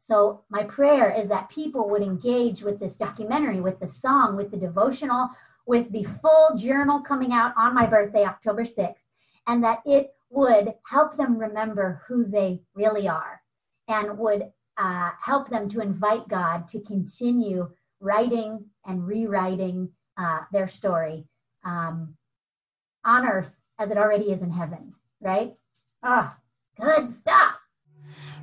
So, 0.00 0.42
my 0.50 0.64
prayer 0.64 1.10
is 1.10 1.28
that 1.28 1.48
people 1.48 1.88
would 1.88 2.02
engage 2.02 2.62
with 2.62 2.78
this 2.78 2.96
documentary, 2.96 3.60
with 3.60 3.80
the 3.80 3.88
song, 3.88 4.36
with 4.36 4.50
the 4.50 4.58
devotional, 4.58 5.30
with 5.64 5.90
the 5.92 6.04
full 6.04 6.56
journal 6.58 7.00
coming 7.00 7.32
out 7.32 7.54
on 7.56 7.74
my 7.74 7.86
birthday, 7.86 8.24
October 8.24 8.64
6th, 8.64 9.06
and 9.46 9.64
that 9.64 9.80
it 9.86 10.14
would 10.28 10.74
help 10.86 11.16
them 11.16 11.38
remember 11.38 12.02
who 12.06 12.24
they 12.26 12.60
really 12.74 13.08
are 13.08 13.40
and 13.88 14.18
would 14.18 14.50
uh, 14.76 15.10
help 15.22 15.48
them 15.48 15.68
to 15.70 15.80
invite 15.80 16.28
God 16.28 16.68
to 16.68 16.80
continue 16.80 17.70
writing 18.00 18.66
and 18.84 19.06
rewriting 19.06 19.88
uh, 20.18 20.40
their 20.52 20.68
story 20.68 21.24
um, 21.64 22.14
on 23.04 23.26
earth 23.26 23.52
as 23.78 23.90
it 23.90 23.98
already 23.98 24.32
is 24.32 24.42
in 24.42 24.50
heaven, 24.50 24.94
right? 25.20 25.54
Ah, 26.02 26.36
oh, 26.80 26.84
good 26.84 27.14
stuff. 27.14 27.54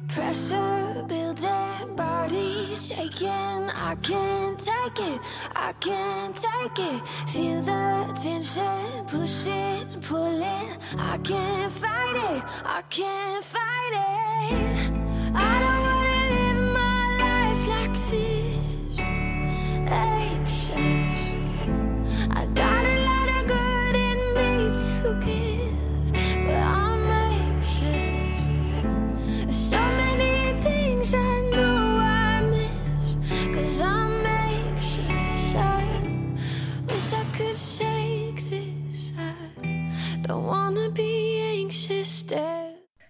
Pressure 0.07 1.05
building, 1.07 1.95
body 1.95 2.73
shaking. 2.73 3.29
I 3.29 3.95
can't 4.01 4.57
take 4.57 4.99
it, 4.99 5.19
I 5.55 5.73
can't 5.79 6.35
take 6.35 6.79
it. 6.79 7.07
Feel 7.29 7.61
the 7.61 8.13
tension, 8.21 9.05
pushing, 9.07 10.01
pulling. 10.01 10.77
I 10.97 11.17
can't 11.23 11.71
fight 11.71 12.15
it, 12.15 12.43
I 12.65 12.81
can't 12.89 13.43
fight 13.43 13.93
it. 13.93 14.91
I 15.35 15.59
don't 15.59 15.88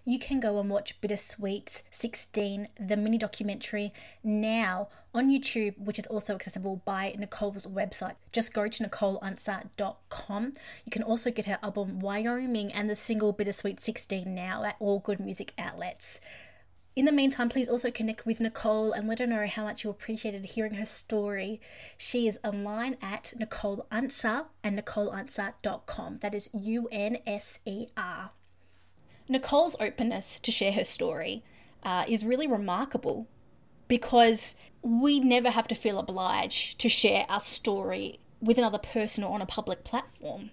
you 0.10 0.18
can 0.18 0.40
go 0.40 0.60
and 0.60 0.70
watch 0.70 1.00
Bittersweet 1.02 1.84
16, 1.92 2.68
the 2.80 2.98
mini 2.98 3.18
documentary, 3.18 3.94
now 4.24 4.88
on 5.14 5.30
YouTube, 5.30 5.78
which 5.78 6.00
is 6.00 6.08
also 6.08 6.36
accessible 6.36 6.82
by 6.84 7.14
Nicole's 7.18 7.68
website. 7.68 8.16
Just 8.32 8.54
go 8.54 8.68
to 8.68 8.84
NicoleUnser.com. 8.84 10.54
You 10.86 10.92
can 10.92 11.04
also 11.04 11.30
get 11.30 11.46
her 11.46 11.60
album 11.62 12.00
Wyoming 12.00 12.72
and 12.72 12.90
the 12.90 12.96
single 12.96 13.34
Bittersweet 13.34 13.80
16 13.80 14.34
now 14.34 14.64
at 14.64 14.78
all 14.80 15.00
good 15.00 15.20
music 15.20 15.54
outlets. 15.60 16.20
In 16.96 17.06
the 17.06 17.12
meantime, 17.12 17.50
please 17.50 17.70
also 17.70 17.92
connect 17.92 18.26
with 18.26 18.42
Nicole 18.42 18.92
and 18.92 19.08
let 19.08 19.20
her 19.20 19.28
know 19.28 19.48
how 19.48 19.64
much 19.64 19.84
you 19.84 19.90
appreciated 19.90 20.44
hearing 20.44 20.74
her 20.74 20.86
story. 20.86 21.62
She 21.98 22.28
is 22.28 22.40
online 22.44 22.98
at 23.02 23.34
Nicole 23.38 23.86
Unser 23.92 24.46
and 24.64 24.78
NicoleUnser.com. 24.78 26.18
That 26.22 26.34
is 26.34 26.50
U 26.52 26.90
N 26.92 27.20
S 27.28 27.60
E 27.66 27.88
R. 27.96 28.32
Nicole's 29.30 29.76
openness 29.80 30.40
to 30.40 30.52
share 30.52 30.74
her 30.74 30.84
story 30.84 31.44
uh, 31.84 32.04
is 32.08 32.26
really 32.26 32.48
remarkable 32.48 33.28
because 33.88 34.56
we 34.82 35.20
never 35.20 35.52
have 35.52 35.68
to 35.68 35.76
feel 35.76 36.00
obliged 36.00 36.80
to 36.80 36.90
share 36.90 37.26
our 37.30 37.40
story 37.40 38.20
with 38.42 38.58
another 38.58 38.78
person 38.78 39.24
or 39.24 39.34
on 39.34 39.42
a 39.42 39.46
public 39.46 39.84
platform. 39.84 40.50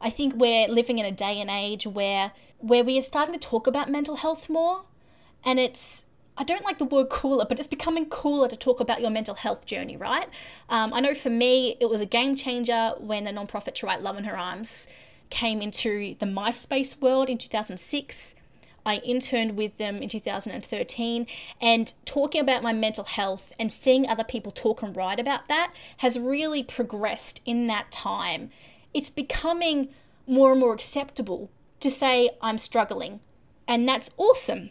I 0.00 0.10
think 0.10 0.34
we're 0.36 0.68
living 0.68 0.98
in 0.98 1.04
a 1.04 1.12
day 1.12 1.40
and 1.40 1.50
age 1.50 1.86
where 1.86 2.32
where 2.58 2.84
we 2.84 2.98
are 2.98 3.02
starting 3.02 3.32
to 3.32 3.40
talk 3.40 3.66
about 3.66 3.90
mental 3.90 4.16
health 4.16 4.48
more 4.48 4.82
and 5.44 5.58
it's 5.58 6.06
I 6.36 6.44
don't 6.44 6.64
like 6.64 6.78
the 6.78 6.86
word 6.86 7.10
cooler, 7.10 7.44
but 7.44 7.58
it's 7.58 7.68
becoming 7.68 8.06
cooler 8.06 8.48
to 8.48 8.56
talk 8.56 8.80
about 8.80 9.02
your 9.02 9.10
mental 9.10 9.34
health 9.34 9.66
journey, 9.66 9.96
right? 9.96 10.26
Um, 10.70 10.94
I 10.94 11.00
know 11.00 11.14
for 11.14 11.28
me, 11.28 11.76
it 11.80 11.90
was 11.90 12.00
a 12.00 12.06
game 12.06 12.34
changer 12.34 12.94
when 12.98 13.24
the 13.24 13.30
nonprofit 13.30 13.74
To 13.74 13.86
Write 13.86 14.02
Love 14.02 14.16
on 14.16 14.24
Her 14.24 14.38
Arms 14.38 14.88
came 15.30 15.62
into 15.62 16.16
the 16.18 16.26
MySpace 16.26 17.00
world 17.00 17.28
in 17.28 17.38
2006. 17.38 18.34
I 18.84 18.96
interned 18.96 19.56
with 19.56 19.76
them 19.76 20.02
in 20.02 20.08
2013, 20.08 21.26
and 21.60 21.94
talking 22.06 22.40
about 22.40 22.62
my 22.62 22.72
mental 22.72 23.04
health 23.04 23.52
and 23.58 23.70
seeing 23.70 24.08
other 24.08 24.24
people 24.24 24.52
talk 24.52 24.82
and 24.82 24.96
write 24.96 25.20
about 25.20 25.48
that 25.48 25.72
has 25.98 26.18
really 26.18 26.62
progressed 26.62 27.40
in 27.44 27.66
that 27.66 27.92
time. 27.92 28.50
It's 28.94 29.10
becoming 29.10 29.90
more 30.26 30.52
and 30.52 30.60
more 30.60 30.72
acceptable 30.72 31.50
to 31.80 31.90
say, 31.90 32.30
I'm 32.40 32.58
struggling, 32.58 33.20
and 33.68 33.86
that's 33.86 34.10
awesome. 34.16 34.70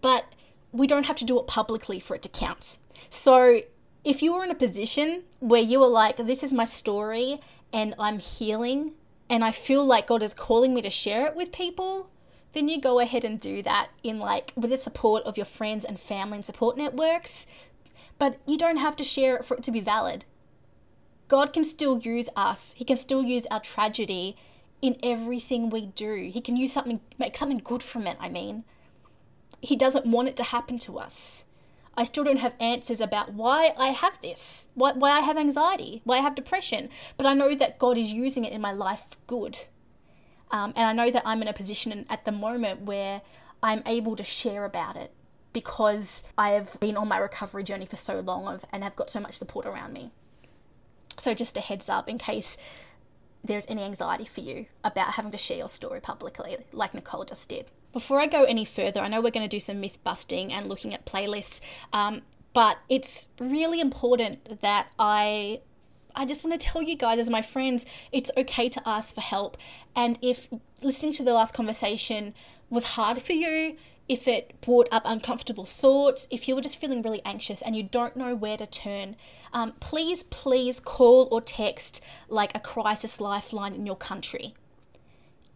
But 0.00 0.34
we 0.72 0.86
don't 0.86 1.06
have 1.06 1.16
to 1.16 1.24
do 1.24 1.38
it 1.38 1.46
publicly 1.46 2.00
for 2.00 2.14
it 2.14 2.22
to 2.22 2.28
count. 2.28 2.76
So 3.08 3.62
if 4.04 4.22
you 4.22 4.34
were 4.34 4.44
in 4.44 4.50
a 4.50 4.54
position 4.54 5.24
where 5.40 5.62
you 5.62 5.80
were 5.80 5.88
like, 5.88 6.16
this 6.16 6.42
is 6.42 6.52
my 6.52 6.64
story 6.64 7.40
and 7.72 7.94
I'm 7.98 8.18
healing 8.18 8.92
and 9.30 9.44
I 9.44 9.52
feel 9.52 9.86
like 9.86 10.08
God 10.08 10.24
is 10.24 10.34
calling 10.34 10.74
me 10.74 10.82
to 10.82 10.90
share 10.90 11.24
it 11.24 11.36
with 11.36 11.52
people, 11.52 12.10
then 12.52 12.68
you 12.68 12.80
go 12.80 12.98
ahead 12.98 13.24
and 13.24 13.38
do 13.38 13.62
that 13.62 13.90
in 14.02 14.18
like 14.18 14.52
with 14.56 14.70
the 14.70 14.76
support 14.76 15.22
of 15.22 15.36
your 15.36 15.46
friends 15.46 15.84
and 15.84 16.00
family 16.00 16.38
and 16.38 16.44
support 16.44 16.76
networks. 16.76 17.46
But 18.18 18.38
you 18.44 18.58
don't 18.58 18.78
have 18.78 18.96
to 18.96 19.04
share 19.04 19.36
it 19.36 19.44
for 19.44 19.56
it 19.56 19.62
to 19.62 19.70
be 19.70 19.80
valid. 19.80 20.24
God 21.28 21.52
can 21.52 21.64
still 21.64 22.00
use 22.00 22.28
us. 22.34 22.74
He 22.76 22.84
can 22.84 22.96
still 22.96 23.22
use 23.22 23.46
our 23.52 23.60
tragedy 23.60 24.36
in 24.82 24.96
everything 25.00 25.70
we 25.70 25.86
do. 25.86 26.28
He 26.32 26.40
can 26.40 26.56
use 26.56 26.72
something 26.72 27.00
make 27.16 27.36
something 27.36 27.60
good 27.62 27.84
from 27.84 28.08
it, 28.08 28.16
I 28.18 28.28
mean. 28.28 28.64
He 29.62 29.76
doesn't 29.76 30.06
want 30.06 30.26
it 30.28 30.36
to 30.38 30.42
happen 30.42 30.78
to 30.80 30.98
us. 30.98 31.44
I 32.00 32.04
still 32.04 32.24
don't 32.24 32.38
have 32.38 32.54
answers 32.58 32.98
about 32.98 33.34
why 33.34 33.74
I 33.76 33.88
have 33.88 34.18
this, 34.22 34.68
why, 34.72 34.92
why 34.92 35.10
I 35.10 35.20
have 35.20 35.36
anxiety, 35.36 36.00
why 36.04 36.16
I 36.16 36.20
have 36.22 36.34
depression, 36.34 36.88
but 37.18 37.26
I 37.26 37.34
know 37.34 37.54
that 37.54 37.78
God 37.78 37.98
is 37.98 38.10
using 38.10 38.42
it 38.46 38.54
in 38.54 38.62
my 38.62 38.72
life 38.72 39.02
for 39.10 39.18
good. 39.26 39.58
Um, 40.50 40.72
and 40.76 40.86
I 40.86 40.94
know 40.94 41.10
that 41.10 41.24
I'm 41.26 41.42
in 41.42 41.48
a 41.48 41.52
position 41.52 42.06
at 42.08 42.24
the 42.24 42.32
moment 42.32 42.80
where 42.86 43.20
I'm 43.62 43.82
able 43.84 44.16
to 44.16 44.24
share 44.24 44.64
about 44.64 44.96
it 44.96 45.12
because 45.52 46.24
I 46.38 46.52
have 46.52 46.80
been 46.80 46.96
on 46.96 47.06
my 47.06 47.18
recovery 47.18 47.64
journey 47.64 47.84
for 47.84 47.96
so 47.96 48.20
long 48.20 48.60
and 48.72 48.82
have 48.82 48.96
got 48.96 49.10
so 49.10 49.20
much 49.20 49.34
support 49.34 49.66
around 49.66 49.92
me. 49.92 50.10
So, 51.18 51.34
just 51.34 51.58
a 51.58 51.60
heads 51.60 51.90
up 51.90 52.08
in 52.08 52.16
case 52.16 52.56
there's 53.44 53.66
any 53.68 53.82
anxiety 53.82 54.24
for 54.24 54.40
you 54.40 54.66
about 54.82 55.14
having 55.14 55.32
to 55.32 55.38
share 55.38 55.58
your 55.58 55.68
story 55.68 56.00
publicly, 56.00 56.56
like 56.72 56.94
Nicole 56.94 57.26
just 57.26 57.46
did. 57.50 57.70
Before 57.92 58.20
I 58.20 58.26
go 58.26 58.44
any 58.44 58.64
further, 58.64 59.00
I 59.00 59.08
know 59.08 59.20
we're 59.20 59.30
going 59.30 59.48
to 59.48 59.56
do 59.56 59.60
some 59.60 59.80
myth 59.80 59.98
busting 60.04 60.52
and 60.52 60.68
looking 60.68 60.94
at 60.94 61.04
playlists, 61.04 61.60
um, 61.92 62.22
but 62.52 62.78
it's 62.88 63.28
really 63.38 63.80
important 63.80 64.60
that 64.60 64.88
I 64.98 65.60
I 66.14 66.24
just 66.24 66.42
want 66.42 66.60
to 66.60 66.66
tell 66.66 66.82
you 66.82 66.96
guys, 66.96 67.18
as 67.18 67.30
my 67.30 67.42
friends, 67.42 67.86
it's 68.10 68.30
okay 68.36 68.68
to 68.68 68.88
ask 68.88 69.14
for 69.14 69.20
help. 69.20 69.56
And 69.94 70.18
if 70.20 70.48
listening 70.82 71.12
to 71.12 71.22
the 71.22 71.32
last 71.32 71.54
conversation 71.54 72.34
was 72.68 72.84
hard 72.84 73.22
for 73.22 73.32
you, 73.32 73.76
if 74.08 74.26
it 74.26 74.60
brought 74.60 74.88
up 74.90 75.02
uncomfortable 75.04 75.64
thoughts, 75.64 76.26
if 76.30 76.48
you 76.48 76.56
were 76.56 76.60
just 76.60 76.80
feeling 76.80 77.00
really 77.00 77.22
anxious 77.24 77.62
and 77.62 77.76
you 77.76 77.84
don't 77.84 78.16
know 78.16 78.34
where 78.34 78.56
to 78.56 78.66
turn, 78.66 79.14
um, 79.52 79.72
please, 79.78 80.24
please 80.24 80.80
call 80.80 81.28
or 81.30 81.40
text 81.40 82.02
like 82.28 82.52
a 82.56 82.60
crisis 82.60 83.20
lifeline 83.20 83.72
in 83.72 83.86
your 83.86 83.96
country. 83.96 84.54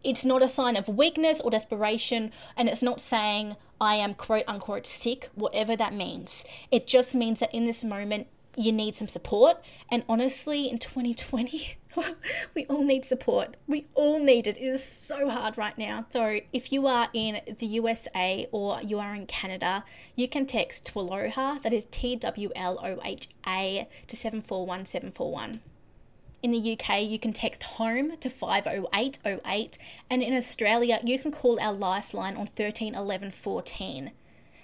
It's 0.05 0.25
not 0.25 0.43
a 0.43 0.49
sign 0.49 0.77
of 0.77 0.89
weakness 0.89 1.41
or 1.41 1.51
desperation, 1.51 2.31
and 2.57 2.69
it's 2.69 2.83
not 2.83 3.01
saying 3.01 3.57
I 3.81 3.97
am 3.97 4.15
quote 4.15 4.45
unquote 4.47 4.87
sick, 4.87 5.31
whatever 5.35 5.77
that 5.77 5.95
means. 5.95 6.45
It 6.71 6.87
just 6.87 7.15
means 7.15 7.41
that 7.41 7.55
in 7.55 7.67
this 7.67 7.83
moment, 7.83 8.29
you 8.57 8.73
need 8.73 8.95
some 8.95 9.09
support. 9.09 9.65
And 9.91 10.05
honestly, 10.09 10.69
in 10.69 10.79
2020, 10.79 11.77
we 12.55 12.67
all 12.67 12.85
need 12.85 13.05
support. 13.05 13.57
We 13.67 13.87
all 13.95 14.19
need 14.19 14.47
it. 14.47 14.57
It 14.57 14.63
is 14.63 14.85
so 14.85 15.29
hard 15.29 15.59
right 15.59 15.77
now. 15.77 16.07
So, 16.13 16.41
if 16.53 16.73
you 16.73 16.87
are 16.87 17.09
in 17.13 17.41
the 17.59 17.67
USA 17.67 18.47
or 18.53 18.81
you 18.83 18.99
are 18.99 19.15
in 19.15 19.27
Canada, 19.27 19.85
you 20.17 20.29
can 20.29 20.47
text 20.47 20.91
TWLOHA, 20.93 21.63
that 21.63 21.73
is 21.73 21.87
T 21.87 22.17
W 22.17 22.51
L 22.55 22.79
O 22.83 22.99
H 23.05 23.29
A, 23.47 23.89
to 24.07 24.17
741741. 24.17 25.61
In 26.45 26.51
the 26.51 26.73
UK, 26.79 27.01
you 27.01 27.19
can 27.19 27.33
text 27.33 27.63
home 27.63 28.19
to 28.19 28.29
50808, 28.29 29.79
and 30.11 30.23
in 30.23 30.37
Australia, 30.37 31.01
you 31.03 31.19
can 31.19 31.33
call 31.33 31.59
our 31.59 31.73
lifeline 31.73 32.37
on 32.37 32.49
13 32.49 32.95
11 32.95 33.31
14. 33.31 34.11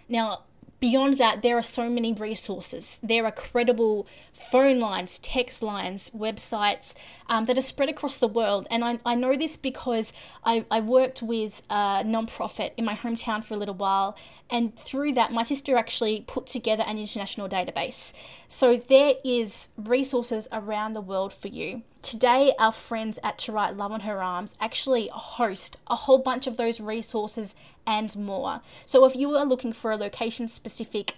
Now, 0.06 0.42
Beyond 0.80 1.18
that, 1.18 1.42
there 1.42 1.58
are 1.58 1.62
so 1.62 1.90
many 1.90 2.14
resources. 2.14 2.98
There 3.02 3.26
are 3.26 3.30
credible 3.30 4.06
phone 4.32 4.80
lines, 4.80 5.18
text 5.18 5.62
lines, 5.62 6.10
websites 6.16 6.94
um, 7.28 7.44
that 7.44 7.58
are 7.58 7.62
spread 7.62 7.90
across 7.90 8.16
the 8.16 8.26
world. 8.26 8.66
And 8.70 8.82
I, 8.82 8.98
I 9.04 9.14
know 9.14 9.36
this 9.36 9.58
because 9.58 10.14
I, 10.42 10.64
I 10.70 10.80
worked 10.80 11.20
with 11.20 11.60
a 11.68 12.02
nonprofit 12.02 12.70
in 12.78 12.86
my 12.86 12.94
hometown 12.94 13.44
for 13.44 13.52
a 13.52 13.56
little 13.58 13.74
while. 13.74 14.16
And 14.48 14.74
through 14.78 15.12
that, 15.12 15.32
my 15.32 15.42
sister 15.42 15.76
actually 15.76 16.24
put 16.26 16.46
together 16.46 16.84
an 16.86 16.96
international 16.96 17.46
database. 17.46 18.14
So 18.48 18.78
there 18.78 19.16
is 19.22 19.68
resources 19.76 20.48
around 20.50 20.94
the 20.94 21.02
world 21.02 21.34
for 21.34 21.48
you. 21.48 21.82
Today, 22.02 22.54
our 22.58 22.72
friends 22.72 23.18
at 23.22 23.36
To 23.40 23.52
Write 23.52 23.76
Love 23.76 23.92
on 23.92 24.00
Her 24.00 24.22
Arms 24.22 24.54
actually 24.58 25.10
host 25.12 25.76
a 25.86 25.96
whole 25.96 26.16
bunch 26.16 26.46
of 26.46 26.56
those 26.56 26.80
resources 26.80 27.54
and 27.86 28.16
more. 28.16 28.62
So, 28.86 29.04
if 29.04 29.14
you 29.14 29.36
are 29.36 29.44
looking 29.44 29.74
for 29.74 29.92
a 29.92 29.96
location 29.96 30.48
specific 30.48 31.16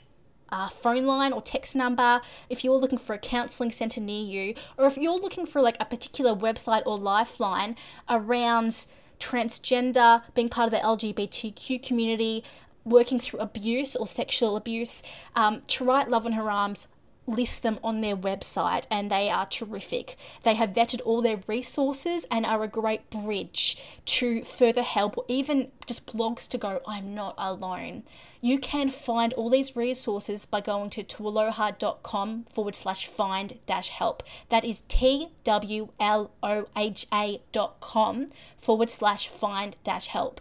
uh, 0.48 0.68
phone 0.68 1.06
line 1.06 1.32
or 1.32 1.40
text 1.40 1.76
number, 1.76 2.20
if 2.50 2.64
you're 2.64 2.78
looking 2.78 2.98
for 2.98 3.14
a 3.14 3.18
counseling 3.18 3.70
center 3.70 4.00
near 4.00 4.24
you, 4.24 4.54
or 4.76 4.86
if 4.86 4.96
you're 4.96 5.20
looking 5.20 5.46
for 5.46 5.62
like 5.62 5.76
a 5.78 5.84
particular 5.84 6.34
website 6.34 6.82
or 6.84 6.96
lifeline 6.98 7.76
around 8.08 8.86
transgender, 9.20 10.22
being 10.34 10.48
part 10.48 10.66
of 10.66 10.72
the 10.72 10.84
LGBTQ 10.84 11.80
community, 11.80 12.42
working 12.84 13.20
through 13.20 13.38
abuse 13.38 13.94
or 13.94 14.08
sexual 14.08 14.56
abuse, 14.56 15.04
um, 15.36 15.62
To 15.68 15.84
Write 15.84 16.10
Love 16.10 16.26
on 16.26 16.32
Her 16.32 16.50
Arms 16.50 16.88
list 17.26 17.62
them 17.62 17.78
on 17.82 18.00
their 18.00 18.16
website 18.16 18.84
and 18.90 19.10
they 19.10 19.30
are 19.30 19.46
terrific. 19.46 20.16
They 20.42 20.54
have 20.54 20.72
vetted 20.72 21.00
all 21.04 21.22
their 21.22 21.40
resources 21.46 22.26
and 22.30 22.44
are 22.44 22.62
a 22.62 22.68
great 22.68 23.10
bridge 23.10 23.78
to 24.06 24.42
further 24.44 24.82
help 24.82 25.16
or 25.16 25.24
even 25.28 25.70
just 25.86 26.06
blogs 26.06 26.48
to 26.48 26.58
go, 26.58 26.80
I'm 26.86 27.14
not 27.14 27.34
alone. 27.38 28.02
You 28.40 28.58
can 28.58 28.90
find 28.90 29.32
all 29.34 29.50
these 29.50 29.76
resources 29.76 30.46
by 30.46 30.60
going 30.60 30.90
to 30.90 31.04
twloha.com 31.04 32.46
forward 32.52 32.74
slash 32.74 33.06
find 33.06 33.58
dash 33.66 33.88
help. 33.90 34.24
That 34.48 34.64
is 34.64 34.82
T 34.88 35.28
W 35.44 35.88
L 36.00 36.32
O 36.42 36.66
H 36.76 37.06
A 37.12 37.40
dot 37.52 37.80
com 37.80 38.28
forward 38.58 38.90
slash 38.90 39.28
find 39.28 39.76
dash 39.84 40.06
help 40.06 40.40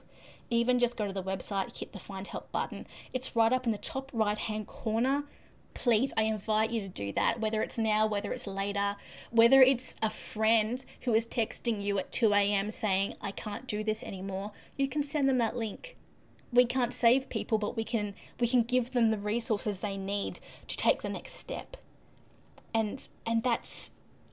even 0.54 0.80
just 0.80 0.98
go 0.98 1.08
to 1.08 1.14
the 1.14 1.24
website, 1.24 1.78
hit 1.78 1.94
the 1.94 1.98
find 1.98 2.28
help 2.28 2.52
button. 2.52 2.86
It's 3.14 3.38
right 3.38 3.54
up 3.54 3.66
in 3.66 3.72
the 3.72 3.78
top 3.78 4.12
right 4.14 4.38
hand 4.38 4.68
corner 4.68 5.24
please, 5.74 6.14
I 6.18 6.24
invite 6.24 6.72
you 6.72 6.82
to 6.82 6.88
do 6.88 7.12
that, 7.14 7.40
whether 7.40 7.62
it's 7.62 7.78
now, 7.78 8.06
whether 8.06 8.32
it's 8.32 8.48
later, 8.48 8.96
whether 9.30 9.62
it's 9.62 9.96
a 10.02 10.10
friend 10.10 10.84
who 11.02 11.14
is 11.14 11.26
texting 11.26 11.82
you 11.82 11.98
at 12.00 12.12
2 12.12 12.34
a.m. 12.34 12.72
saying, 12.72 13.16
I 13.22 13.32
can't 13.32 13.68
do 13.68 13.84
this 13.84 14.04
anymore, 14.04 14.52
you 14.78 14.88
can 14.88 15.04
send 15.04 15.28
them 15.28 15.38
that 15.40 15.56
link. 15.56 15.98
We 16.52 16.66
can't 16.66 16.94
save 16.94 17.30
people, 17.30 17.58
but 17.58 17.78
we 17.78 17.86
can 17.86 18.14
we 18.40 18.48
can 18.48 18.64
give 18.64 18.92
them 18.92 19.10
the 19.10 19.18
resources 19.18 19.80
they 19.80 19.96
need 19.96 20.40
to 20.68 20.76
take 20.76 21.02
the 21.02 21.10
next 21.10 21.34
step. 21.34 21.78
And 22.74 23.08
and 23.26 23.42
that's 23.42 23.92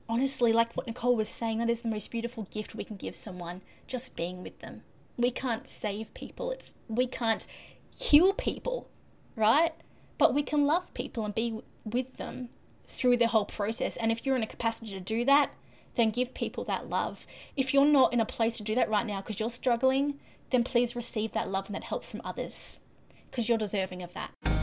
honestly 0.09 0.51
like 0.51 0.75
what 0.75 0.87
Nicole 0.87 1.15
was 1.15 1.29
saying, 1.29 1.59
that 1.59 1.69
is 1.69 1.81
the 1.81 1.87
most 1.87 2.11
beautiful 2.11 2.47
gift 2.51 2.75
we 2.75 2.83
can 2.83 2.97
give 2.97 3.15
someone, 3.15 3.61
just 3.87 4.17
being 4.17 4.43
with 4.43 4.59
them. 4.59 4.81
We 5.15 5.31
can't 5.31 5.67
save 5.67 6.13
people. 6.13 6.51
It's 6.51 6.73
we 6.89 7.07
can't 7.07 7.47
heal 7.95 8.33
people, 8.33 8.89
right? 9.35 9.73
But 10.19 10.35
we 10.35 10.43
can 10.43 10.67
love 10.67 10.93
people 10.93 11.25
and 11.25 11.33
be 11.33 11.61
with 11.83 12.17
them 12.17 12.49
through 12.87 13.17
the 13.17 13.29
whole 13.29 13.45
process. 13.45 13.97
And 13.97 14.11
if 14.11 14.25
you're 14.25 14.35
in 14.35 14.43
a 14.43 14.47
capacity 14.47 14.91
to 14.91 14.99
do 14.99 15.25
that, 15.25 15.51
then 15.95 16.11
give 16.11 16.35
people 16.35 16.63
that 16.65 16.89
love. 16.89 17.25
If 17.57 17.73
you're 17.73 17.85
not 17.85 18.13
in 18.13 18.19
a 18.19 18.25
place 18.25 18.57
to 18.57 18.63
do 18.63 18.75
that 18.75 18.89
right 18.89 19.05
now 19.05 19.21
because 19.21 19.39
you're 19.39 19.49
struggling, 19.49 20.19
then 20.51 20.63
please 20.63 20.95
receive 20.95 21.31
that 21.31 21.49
love 21.49 21.65
and 21.67 21.75
that 21.75 21.85
help 21.85 22.03
from 22.03 22.21
others 22.23 22.79
because 23.31 23.49
you're 23.49 23.57
deserving 23.57 24.03
of 24.03 24.13
that. 24.13 24.58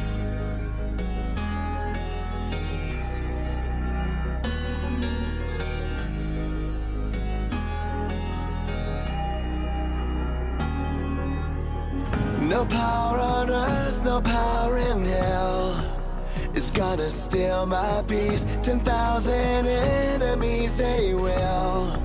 No 12.48 12.64
power 12.64 13.18
on 13.18 13.50
earth, 13.50 14.04
no 14.04 14.20
power 14.20 14.78
in 14.78 15.04
hell 15.04 15.84
is 16.54 16.70
gonna 16.70 17.10
steal 17.10 17.66
my 17.66 18.04
peace. 18.06 18.46
Ten 18.62 18.78
thousand 18.78 19.66
enemies, 19.66 20.72
they 20.74 21.12
will 21.12 22.00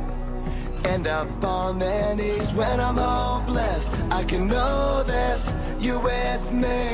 end 0.86 1.06
up 1.06 1.44
on 1.44 1.78
their 1.78 2.16
knees 2.16 2.52
when 2.54 2.80
I'm 2.80 2.98
hopeless. 2.98 3.88
I 4.10 4.24
can 4.24 4.48
know 4.48 5.04
this, 5.04 5.54
you 5.80 6.00
with 6.00 6.52
me. 6.52 6.90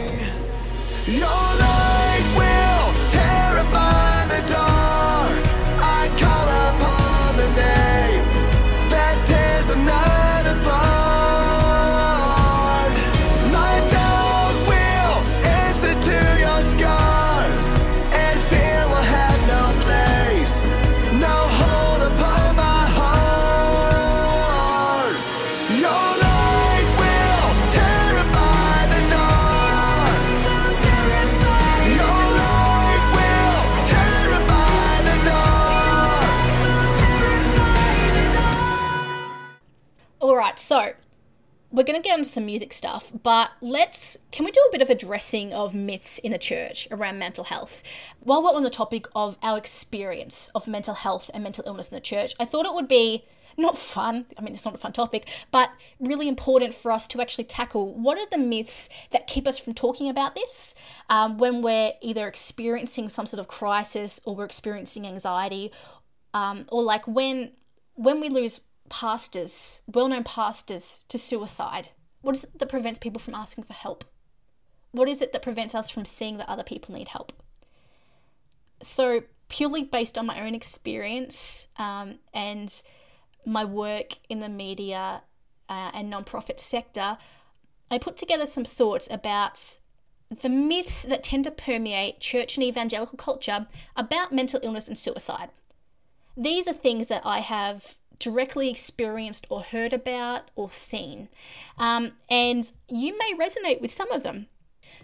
Your 1.07 1.45
light 1.63 2.25
will 2.39 3.09
terrify 3.09 4.27
the 4.27 4.41
dark. 4.51 5.45
I 5.79 6.09
call 6.21 6.47
upon 6.67 7.37
the 7.37 7.49
name 7.63 8.25
that 8.89 9.25
tears 9.25 9.67
the 9.67 9.77
night 9.77 10.16
going 41.87 42.01
to 42.01 42.07
get 42.07 42.17
into 42.19 42.29
some 42.29 42.45
music 42.45 42.73
stuff, 42.73 43.11
but 43.23 43.51
let's 43.61 44.17
can 44.31 44.45
we 44.45 44.51
do 44.51 44.63
a 44.67 44.71
bit 44.71 44.81
of 44.81 44.89
addressing 44.89 45.53
of 45.53 45.73
myths 45.73 46.19
in 46.19 46.31
the 46.33 46.37
church 46.37 46.87
around 46.91 47.17
mental 47.17 47.45
health? 47.45 47.81
While 48.19 48.43
we're 48.43 48.53
on 48.53 48.63
the 48.63 48.69
topic 48.69 49.07
of 49.15 49.37
our 49.41 49.57
experience 49.57 50.49
of 50.53 50.67
mental 50.67 50.93
health 50.93 51.31
and 51.33 51.43
mental 51.43 51.63
illness 51.65 51.89
in 51.89 51.95
the 51.95 52.01
church, 52.01 52.33
I 52.39 52.45
thought 52.45 52.65
it 52.65 52.73
would 52.73 52.87
be 52.87 53.23
not 53.57 53.77
fun. 53.77 54.27
I 54.37 54.41
mean, 54.41 54.53
it's 54.53 54.65
not 54.65 54.75
a 54.75 54.77
fun 54.77 54.93
topic, 54.93 55.27
but 55.49 55.71
really 55.99 56.27
important 56.27 56.75
for 56.75 56.91
us 56.91 57.07
to 57.07 57.21
actually 57.21 57.45
tackle 57.45 57.91
what 57.95 58.17
are 58.17 58.27
the 58.29 58.37
myths 58.37 58.87
that 59.11 59.25
keep 59.25 59.47
us 59.47 59.57
from 59.57 59.73
talking 59.73 60.09
about 60.09 60.35
this 60.35 60.75
um, 61.09 61.37
when 61.39 61.63
we're 61.63 61.93
either 62.01 62.27
experiencing 62.27 63.09
some 63.09 63.25
sort 63.25 63.39
of 63.39 63.47
crisis 63.47 64.21
or 64.25 64.35
we're 64.35 64.45
experiencing 64.45 65.07
anxiety, 65.07 65.71
um, 66.33 66.65
or 66.67 66.83
like 66.83 67.07
when 67.07 67.51
when 67.95 68.19
we 68.19 68.29
lose 68.29 68.61
pastors, 68.89 69.79
well 69.87 70.07
known 70.07 70.23
pastors, 70.23 71.05
to 71.09 71.17
suicide? 71.17 71.89
What 72.21 72.35
is 72.35 72.43
it 72.43 72.59
that 72.59 72.69
prevents 72.69 72.99
people 72.99 73.19
from 73.19 73.35
asking 73.35 73.65
for 73.65 73.73
help? 73.73 74.03
What 74.91 75.07
is 75.07 75.21
it 75.21 75.33
that 75.33 75.41
prevents 75.41 75.75
us 75.75 75.89
from 75.89 76.05
seeing 76.05 76.37
that 76.37 76.49
other 76.49 76.63
people 76.63 76.95
need 76.95 77.09
help? 77.09 77.33
So, 78.81 79.23
purely 79.49 79.83
based 79.83 80.17
on 80.17 80.25
my 80.25 80.45
own 80.45 80.53
experience 80.53 81.67
um, 81.77 82.19
and 82.33 82.73
my 83.45 83.63
work 83.63 84.17
in 84.29 84.39
the 84.39 84.49
media 84.49 85.21
uh, 85.69 85.91
and 85.93 86.11
nonprofit 86.11 86.59
sector, 86.59 87.17
I 87.89 87.97
put 87.97 88.17
together 88.17 88.45
some 88.45 88.65
thoughts 88.65 89.07
about 89.09 89.77
the 90.41 90.49
myths 90.49 91.03
that 91.03 91.23
tend 91.23 91.45
to 91.45 91.51
permeate 91.51 92.19
church 92.19 92.57
and 92.57 92.63
evangelical 92.63 93.17
culture 93.17 93.67
about 93.95 94.33
mental 94.33 94.59
illness 94.61 94.87
and 94.87 94.97
suicide. 94.97 95.49
These 96.35 96.67
are 96.67 96.73
things 96.73 97.07
that 97.07 97.25
I 97.25 97.39
have 97.39 97.95
directly 98.19 98.69
experienced 98.69 99.45
or 99.49 99.61
heard 99.61 99.93
about 99.93 100.49
or 100.55 100.71
seen. 100.71 101.29
Um, 101.77 102.13
and 102.29 102.71
you 102.89 103.17
may 103.17 103.33
resonate 103.33 103.81
with 103.81 103.93
some 103.93 104.11
of 104.11 104.23
them. 104.23 104.47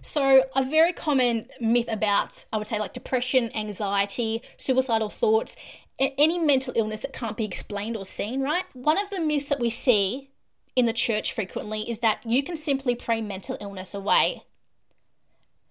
So, 0.02 0.44
a 0.56 0.64
very 0.64 0.92
common 0.92 1.48
myth 1.62 1.88
about, 1.90 2.46
I 2.52 2.58
would 2.58 2.68
say, 2.68 2.80
like 2.80 2.94
depression, 2.94 3.56
anxiety, 3.56 4.42
suicidal 4.58 5.10
thoughts, 5.10 5.56
any 6.00 6.40
mental 6.40 6.74
illness 6.76 7.02
that 7.02 7.14
can't 7.14 7.38
be 7.38 7.46
explained 7.46 7.96
or 7.96 8.06
seen, 8.06 8.42
right? 8.42 8.66
One 8.74 9.02
of 9.02 9.10
the 9.10 9.22
myths 9.22 9.50
that 9.50 9.60
we 9.60 9.70
see 9.70 10.32
in 10.76 10.86
the 10.86 10.94
church 10.94 11.32
frequently 11.32 11.90
is 11.90 12.00
that 12.00 12.20
you 12.26 12.44
can 12.44 12.58
simply 12.58 12.96
pray 12.96 13.22
mental 13.22 13.58
illness 13.62 13.94
away. 13.94 14.44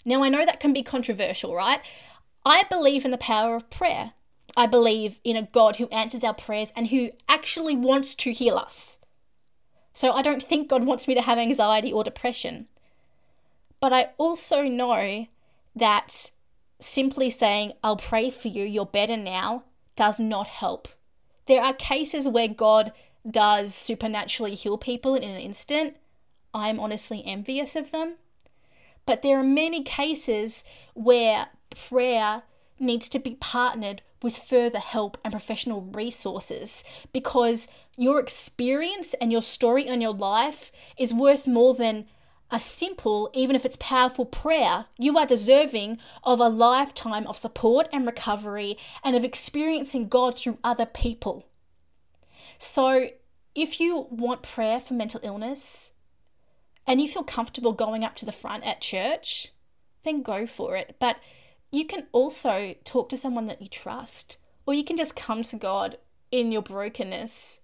Now, 0.05 0.22
I 0.22 0.28
know 0.28 0.45
that 0.45 0.61
can 0.61 0.72
be 0.72 0.82
controversial, 0.82 1.55
right? 1.55 1.80
I 2.45 2.64
believe 2.64 3.05
in 3.05 3.11
the 3.11 3.18
power 3.18 3.55
of 3.55 3.70
prayer. 3.70 4.12
I 4.57 4.66
believe 4.66 5.18
in 5.24 5.36
a 5.36 5.42
God 5.42 5.76
who 5.76 5.88
answers 5.88 6.24
our 6.24 6.34
prayers 6.34 6.72
and 6.76 6.88
who 6.88 7.11
actually 7.28 7.76
wants 7.76 8.14
to 8.16 8.32
heal 8.32 8.57
us. 8.57 8.98
So 9.94 10.12
I 10.12 10.22
don't 10.22 10.42
think 10.42 10.68
God 10.68 10.84
wants 10.84 11.07
me 11.07 11.14
to 11.14 11.22
have 11.22 11.38
anxiety 11.38 11.92
or 11.92 12.05
depression. 12.05 12.66
But 13.80 13.92
I 13.92 14.11
also 14.18 14.62
know 14.62 15.26
that 15.74 16.30
simply 16.80 17.30
saying, 17.30 17.72
I'll 17.82 17.96
pray 17.96 18.30
for 18.30 18.48
you, 18.48 18.64
you're 18.64 18.86
better 18.86 19.16
now, 19.16 19.64
does 19.96 20.18
not 20.18 20.46
help. 20.46 20.88
There 21.46 21.62
are 21.62 21.74
cases 21.74 22.28
where 22.28 22.48
God 22.48 22.92
does 23.28 23.74
supernaturally 23.74 24.55
heal 24.55 24.78
people 24.78 25.14
in 25.14 25.24
an 25.24 25.40
instant. 25.40 25.96
I'm 26.55 26.80
honestly 26.80 27.22
envious 27.24 27.76
of 27.76 27.90
them. 27.90 28.14
But 29.07 29.22
there 29.22 29.38
are 29.38 29.44
many 29.44 29.82
cases 29.82 30.64
where 30.94 31.48
prayer 31.88 32.42
needs 32.78 33.09
to 33.11 33.18
be 33.18 33.36
partnered 33.40 34.03
with 34.23 34.37
further 34.37 34.79
help 34.79 35.18
and 35.25 35.33
professional 35.33 35.83
resources 35.83 36.85
because 37.12 37.68
your 37.97 38.18
experience 38.18 39.14
and 39.20 39.31
your 39.31 39.43
story 39.43 39.87
and 39.87 40.03
your 40.03 40.14
life 40.14 40.73
is 40.99 41.12
worth 41.12 41.47
more 41.47 41.75
than 41.75 42.07
a 42.51 42.61
simple, 42.61 43.31
even 43.33 43.57
if 43.57 43.64
it's 43.64 43.77
powerful 43.77 44.27
prayer. 44.27 44.85
You 44.99 45.16
are 45.16 45.27
deserving 45.27 45.99
of 46.23 46.39
a 46.39 46.49
lifetime 46.49 47.27
of 47.27 47.39
support 47.39 47.89
and 47.93 48.05
recovery 48.07 48.77
and 49.03 49.16
of 49.16 49.25
experiencing 49.25 50.09
God 50.09 50.39
through 50.39 50.59
other 50.62 50.87
people. 50.87 51.47
So, 52.59 53.09
if 53.55 53.81
you 53.81 54.07
want 54.11 54.43
prayer 54.43 54.81
for 54.81 54.95
mental 54.95 55.20
illness 55.23 55.93
and 56.87 57.01
you 57.01 57.09
feel 57.09 57.25
comfortable 57.25 57.73
going 57.73 58.05
up 58.05 58.16
to 58.16 58.27
the 58.27 58.33
front 58.33 58.64
at 58.64 58.81
church, 58.81 59.53
then 60.05 60.23
go 60.23 60.47
for 60.47 60.77
it. 60.77 60.97
But 60.99 61.16
you 61.73 61.87
can 61.87 62.07
also 62.12 62.75
talk 62.85 63.09
to 63.09 63.16
someone 63.16 63.47
that 63.47 63.62
you 63.62 63.68
trust, 63.68 64.37
or 64.66 64.75
you 64.75 64.85
can 64.85 64.97
just 64.97 65.16
come 65.16 65.43
to 65.43 65.57
God 65.57 65.97
in 66.31 66.53
your 66.53 66.62
brokenness 66.62 67.61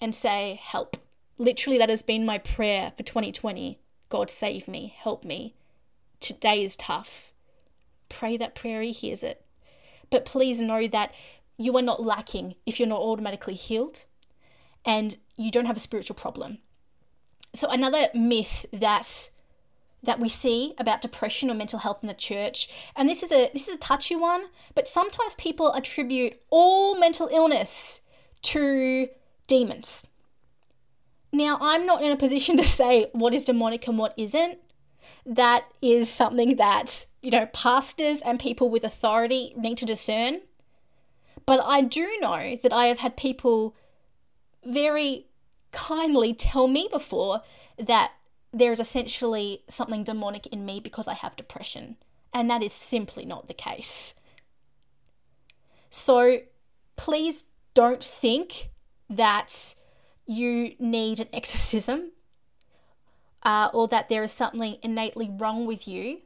and 0.00 0.14
say, 0.14 0.60
Help. 0.62 0.96
Literally, 1.38 1.78
that 1.78 1.88
has 1.88 2.02
been 2.02 2.26
my 2.26 2.38
prayer 2.38 2.92
for 2.96 3.02
2020. 3.02 3.78
God, 4.08 4.30
save 4.30 4.68
me, 4.68 4.94
help 4.98 5.24
me. 5.24 5.54
Today 6.20 6.62
is 6.62 6.76
tough. 6.76 7.32
Pray 8.08 8.36
that 8.36 8.54
prayer, 8.54 8.82
He 8.82 8.92
hears 8.92 9.22
it. 9.22 9.44
But 10.10 10.24
please 10.24 10.60
know 10.60 10.86
that 10.88 11.12
you 11.56 11.76
are 11.76 11.82
not 11.82 12.02
lacking 12.02 12.56
if 12.66 12.78
you're 12.78 12.88
not 12.88 13.00
automatically 13.00 13.54
healed 13.54 14.04
and 14.84 15.16
you 15.36 15.50
don't 15.50 15.66
have 15.66 15.76
a 15.76 15.80
spiritual 15.80 16.16
problem. 16.16 16.58
So, 17.52 17.70
another 17.70 18.08
myth 18.14 18.66
that 18.72 19.30
that 20.04 20.20
we 20.20 20.28
see 20.28 20.74
about 20.78 21.00
depression 21.00 21.50
or 21.50 21.54
mental 21.54 21.80
health 21.80 21.98
in 22.02 22.08
the 22.08 22.14
church. 22.14 22.68
And 22.96 23.08
this 23.08 23.22
is 23.22 23.32
a 23.32 23.50
this 23.52 23.68
is 23.68 23.74
a 23.74 23.78
touchy 23.78 24.16
one 24.16 24.46
but 24.74 24.88
sometimes 24.88 25.34
people 25.34 25.72
attribute 25.72 26.40
all 26.50 26.98
mental 26.98 27.28
illness 27.32 28.00
to 28.42 29.08
demons. 29.46 30.06
Now 31.32 31.58
i'm 31.60 31.86
not 31.86 32.02
in 32.02 32.12
a 32.12 32.16
position 32.16 32.56
to 32.58 32.64
say 32.64 33.10
what 33.12 33.34
is 33.34 33.44
demonic 33.44 33.86
and 33.86 33.98
what 33.98 34.14
isn't. 34.16 34.58
That 35.26 35.64
is 35.80 36.12
something 36.12 36.56
that 36.56 37.06
you 37.22 37.30
know 37.30 37.46
pastors 37.46 38.20
and 38.20 38.38
people 38.38 38.68
with 38.68 38.84
authority 38.84 39.54
need 39.56 39.78
to 39.78 39.86
discern. 39.86 40.42
But 41.46 41.60
i 41.64 41.80
do 41.80 42.18
know 42.20 42.58
that 42.62 42.72
i 42.72 42.86
have 42.86 42.98
had 42.98 43.16
people 43.16 43.76
very 44.64 45.26
kindly 45.72 46.32
tell 46.32 46.68
me 46.68 46.88
before 46.90 47.42
that 47.78 48.12
there 48.54 48.72
is 48.72 48.78
essentially 48.80 49.64
something 49.68 50.04
demonic 50.04 50.46
in 50.46 50.64
me 50.64 50.78
because 50.78 51.08
I 51.08 51.14
have 51.14 51.36
depression. 51.36 51.96
And 52.32 52.48
that 52.48 52.62
is 52.62 52.72
simply 52.72 53.24
not 53.24 53.48
the 53.48 53.54
case. 53.54 54.14
So 55.90 56.38
please 56.96 57.46
don't 57.74 58.02
think 58.02 58.70
that 59.10 59.74
you 60.26 60.74
need 60.78 61.20
an 61.20 61.28
exorcism 61.32 62.12
uh, 63.42 63.70
or 63.74 63.88
that 63.88 64.08
there 64.08 64.22
is 64.22 64.32
something 64.32 64.78
innately 64.82 65.28
wrong 65.30 65.66
with 65.66 65.86
you 65.86 66.22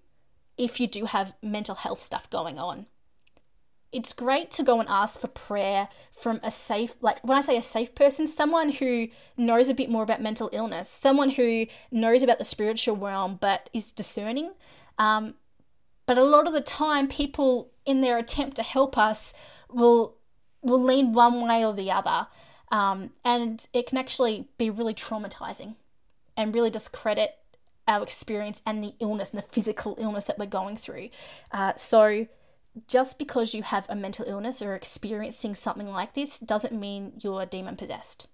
if 0.57 0.79
you 0.79 0.87
do 0.87 1.07
have 1.07 1.35
mental 1.43 1.75
health 1.75 2.01
stuff 2.01 2.29
going 2.31 2.59
on 2.59 2.87
it's 3.93 4.13
great 4.13 4.51
to 4.51 4.63
go 4.63 4.81
and 4.81 4.89
ask 4.89 5.21
for 5.21 5.29
prayer 5.29 5.89
from 6.13 6.41
a 6.43 6.51
safe 6.51 6.95
like 7.01 7.23
when 7.25 7.39
i 7.39 7.41
say 7.41 7.57
a 7.57 7.63
safe 7.63 7.95
person 7.95 8.27
someone 8.27 8.71
who 8.71 9.09
knows 9.37 9.69
a 9.69 9.75
bit 9.75 9.91
more 9.91 10.03
about 10.03 10.21
mental 10.21 10.51
illness 10.53 10.89
someone 10.89 11.31
who 11.31 11.67
knows 11.91 12.23
about 12.23 12.39
the 12.39 12.45
spiritual 12.45 12.97
realm 12.97 13.39
but 13.41 13.71
is 13.73 13.93
discerning 13.93 14.53
um, 14.99 15.35
but 16.07 16.19
a 16.19 16.25
lot 16.25 16.47
of 16.47 16.53
the 16.53 16.61
time 16.61 17.07
people 17.07 17.71
in 17.87 18.01
their 18.01 18.19
attempt 18.19 18.57
to 18.57 18.63
help 18.63 18.99
us 18.99 19.33
will 19.71 20.17
will 20.63 20.83
lean 20.83 21.13
one 21.13 21.47
way 21.47 21.65
or 21.65 21.73
the 21.73 21.91
other 21.91 22.27
um, 22.71 23.11
and 23.25 23.67
it 23.73 23.87
can 23.87 23.97
actually 23.97 24.49
be 24.59 24.69
really 24.69 24.95
traumatizing 24.95 25.77
and 26.37 26.55
really 26.55 26.71
discredit 26.71 27.37
our 27.89 28.03
experience 28.03 28.61
and 28.67 28.85
the 28.85 28.95
illness 29.01 29.31
and 29.31 29.43
the 29.43 29.47
physical 29.47 29.97
illness 29.99 30.25
that 30.25 30.39
we're 30.39 30.47
going 30.47 30.77
through. 30.77 31.09
Uh, 31.51 31.73
so, 31.75 32.29
just 32.87 33.19
because 33.19 33.55
you 33.55 33.63
have 33.63 33.87
a 33.89 33.97
mental 33.97 34.25
illness 34.29 34.63
or 34.63 34.75
experiencing 34.75 35.55
something 35.55 35.91
like 35.91 36.15
this 36.15 36.39
doesn't 36.39 36.79
mean 36.79 37.13
you're 37.23 37.47
demon 37.47 37.77
possessed. 37.77 38.29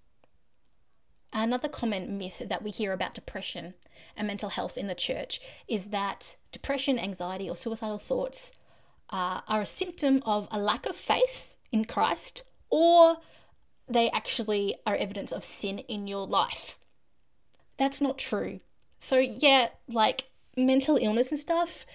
Another 1.33 1.67
common 1.67 2.17
myth 2.17 2.41
that 2.47 2.63
we 2.63 2.71
hear 2.71 2.93
about 2.93 3.15
depression 3.15 3.73
and 4.15 4.27
mental 4.27 4.49
health 4.49 4.77
in 4.77 4.87
the 4.87 4.95
church 4.95 5.41
is 5.67 5.87
that 5.87 6.37
depression, 6.51 6.97
anxiety, 6.97 7.49
or 7.49 7.55
suicidal 7.55 7.97
thoughts 7.97 8.51
uh, 9.09 9.41
are 9.47 9.61
a 9.61 9.65
symptom 9.65 10.21
of 10.25 10.47
a 10.51 10.59
lack 10.59 10.85
of 10.85 10.95
faith 10.95 11.55
in 11.71 11.85
Christ 11.85 12.43
or 12.69 13.17
they 13.87 14.09
actually 14.09 14.75
are 14.85 14.95
evidence 14.95 15.31
of 15.31 15.43
sin 15.43 15.79
in 15.79 16.07
your 16.07 16.25
life. 16.25 16.79
That's 17.77 18.01
not 18.01 18.17
true. 18.17 18.61
So, 18.97 19.17
yeah, 19.17 19.69
like 19.87 20.29
mental 20.57 20.97
illness 20.97 21.31
and 21.31 21.39
stuff, 21.39 21.85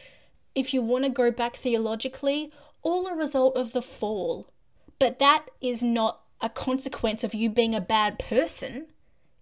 if 0.54 0.74
you 0.74 0.82
want 0.82 1.04
to 1.04 1.10
go 1.10 1.30
back 1.30 1.56
theologically, 1.56 2.52
all 2.82 3.06
a 3.06 3.14
result 3.14 3.56
of 3.56 3.72
the 3.72 3.82
fall. 3.82 4.50
But 4.98 5.18
that 5.18 5.46
is 5.60 5.82
not 5.82 6.20
a 6.40 6.48
consequence 6.48 7.24
of 7.24 7.34
you 7.34 7.50
being 7.50 7.74
a 7.74 7.80
bad 7.80 8.18
person. 8.18 8.86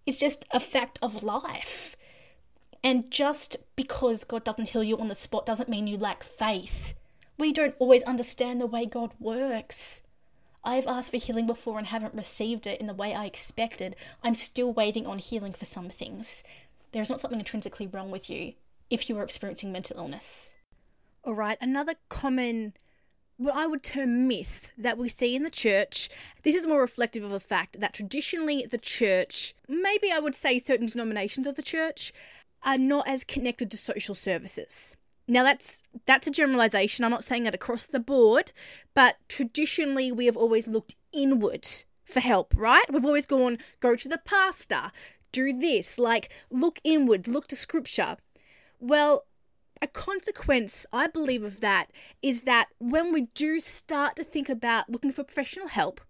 It's 0.07 0.19
just 0.19 0.45
a 0.51 0.61
fact 0.61 0.99
of 1.03 1.23
life. 1.23 1.97
And 2.83 3.11
just 3.11 3.57
because 3.77 4.25
God 4.25 4.45
doesn't 4.45 4.71
heal 4.71 4.85
you 4.85 4.99
on 4.99 5.09
the 5.09 5.15
spot 5.15 5.47
doesn't 5.47 5.69
mean 5.69 5.87
you 5.87 5.97
lack 5.97 6.23
faith. 6.23 6.95
We 7.37 7.53
don't 7.53 7.75
always 7.79 8.03
understand 8.05 8.61
the 8.61 8.67
way 8.67 8.87
God 8.87 9.13
works. 9.19 10.01
I've 10.65 10.87
asked 10.87 11.11
for 11.11 11.19
healing 11.19 11.47
before 11.47 11.79
and 11.79 11.87
haven't 11.87 12.15
received 12.15 12.67
it 12.67 12.81
in 12.81 12.87
the 12.87 12.95
way 12.95 13.15
I 13.15 13.27
expected. 13.27 13.97
I'm 14.23 14.35
still 14.35 14.73
waiting 14.73 15.07
on 15.07 15.19
healing 15.19 15.53
for 15.53 15.65
some 15.65 15.89
things. 15.89 16.43
There 16.93 17.03
is 17.03 17.11
not 17.11 17.21
something 17.21 17.39
intrinsically 17.39 17.87
wrong 17.87 18.11
with 18.11 18.29
you 18.29 18.55
if 18.91 19.09
you 19.09 19.19
are 19.19 19.23
experiencing 19.23 19.73
mental 19.73 19.99
illness. 19.99 20.53
All 21.29 21.35
right, 21.35 21.59
another 21.61 21.97
common, 22.09 22.73
what 23.37 23.55
I 23.55 23.67
would 23.67 23.83
term 23.83 24.27
myth 24.27 24.71
that 24.79 24.97
we 24.97 25.11
see 25.11 25.37
in 25.37 25.43
the 25.43 25.51
church, 25.51 26.09
this 26.43 26.55
is 26.55 26.67
more 26.67 26.81
reflective 26.81 27.23
of 27.23 27.33
the 27.33 27.39
fact 27.39 27.81
that 27.81 27.93
traditionally 27.93 28.65
the 28.65 28.79
church, 28.79 29.55
maybe 29.69 30.11
I 30.11 30.21
would 30.21 30.35
say 30.35 30.59
certain 30.59 30.87
denominations 30.87 31.47
of 31.47 31.57
the 31.57 31.61
church, 31.61 32.15
are 32.63 32.79
not 32.79 33.07
as 33.07 33.25
connected 33.25 33.71
to 33.71 33.77
social 33.77 34.15
services. 34.15 34.97
Now 35.29 35.43
that's 35.43 35.83
that's 36.07 36.27
a 36.27 36.31
generalization. 36.31 37.05
I'm 37.05 37.11
not 37.11 37.25
saying 37.25 37.45
that 37.45 37.55
across 37.55 37.85
the 37.85 38.01
board, 38.01 38.53
but 38.95 39.17
traditionally 39.29 40.11
we 40.11 40.25
have 40.25 40.37
always 40.39 40.67
looked 40.67 40.97
inward 41.13 41.69
for 42.07 42.21
help, 42.21 42.55
right? 42.57 42.91
We've 42.91 43.05
always 43.05 43.27
gone 43.27 43.59
go 43.81 43.97
to 43.97 44.09
the 44.09 44.17
pastor, 44.17 44.93
do 45.31 45.53
this, 45.53 45.99
like 45.99 46.31
look 46.51 46.81
inward, 46.85 47.29
look 47.29 47.49
to 47.49 47.57
scripture. 47.57 48.17
Well, 48.81 49.27
a 49.81 49.87
consequence, 49.87 50.87
I 50.93 51.07
believe, 51.07 51.45
of 51.45 51.61
that 51.61 51.91
is 52.23 52.43
that 52.43 52.69
when 52.79 53.13
we 53.13 53.29
do 53.35 53.61
start 53.61 54.17
to 54.17 54.25
think 54.25 54.49
about 54.49 54.91
looking 54.91 55.13
for 55.13 55.25
professional 55.25 55.69
help, 55.69 56.01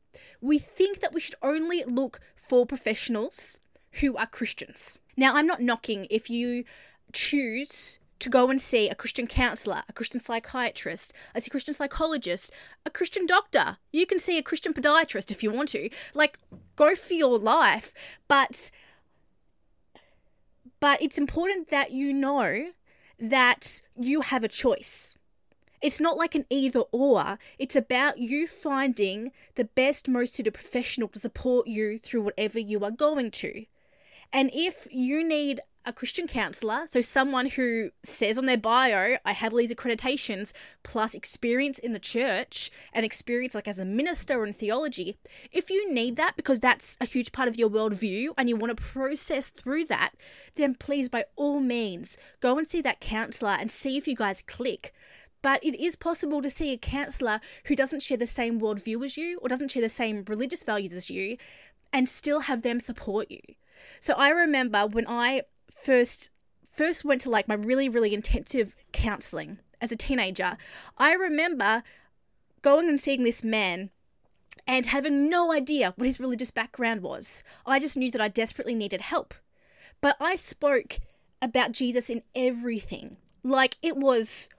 we 0.40 0.58
think 0.58 1.00
that 1.00 1.12
we 1.12 1.20
should 1.20 1.34
only 1.42 1.84
look 1.84 2.20
for 2.36 2.66
professionals 2.66 3.58
who 4.00 4.16
are 4.16 4.26
Christians. 4.26 4.98
Now, 5.16 5.36
I'm 5.36 5.46
not 5.46 5.62
knocking 5.62 6.06
if 6.10 6.30
you 6.30 6.64
choose 7.12 7.98
to 8.20 8.28
go 8.28 8.50
and 8.50 8.60
see 8.60 8.88
a 8.88 8.94
Christian 8.94 9.26
counselor, 9.26 9.82
a 9.88 9.92
Christian 9.92 10.20
psychiatrist, 10.20 11.12
a 11.34 11.40
Christian 11.40 11.74
psychologist, 11.74 12.52
a 12.84 12.90
Christian 12.90 13.26
doctor. 13.26 13.78
You 13.92 14.06
can 14.06 14.18
see 14.18 14.38
a 14.38 14.42
Christian 14.42 14.74
podiatrist 14.74 15.30
if 15.30 15.42
you 15.42 15.50
want 15.50 15.68
to. 15.70 15.88
Like, 16.14 16.38
go 16.76 16.94
for 16.94 17.14
your 17.14 17.38
life, 17.38 17.92
but 18.26 18.70
but 20.80 21.02
it's 21.02 21.18
important 21.18 21.70
that 21.70 21.90
you 21.90 22.12
know 22.12 22.70
that 23.18 23.82
you 23.96 24.20
have 24.22 24.44
a 24.44 24.48
choice. 24.48 25.14
It's 25.80 26.00
not 26.00 26.16
like 26.16 26.34
an 26.34 26.44
either 26.50 26.80
or. 26.90 27.38
It's 27.58 27.76
about 27.76 28.18
you 28.18 28.46
finding 28.46 29.30
the 29.54 29.64
best, 29.64 30.08
most 30.08 30.34
suited 30.34 30.54
professional 30.54 31.08
to 31.08 31.20
support 31.20 31.68
you 31.68 31.98
through 31.98 32.22
whatever 32.22 32.58
you 32.58 32.84
are 32.84 32.90
going 32.90 33.30
to. 33.32 33.64
And 34.32 34.50
if 34.52 34.86
you 34.90 35.26
need 35.26 35.60
a 35.86 35.92
Christian 35.92 36.26
counselor, 36.26 36.86
so 36.86 37.00
someone 37.00 37.46
who 37.46 37.90
says 38.02 38.36
on 38.36 38.44
their 38.44 38.58
bio, 38.58 39.16
I 39.24 39.32
have 39.32 39.56
these 39.56 39.72
accreditations 39.72 40.52
plus 40.82 41.14
experience 41.14 41.78
in 41.78 41.94
the 41.94 41.98
church 41.98 42.70
and 42.92 43.06
experience 43.06 43.54
like 43.54 43.66
as 43.66 43.78
a 43.78 43.86
minister 43.86 44.44
in 44.44 44.52
theology, 44.52 45.16
if 45.50 45.70
you 45.70 45.90
need 45.90 46.16
that 46.16 46.36
because 46.36 46.60
that's 46.60 46.98
a 47.00 47.06
huge 47.06 47.32
part 47.32 47.48
of 47.48 47.56
your 47.56 47.70
worldview 47.70 48.34
and 48.36 48.50
you 48.50 48.56
want 48.56 48.76
to 48.76 48.82
process 48.82 49.48
through 49.48 49.86
that, 49.86 50.10
then 50.56 50.74
please 50.74 51.08
by 51.08 51.24
all 51.36 51.58
means 51.58 52.18
go 52.40 52.58
and 52.58 52.68
see 52.68 52.82
that 52.82 53.00
counselor 53.00 53.56
and 53.58 53.70
see 53.70 53.96
if 53.96 54.06
you 54.06 54.14
guys 54.14 54.42
click. 54.46 54.92
But 55.40 55.64
it 55.64 55.80
is 55.80 55.96
possible 55.96 56.42
to 56.42 56.50
see 56.50 56.70
a 56.72 56.76
counselor 56.76 57.40
who 57.64 57.74
doesn't 57.74 58.02
share 58.02 58.18
the 58.18 58.26
same 58.26 58.60
worldview 58.60 59.02
as 59.04 59.16
you 59.16 59.38
or 59.38 59.48
doesn't 59.48 59.70
share 59.70 59.82
the 59.82 59.88
same 59.88 60.24
religious 60.26 60.64
values 60.64 60.92
as 60.92 61.08
you 61.08 61.38
and 61.94 62.06
still 62.06 62.40
have 62.40 62.60
them 62.60 62.78
support 62.78 63.30
you. 63.30 63.40
So 64.00 64.14
I 64.14 64.30
remember 64.30 64.86
when 64.86 65.06
I 65.06 65.42
first 65.72 66.30
first 66.72 67.04
went 67.04 67.20
to 67.22 67.30
like 67.30 67.48
my 67.48 67.54
really 67.54 67.88
really 67.88 68.14
intensive 68.14 68.74
counseling 68.92 69.58
as 69.80 69.92
a 69.92 69.96
teenager, 69.96 70.56
I 70.96 71.12
remember 71.12 71.82
going 72.62 72.88
and 72.88 73.00
seeing 73.00 73.22
this 73.22 73.44
man 73.44 73.90
and 74.66 74.86
having 74.86 75.28
no 75.28 75.52
idea 75.52 75.94
what 75.96 76.06
his 76.06 76.20
religious 76.20 76.50
background 76.50 77.02
was. 77.02 77.42
I 77.64 77.78
just 77.78 77.96
knew 77.96 78.10
that 78.10 78.20
I 78.20 78.28
desperately 78.28 78.74
needed 78.74 79.00
help. 79.00 79.34
But 80.00 80.16
I 80.20 80.36
spoke 80.36 81.00
about 81.40 81.72
Jesus 81.72 82.10
in 82.10 82.22
everything. 82.34 83.16
Like 83.42 83.76
it 83.82 83.96
was 83.96 84.50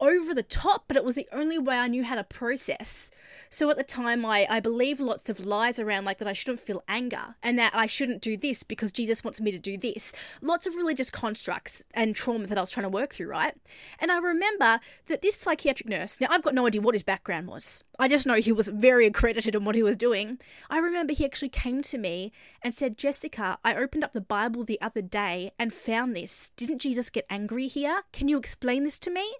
over 0.00 0.34
the 0.34 0.42
top, 0.42 0.84
but 0.86 0.96
it 0.96 1.04
was 1.04 1.14
the 1.14 1.28
only 1.32 1.58
way 1.58 1.76
I 1.76 1.88
knew 1.88 2.04
how 2.04 2.14
to 2.14 2.24
process. 2.24 3.10
So 3.50 3.70
at 3.70 3.76
the 3.76 3.82
time, 3.82 4.24
I, 4.24 4.46
I 4.48 4.60
believed 4.60 5.00
lots 5.00 5.28
of 5.28 5.44
lies 5.44 5.78
around, 5.78 6.04
like 6.04 6.18
that 6.18 6.28
I 6.28 6.32
shouldn't 6.32 6.60
feel 6.60 6.82
anger 6.86 7.36
and 7.42 7.58
that 7.58 7.74
I 7.74 7.86
shouldn't 7.86 8.22
do 8.22 8.36
this 8.36 8.62
because 8.62 8.92
Jesus 8.92 9.24
wants 9.24 9.40
me 9.40 9.50
to 9.50 9.58
do 9.58 9.78
this. 9.78 10.12
Lots 10.42 10.66
of 10.66 10.74
religious 10.74 11.10
constructs 11.10 11.82
and 11.94 12.14
trauma 12.14 12.46
that 12.46 12.58
I 12.58 12.60
was 12.60 12.70
trying 12.70 12.84
to 12.84 12.90
work 12.90 13.14
through, 13.14 13.28
right? 13.28 13.54
And 13.98 14.12
I 14.12 14.18
remember 14.18 14.80
that 15.06 15.22
this 15.22 15.36
psychiatric 15.36 15.88
nurse, 15.88 16.20
now 16.20 16.28
I've 16.30 16.42
got 16.42 16.54
no 16.54 16.66
idea 16.66 16.82
what 16.82 16.94
his 16.94 17.02
background 17.02 17.48
was, 17.48 17.84
I 17.98 18.08
just 18.08 18.26
know 18.26 18.34
he 18.34 18.52
was 18.52 18.68
very 18.68 19.06
accredited 19.06 19.54
in 19.54 19.64
what 19.64 19.74
he 19.74 19.82
was 19.82 19.96
doing. 19.96 20.38
I 20.70 20.78
remember 20.78 21.12
he 21.12 21.24
actually 21.24 21.48
came 21.48 21.82
to 21.82 21.98
me 21.98 22.32
and 22.62 22.74
said, 22.74 22.98
Jessica, 22.98 23.58
I 23.64 23.74
opened 23.74 24.04
up 24.04 24.12
the 24.12 24.20
Bible 24.20 24.64
the 24.64 24.80
other 24.80 25.02
day 25.02 25.52
and 25.58 25.72
found 25.72 26.14
this. 26.14 26.52
Didn't 26.56 26.78
Jesus 26.78 27.10
get 27.10 27.26
angry 27.28 27.66
here? 27.66 28.02
Can 28.12 28.28
you 28.28 28.38
explain 28.38 28.84
this 28.84 28.98
to 29.00 29.10
me? 29.10 29.34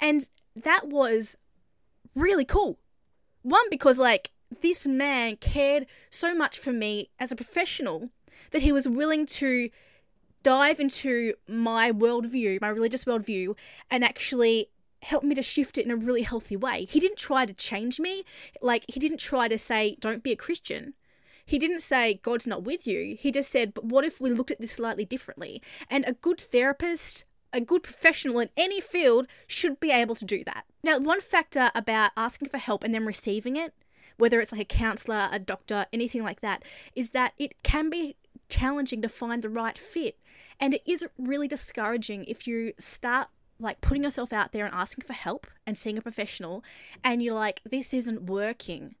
And 0.00 0.26
that 0.54 0.88
was 0.88 1.36
really 2.14 2.44
cool. 2.44 2.78
One, 3.42 3.68
because 3.70 3.98
like 3.98 4.30
this 4.60 4.86
man 4.86 5.36
cared 5.36 5.86
so 6.10 6.34
much 6.34 6.58
for 6.58 6.72
me 6.72 7.10
as 7.18 7.32
a 7.32 7.36
professional 7.36 8.10
that 8.50 8.62
he 8.62 8.72
was 8.72 8.88
willing 8.88 9.26
to 9.26 9.70
dive 10.42 10.80
into 10.80 11.34
my 11.46 11.92
worldview, 11.92 12.60
my 12.60 12.68
religious 12.68 13.04
worldview, 13.04 13.54
and 13.90 14.04
actually 14.04 14.70
help 15.02 15.22
me 15.22 15.34
to 15.34 15.42
shift 15.42 15.78
it 15.78 15.84
in 15.84 15.90
a 15.90 15.96
really 15.96 16.22
healthy 16.22 16.56
way. 16.56 16.86
He 16.88 17.00
didn't 17.00 17.18
try 17.18 17.46
to 17.46 17.52
change 17.52 18.00
me. 18.00 18.24
Like, 18.60 18.84
he 18.88 18.98
didn't 18.98 19.18
try 19.18 19.48
to 19.48 19.58
say, 19.58 19.96
don't 20.00 20.22
be 20.22 20.32
a 20.32 20.36
Christian. 20.36 20.94
He 21.44 21.58
didn't 21.58 21.80
say, 21.80 22.20
God's 22.22 22.46
not 22.46 22.64
with 22.64 22.86
you. 22.86 23.16
He 23.18 23.30
just 23.30 23.50
said, 23.50 23.74
but 23.74 23.84
what 23.84 24.04
if 24.04 24.20
we 24.20 24.30
looked 24.30 24.50
at 24.50 24.60
this 24.60 24.72
slightly 24.72 25.04
differently? 25.04 25.62
And 25.88 26.04
a 26.06 26.12
good 26.12 26.40
therapist, 26.40 27.24
a 27.52 27.60
good 27.60 27.82
professional 27.82 28.40
in 28.40 28.50
any 28.56 28.80
field 28.80 29.26
should 29.46 29.80
be 29.80 29.90
able 29.90 30.14
to 30.14 30.24
do 30.24 30.44
that. 30.44 30.64
Now, 30.82 30.98
one 30.98 31.20
factor 31.20 31.70
about 31.74 32.12
asking 32.16 32.48
for 32.48 32.58
help 32.58 32.84
and 32.84 32.94
then 32.94 33.06
receiving 33.06 33.56
it, 33.56 33.72
whether 34.16 34.40
it's 34.40 34.52
like 34.52 34.60
a 34.60 34.64
counselor, 34.64 35.28
a 35.30 35.38
doctor, 35.38 35.86
anything 35.92 36.22
like 36.22 36.40
that, 36.40 36.62
is 36.94 37.10
that 37.10 37.32
it 37.38 37.62
can 37.62 37.88
be 37.88 38.16
challenging 38.48 39.02
to 39.02 39.08
find 39.08 39.42
the 39.42 39.48
right 39.48 39.78
fit. 39.78 40.18
And 40.60 40.74
it 40.74 40.82
is 40.86 41.06
really 41.16 41.48
discouraging 41.48 42.24
if 42.24 42.46
you 42.46 42.72
start 42.78 43.28
like 43.60 43.80
putting 43.80 44.04
yourself 44.04 44.32
out 44.32 44.52
there 44.52 44.64
and 44.64 44.74
asking 44.74 45.04
for 45.04 45.12
help 45.12 45.46
and 45.66 45.76
seeing 45.76 45.98
a 45.98 46.02
professional 46.02 46.62
and 47.02 47.22
you're 47.22 47.34
like 47.34 47.60
this 47.64 47.92
isn't 47.92 48.26
working. 48.26 48.94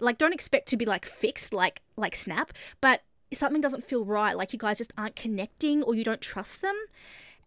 Like 0.00 0.18
don't 0.18 0.32
expect 0.32 0.68
to 0.68 0.76
be 0.76 0.84
like 0.84 1.04
fixed 1.04 1.52
like 1.52 1.82
like 1.96 2.14
snap, 2.14 2.52
but 2.80 3.02
something 3.32 3.60
doesn't 3.60 3.84
feel 3.84 4.04
right, 4.04 4.36
like 4.36 4.52
you 4.52 4.58
guys 4.58 4.78
just 4.78 4.92
aren't 4.96 5.16
connecting 5.16 5.82
or 5.82 5.94
you 5.94 6.04
don't 6.04 6.20
trust 6.20 6.62
them, 6.62 6.76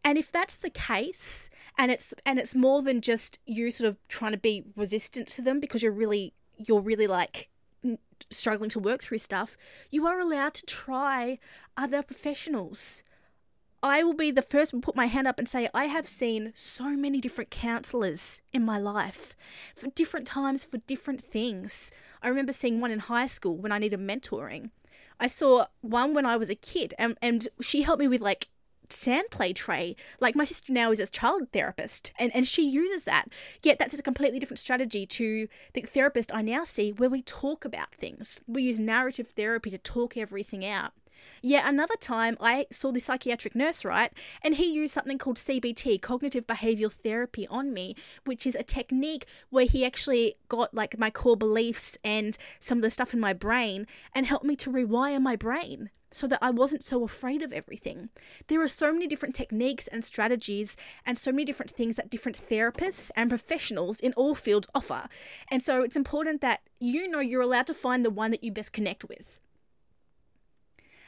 and 0.07 0.17
if 0.17 0.31
that's 0.31 0.55
the 0.55 0.69
case, 0.69 1.49
and 1.77 1.91
it's 1.91 2.13
and 2.25 2.39
it's 2.39 2.55
more 2.55 2.81
than 2.81 3.01
just 3.01 3.39
you 3.45 3.69
sort 3.69 3.89
of 3.89 3.97
trying 4.07 4.31
to 4.31 4.37
be 4.37 4.63
resistant 4.73 5.27
to 5.27 5.41
them 5.41 5.59
because 5.59 5.83
you're 5.83 5.91
really 5.91 6.33
you're 6.55 6.79
really 6.79 7.07
like 7.07 7.49
struggling 8.29 8.69
to 8.69 8.79
work 8.79 9.03
through 9.03 9.17
stuff, 9.17 9.57
you 9.91 10.07
are 10.07 10.17
allowed 10.17 10.53
to 10.53 10.65
try 10.65 11.39
other 11.75 12.01
professionals. 12.01 13.03
I 13.83 14.01
will 14.01 14.13
be 14.13 14.31
the 14.31 14.41
first 14.41 14.71
to 14.71 14.79
put 14.79 14.95
my 14.95 15.07
hand 15.07 15.27
up 15.27 15.39
and 15.39 15.49
say 15.49 15.67
I 15.73 15.87
have 15.87 16.07
seen 16.07 16.53
so 16.55 16.91
many 16.91 17.19
different 17.19 17.49
counselors 17.49 18.41
in 18.53 18.63
my 18.63 18.79
life 18.79 19.35
for 19.75 19.87
different 19.87 20.25
times 20.25 20.63
for 20.63 20.77
different 20.77 21.19
things. 21.19 21.91
I 22.23 22.29
remember 22.29 22.53
seeing 22.53 22.79
one 22.79 22.91
in 22.91 22.99
high 22.99 23.27
school 23.27 23.57
when 23.57 23.73
I 23.73 23.77
needed 23.77 23.99
mentoring. 23.99 24.69
I 25.19 25.27
saw 25.27 25.65
one 25.81 26.13
when 26.13 26.25
I 26.25 26.37
was 26.37 26.49
a 26.49 26.55
kid 26.55 26.93
and, 26.97 27.17
and 27.21 27.49
she 27.59 27.81
helped 27.81 27.99
me 27.99 28.07
with 28.07 28.21
like 28.21 28.47
sand 28.89 29.27
play 29.31 29.53
tray. 29.53 29.95
Like 30.19 30.35
my 30.35 30.43
sister 30.43 30.71
now 30.71 30.91
is 30.91 30.99
a 30.99 31.07
child 31.07 31.47
therapist 31.51 32.11
and, 32.17 32.33
and 32.35 32.47
she 32.47 32.67
uses 32.67 33.05
that. 33.05 33.29
Yet 33.61 33.79
that's 33.79 33.97
a 33.97 34.03
completely 34.03 34.39
different 34.39 34.59
strategy 34.59 35.05
to 35.05 35.47
the 35.73 35.81
therapist 35.81 36.33
I 36.33 36.41
now 36.41 36.63
see 36.63 36.91
where 36.91 37.09
we 37.09 37.21
talk 37.21 37.65
about 37.65 37.93
things. 37.93 38.39
We 38.47 38.63
use 38.63 38.79
narrative 38.79 39.29
therapy 39.35 39.69
to 39.71 39.77
talk 39.77 40.17
everything 40.17 40.65
out. 40.65 40.93
Yet 41.41 41.65
another 41.65 41.95
time, 41.99 42.37
I 42.39 42.65
saw 42.71 42.91
the 42.91 42.99
psychiatric 42.99 43.55
nurse, 43.55 43.83
right? 43.85 44.11
And 44.41 44.55
he 44.55 44.71
used 44.71 44.93
something 44.93 45.17
called 45.17 45.37
CBT, 45.37 46.01
cognitive 46.01 46.47
behavioral 46.47 46.91
therapy, 46.91 47.47
on 47.49 47.73
me, 47.73 47.95
which 48.25 48.45
is 48.45 48.55
a 48.55 48.63
technique 48.63 49.25
where 49.49 49.65
he 49.65 49.85
actually 49.85 50.35
got 50.47 50.73
like 50.73 50.97
my 50.97 51.09
core 51.09 51.37
beliefs 51.37 51.97
and 52.03 52.37
some 52.59 52.79
of 52.79 52.81
the 52.81 52.89
stuff 52.89 53.13
in 53.13 53.19
my 53.19 53.33
brain 53.33 53.87
and 54.13 54.25
helped 54.25 54.45
me 54.45 54.55
to 54.55 54.71
rewire 54.71 55.21
my 55.21 55.35
brain 55.35 55.89
so 56.09 56.27
that 56.27 56.39
I 56.41 56.51
wasn't 56.51 56.83
so 56.83 57.03
afraid 57.03 57.41
of 57.41 57.51
everything. 57.51 58.09
There 58.47 58.61
are 58.61 58.67
so 58.67 58.93
many 58.93 59.07
different 59.07 59.35
techniques 59.35 59.87
and 59.87 60.05
strategies 60.05 60.77
and 61.05 61.17
so 61.17 61.31
many 61.31 61.45
different 61.45 61.71
things 61.71 61.97
that 61.97 62.09
different 62.09 62.49
therapists 62.49 63.11
and 63.15 63.29
professionals 63.29 63.99
in 63.99 64.13
all 64.13 64.35
fields 64.35 64.67
offer. 64.73 65.09
And 65.51 65.61
so 65.61 65.83
it's 65.83 65.97
important 65.97 66.41
that 66.41 66.61
you 66.79 67.09
know 67.09 67.19
you're 67.19 67.41
allowed 67.41 67.67
to 67.67 67.73
find 67.73 68.05
the 68.05 68.09
one 68.09 68.31
that 68.31 68.43
you 68.43 68.51
best 68.51 68.71
connect 68.71 69.07
with. 69.07 69.39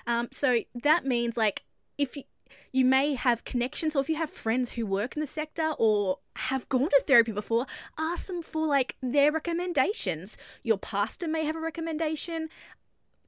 Um, 0.10 0.28
so 0.32 0.62
that 0.74 1.06
means 1.06 1.38
like 1.38 1.62
if 2.00 2.18
you 2.18 2.24
you 2.72 2.84
may 2.84 3.14
have 3.14 3.44
connections 3.44 3.96
or 3.96 4.02
if 4.02 4.10
you 4.10 4.16
have 4.16 4.32
friends 4.32 4.72
who 4.72 4.84
work 4.84 5.16
in 5.16 5.20
the 5.20 5.28
sector 5.28 5.74
or 5.78 6.18
have 6.36 6.68
gone 6.68 6.90
to 6.90 7.04
therapy 7.06 7.32
before 7.32 7.68
ask 7.98 8.26
them 8.26 8.42
for 8.42 8.66
like 8.66 8.96
their 9.04 9.32
recommendations. 9.32 10.36
Your 10.64 10.80
pastor 10.80 11.28
may 11.28 11.46
have 11.46 11.56
a 11.56 11.60
recommendation. 11.60 12.50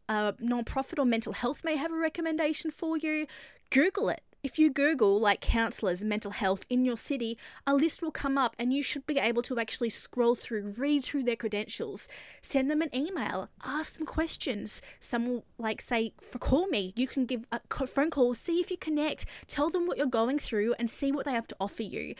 A 0.09 0.33
non-profit 0.39 0.97
or 0.97 1.05
mental 1.05 1.33
health 1.33 1.63
may 1.63 1.75
have 1.75 1.91
a 1.91 1.97
recommendation 1.97 2.71
for 2.71 2.97
you. 2.97 3.27
Google 3.69 4.09
it 4.09 4.23
if 4.43 4.57
you 4.57 4.71
Google 4.71 5.19
like 5.19 5.41
counselors, 5.41 6.03
mental 6.03 6.31
health 6.31 6.65
in 6.69 6.83
your 6.83 6.97
city, 6.97 7.37
a 7.67 7.75
list 7.75 8.01
will 8.01 8.11
come 8.11 8.37
up 8.37 8.55
and 8.57 8.73
you 8.73 8.81
should 8.81 9.05
be 9.05 9.19
able 9.19 9.41
to 9.43 9.59
actually 9.59 9.89
scroll 9.89 10.35
through, 10.35 10.73
read 10.77 11.03
through 11.03 11.23
their 11.23 11.35
credentials, 11.35 12.07
send 12.41 12.69
them 12.69 12.81
an 12.81 12.93
email, 12.95 13.49
ask 13.63 13.97
them 13.97 14.05
questions. 14.05 14.81
Some 14.99 15.27
will 15.27 15.45
like 15.57 15.81
say, 15.81 16.13
call 16.39 16.67
me, 16.67 16.93
you 16.95 17.07
can 17.07 17.25
give 17.25 17.45
a 17.51 17.59
phone 17.87 18.09
call, 18.09 18.33
see 18.33 18.59
if 18.59 18.71
you 18.71 18.77
connect, 18.77 19.25
tell 19.47 19.69
them 19.69 19.85
what 19.85 19.97
you're 19.97 20.07
going 20.07 20.39
through 20.39 20.73
and 20.79 20.89
see 20.89 21.11
what 21.11 21.25
they 21.25 21.33
have 21.33 21.47
to 21.47 21.55
offer 21.59 21.83
you. 21.83 22.15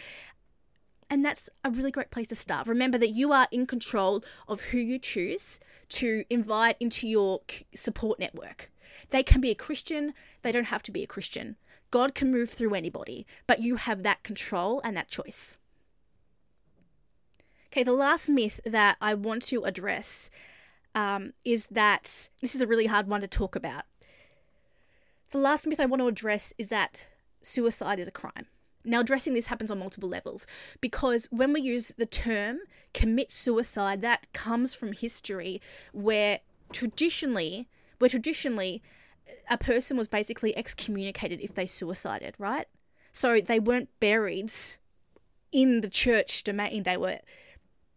And 1.09 1.25
that's 1.25 1.49
a 1.65 1.69
really 1.69 1.91
great 1.91 2.11
place 2.11 2.27
to 2.27 2.35
start. 2.35 2.67
Remember 2.67 2.97
that 2.97 3.09
you 3.09 3.33
are 3.33 3.47
in 3.51 3.65
control 3.65 4.23
of 4.47 4.61
who 4.61 4.77
you 4.77 4.97
choose 4.97 5.59
to 5.89 6.23
invite 6.29 6.77
into 6.79 7.05
your 7.05 7.41
support 7.75 8.17
network. 8.17 8.71
They 9.09 9.23
can 9.23 9.41
be 9.41 9.51
a 9.51 9.55
Christian, 9.55 10.13
they 10.41 10.53
don't 10.53 10.65
have 10.65 10.83
to 10.83 10.91
be 10.91 11.03
a 11.03 11.07
Christian. 11.07 11.57
God 11.91 12.15
can 12.15 12.31
move 12.31 12.49
through 12.49 12.73
anybody, 12.73 13.27
but 13.45 13.61
you 13.61 13.75
have 13.75 14.03
that 14.03 14.23
control 14.23 14.81
and 14.83 14.95
that 14.95 15.09
choice. 15.09 15.57
Okay, 17.71 17.83
the 17.83 17.93
last 17.93 18.29
myth 18.29 18.59
that 18.65 18.97
I 18.99 19.13
want 19.13 19.43
to 19.43 19.63
address 19.63 20.29
um, 20.95 21.33
is 21.45 21.67
that 21.67 22.29
this 22.41 22.55
is 22.55 22.61
a 22.61 22.67
really 22.67 22.87
hard 22.87 23.07
one 23.07 23.21
to 23.21 23.27
talk 23.27 23.55
about. 23.55 23.83
The 25.31 25.37
last 25.37 25.67
myth 25.67 25.79
I 25.79 25.85
want 25.85 26.01
to 26.01 26.07
address 26.07 26.53
is 26.57 26.67
that 26.69 27.05
suicide 27.41 27.99
is 27.99 28.07
a 28.07 28.11
crime. 28.11 28.47
Now, 28.83 29.01
addressing 29.01 29.33
this 29.33 29.47
happens 29.47 29.71
on 29.71 29.79
multiple 29.79 30.09
levels 30.09 30.47
because 30.81 31.27
when 31.31 31.53
we 31.53 31.61
use 31.61 31.93
the 31.97 32.05
term 32.05 32.59
commit 32.93 33.31
suicide, 33.31 34.01
that 34.01 34.31
comes 34.33 34.73
from 34.73 34.93
history 34.93 35.61
where 35.93 36.39
traditionally, 36.73 37.69
where 37.99 38.09
traditionally 38.09 38.81
a 39.49 39.57
person 39.57 39.97
was 39.97 40.07
basically 40.07 40.55
excommunicated 40.57 41.39
if 41.41 41.53
they 41.53 41.65
suicided, 41.65 42.35
right? 42.37 42.67
So 43.11 43.41
they 43.41 43.59
weren't 43.59 43.89
buried 43.99 44.51
in 45.51 45.81
the 45.81 45.89
church 45.89 46.43
domain. 46.43 46.83
They 46.83 46.97
were 46.97 47.19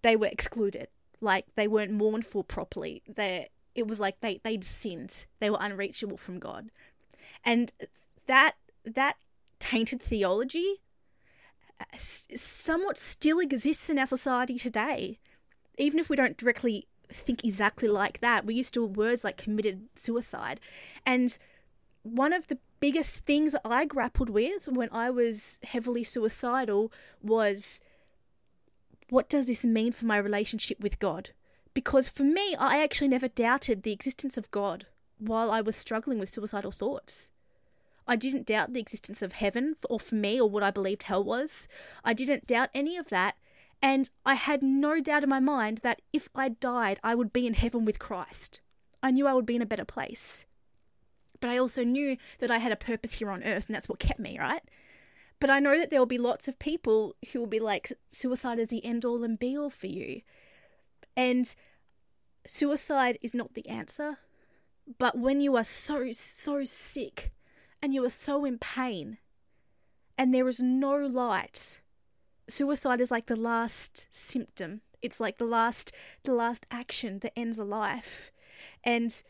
they 0.03 0.16
were 0.16 0.26
excluded. 0.26 0.89
Like 1.20 1.47
they 1.55 1.68
weren't 1.68 1.93
mourned 1.93 2.26
for 2.26 2.45
properly. 2.45 3.03
They 3.09 3.49
it 3.74 3.87
was 3.87 4.01
like 4.01 4.20
they 4.20 4.41
they'd 4.43 4.64
sinned. 4.64 5.26
They 5.41 5.51
were 5.51 5.59
unreachable 5.61 6.16
from 6.16 6.39
God. 6.39 6.70
And 7.45 7.72
that 8.26 8.57
that 8.85 9.16
tainted 9.59 10.03
theology 10.03 10.82
uh, 11.80 11.85
somewhat 11.99 12.97
still 12.97 13.39
exists 13.39 13.89
in 13.89 13.99
our 13.99 14.07
society 14.07 14.59
today. 14.59 15.18
Even 15.76 15.99
if 15.99 16.09
we 16.09 16.16
don't 16.16 16.37
directly 16.37 16.87
think 17.12 17.44
exactly 17.44 17.88
like 17.88 18.20
that. 18.20 18.44
We 18.44 18.55
used 18.55 18.74
to 18.74 18.84
words 18.84 19.24
like 19.24 19.36
committed 19.36 19.82
suicide. 19.94 20.61
And 21.07 21.36
one 22.02 22.32
of 22.32 22.48
the 22.48 22.59
biggest 22.80 23.24
things 23.24 23.55
I 23.64 23.84
grappled 23.86 24.28
with 24.28 24.68
when 24.68 24.88
I 24.92 25.11
was 25.11 25.59
heavily 25.62 26.05
suicidal 26.05 26.92
was 27.22 27.80
what 29.09 29.28
does 29.28 29.46
this 29.46 29.64
mean 29.64 29.92
for 29.92 30.07
my 30.07 30.16
relationship 30.16 30.80
with 30.80 30.98
God? 30.98 31.30
Because 31.72 32.09
for 32.09 32.24
me, 32.24 32.55
I 32.59 32.82
actually 32.82 33.09
never 33.09 33.28
doubted 33.28 33.82
the 33.82 33.92
existence 33.92 34.36
of 34.36 34.50
God 34.50 34.86
while 35.18 35.50
I 35.50 35.61
was 35.61 35.76
struggling 35.76 36.18
with 36.18 36.30
suicidal 36.30 36.70
thoughts. 36.70 37.30
I 38.07 38.16
didn't 38.16 38.46
doubt 38.46 38.72
the 38.72 38.80
existence 38.80 39.22
of 39.22 39.32
heaven, 39.32 39.76
or 39.88 39.98
for 39.98 40.14
me, 40.14 40.40
or 40.40 40.48
what 40.48 40.62
I 40.62 40.70
believed 40.70 41.05
hell 41.05 41.24
was. 41.24 41.66
I 42.05 42.12
didn't 42.12 42.46
doubt 42.46 42.68
any 42.74 42.96
of 42.96 43.09
that. 43.09 43.36
And 43.85 44.09
I 44.24 44.32
had 44.32 44.62
no 44.62 44.99
doubt 44.99 45.24
in 45.24 45.28
my 45.28 45.41
mind 45.41 45.80
that 45.82 46.01
if 46.11 46.30
I 46.35 46.49
died, 46.49 46.99
I 47.05 47.14
would 47.14 47.35
be 47.35 47.47
in 47.47 47.53
heaven 47.53 47.85
with 47.85 47.99
Christ. 47.99 48.62
I 49.03 49.11
knew 49.11 49.26
I 49.26 49.35
would 49.35 49.45
be 49.45 49.57
in 49.57 49.61
a 49.61 49.66
better 49.66 49.85
place. 49.85 50.47
But 51.39 51.51
I 51.51 51.59
also 51.59 51.85
knew 51.85 52.16
that 52.39 52.51
I 52.51 52.59
had 52.59 52.72
a 52.72 52.76
purpose 52.76 53.12
here 53.12 53.28
on 53.28 53.45
earth, 53.45 53.66
and 53.66 53.74
that's 53.74 53.87
what 53.87 53.99
kept 53.99 54.18
me, 54.18 54.39
right? 54.39 54.62
But 55.39 55.51
I 55.51 55.59
know 55.59 55.76
that 55.76 55.91
there 55.91 55.99
will 55.99 56.07
be 56.07 56.16
lots 56.16 56.49
of 56.49 56.59
people 56.59 57.14
who 57.30 57.41
will 57.41 57.47
be 57.47 57.61
like, 57.61 57.93
suicide 58.09 58.59
is 58.59 58.68
the 58.68 58.82
end 58.87 59.05
all 59.05 59.22
and 59.22 59.39
be 59.39 59.55
all 59.55 59.68
for 59.68 59.89
you. 59.89 60.22
And 61.14 61.55
suicide 62.47 63.18
is 63.20 63.35
not 63.35 63.53
the 63.53 63.68
answer. 63.68 64.16
But 64.99 65.18
when 65.18 65.43
you 65.43 65.57
are 65.57 65.64
so, 65.64 66.11
so 66.12 66.64
sick 66.64 67.32
and 67.82 67.93
you 67.93 68.03
are 68.07 68.09
so 68.09 68.47
in 68.47 68.57
pain 68.57 69.18
and 70.16 70.32
there 70.32 70.49
is 70.49 70.61
no 70.61 70.97
light, 70.97 71.80
suicide 72.49 73.01
is 73.01 73.11
like 73.11 73.26
the 73.26 73.36
last 73.36 74.07
symptom. 74.11 74.80
It's 75.03 75.20
like 75.20 75.38
the 75.38 75.45
last 75.45 75.92
the 76.22 76.34
last 76.34 76.66
action 76.70 77.18
that 77.20 77.38
ends 77.38 77.59
a 77.59 77.64
life. 77.64 78.32
And 78.82 79.22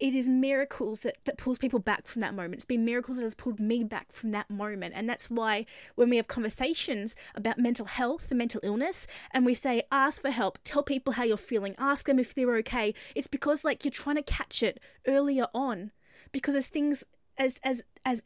it 0.00 0.14
is 0.14 0.28
miracles 0.28 1.00
that, 1.00 1.16
that 1.24 1.38
pulls 1.38 1.58
people 1.58 1.80
back 1.80 2.06
from 2.06 2.20
that 2.20 2.34
moment. 2.34 2.54
It's 2.54 2.64
been 2.64 2.84
miracles 2.84 3.16
that 3.16 3.24
has 3.24 3.34
pulled 3.34 3.58
me 3.58 3.82
back 3.82 4.12
from 4.12 4.30
that 4.30 4.48
moment. 4.48 4.94
And 4.96 5.08
that's 5.08 5.28
why 5.28 5.66
when 5.96 6.08
we 6.08 6.16
have 6.16 6.28
conversations 6.28 7.16
about 7.34 7.58
mental 7.58 7.86
health 7.86 8.30
and 8.30 8.38
mental 8.38 8.60
illness 8.62 9.06
and 9.32 9.44
we 9.44 9.54
say, 9.54 9.82
ask 9.90 10.22
for 10.22 10.30
help, 10.30 10.58
tell 10.62 10.84
people 10.84 11.14
how 11.14 11.24
you're 11.24 11.36
feeling, 11.36 11.74
ask 11.78 12.06
them 12.06 12.20
if 12.20 12.32
they're 12.32 12.56
okay, 12.58 12.94
it's 13.16 13.26
because 13.26 13.64
like 13.64 13.84
you're 13.84 13.90
trying 13.90 14.16
to 14.16 14.22
catch 14.22 14.62
it 14.62 14.78
earlier 15.06 15.48
on. 15.52 15.90
Because 16.30 16.54
as 16.54 16.68
things 16.68 17.04
as 17.36 17.58
as 17.64 17.82
as 18.04 18.22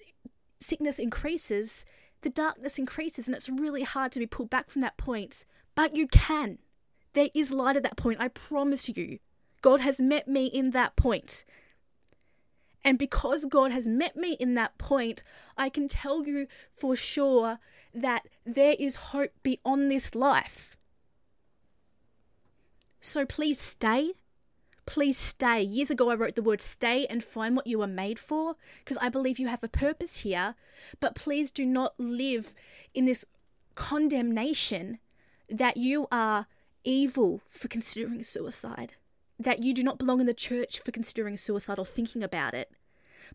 sickness 0.60 0.98
increases, 0.98 1.86
the 2.22 2.30
darkness 2.30 2.78
increases 2.78 3.26
and 3.26 3.36
it's 3.36 3.48
really 3.48 3.82
hard 3.82 4.12
to 4.12 4.18
be 4.18 4.26
pulled 4.26 4.50
back 4.50 4.68
from 4.68 4.82
that 4.82 4.96
point. 4.96 5.44
But 5.74 5.96
you 5.96 6.06
can. 6.06 6.58
There 7.14 7.28
is 7.34 7.52
light 7.52 7.76
at 7.76 7.82
that 7.82 7.96
point, 7.96 8.20
I 8.20 8.28
promise 8.28 8.88
you. 8.88 9.18
God 9.60 9.80
has 9.80 10.00
met 10.00 10.26
me 10.26 10.46
in 10.46 10.70
that 10.70 10.96
point. 10.96 11.44
And 12.84 12.98
because 12.98 13.44
God 13.44 13.70
has 13.70 13.86
met 13.86 14.16
me 14.16 14.36
in 14.40 14.54
that 14.54 14.76
point, 14.78 15.22
I 15.56 15.68
can 15.68 15.86
tell 15.86 16.26
you 16.26 16.48
for 16.70 16.96
sure 16.96 17.58
that 17.94 18.26
there 18.44 18.74
is 18.78 18.96
hope 18.96 19.32
beyond 19.42 19.90
this 19.90 20.14
life. 20.14 20.76
So 23.00 23.24
please 23.24 23.60
stay 23.60 24.12
Please 24.84 25.16
stay. 25.16 25.62
Years 25.62 25.90
ago, 25.90 26.10
I 26.10 26.14
wrote 26.14 26.34
the 26.34 26.42
word 26.42 26.60
stay 26.60 27.06
and 27.06 27.22
find 27.22 27.54
what 27.54 27.66
you 27.66 27.78
were 27.78 27.86
made 27.86 28.18
for 28.18 28.56
because 28.80 28.98
I 28.98 29.08
believe 29.08 29.38
you 29.38 29.48
have 29.48 29.62
a 29.62 29.68
purpose 29.68 30.18
here. 30.18 30.54
But 31.00 31.14
please 31.14 31.50
do 31.50 31.64
not 31.64 31.94
live 31.98 32.54
in 32.92 33.04
this 33.04 33.24
condemnation 33.74 34.98
that 35.48 35.76
you 35.76 36.08
are 36.10 36.46
evil 36.84 37.40
for 37.46 37.68
considering 37.68 38.22
suicide, 38.22 38.94
that 39.38 39.62
you 39.62 39.72
do 39.72 39.82
not 39.82 39.98
belong 39.98 40.20
in 40.20 40.26
the 40.26 40.34
church 40.34 40.80
for 40.80 40.90
considering 40.90 41.36
suicide 41.36 41.78
or 41.78 41.86
thinking 41.86 42.22
about 42.22 42.54
it. 42.54 42.70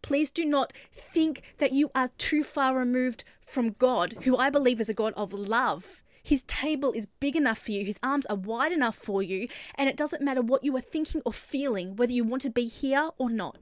Please 0.01 0.31
do 0.31 0.45
not 0.45 0.73
think 0.91 1.41
that 1.57 1.71
you 1.71 1.89
are 1.95 2.09
too 2.17 2.43
far 2.43 2.77
removed 2.77 3.23
from 3.41 3.75
God, 3.79 4.17
who 4.23 4.37
I 4.37 4.49
believe 4.49 4.81
is 4.81 4.89
a 4.89 4.93
God 4.93 5.13
of 5.15 5.33
love 5.33 6.01
his 6.27 6.43
table 6.43 6.91
is 6.91 7.05
big 7.21 7.37
enough 7.37 7.57
for 7.57 7.71
you, 7.71 7.85
His 7.85 7.99
arms 8.03 8.25
are 8.25 8.35
wide 8.35 8.73
enough 8.73 8.95
for 8.97 9.23
you, 9.23 9.47
and 9.75 9.87
it 9.87 9.95
doesn't 9.95 10.21
matter 10.21 10.41
what 10.41 10.61
you 10.61 10.75
are 10.75 10.81
thinking 10.81 11.21
or 11.23 11.31
feeling, 11.31 11.95
whether 11.95 12.11
you 12.11 12.25
want 12.25 12.41
to 12.41 12.49
be 12.49 12.67
here 12.67 13.11
or 13.17 13.29
not. 13.29 13.59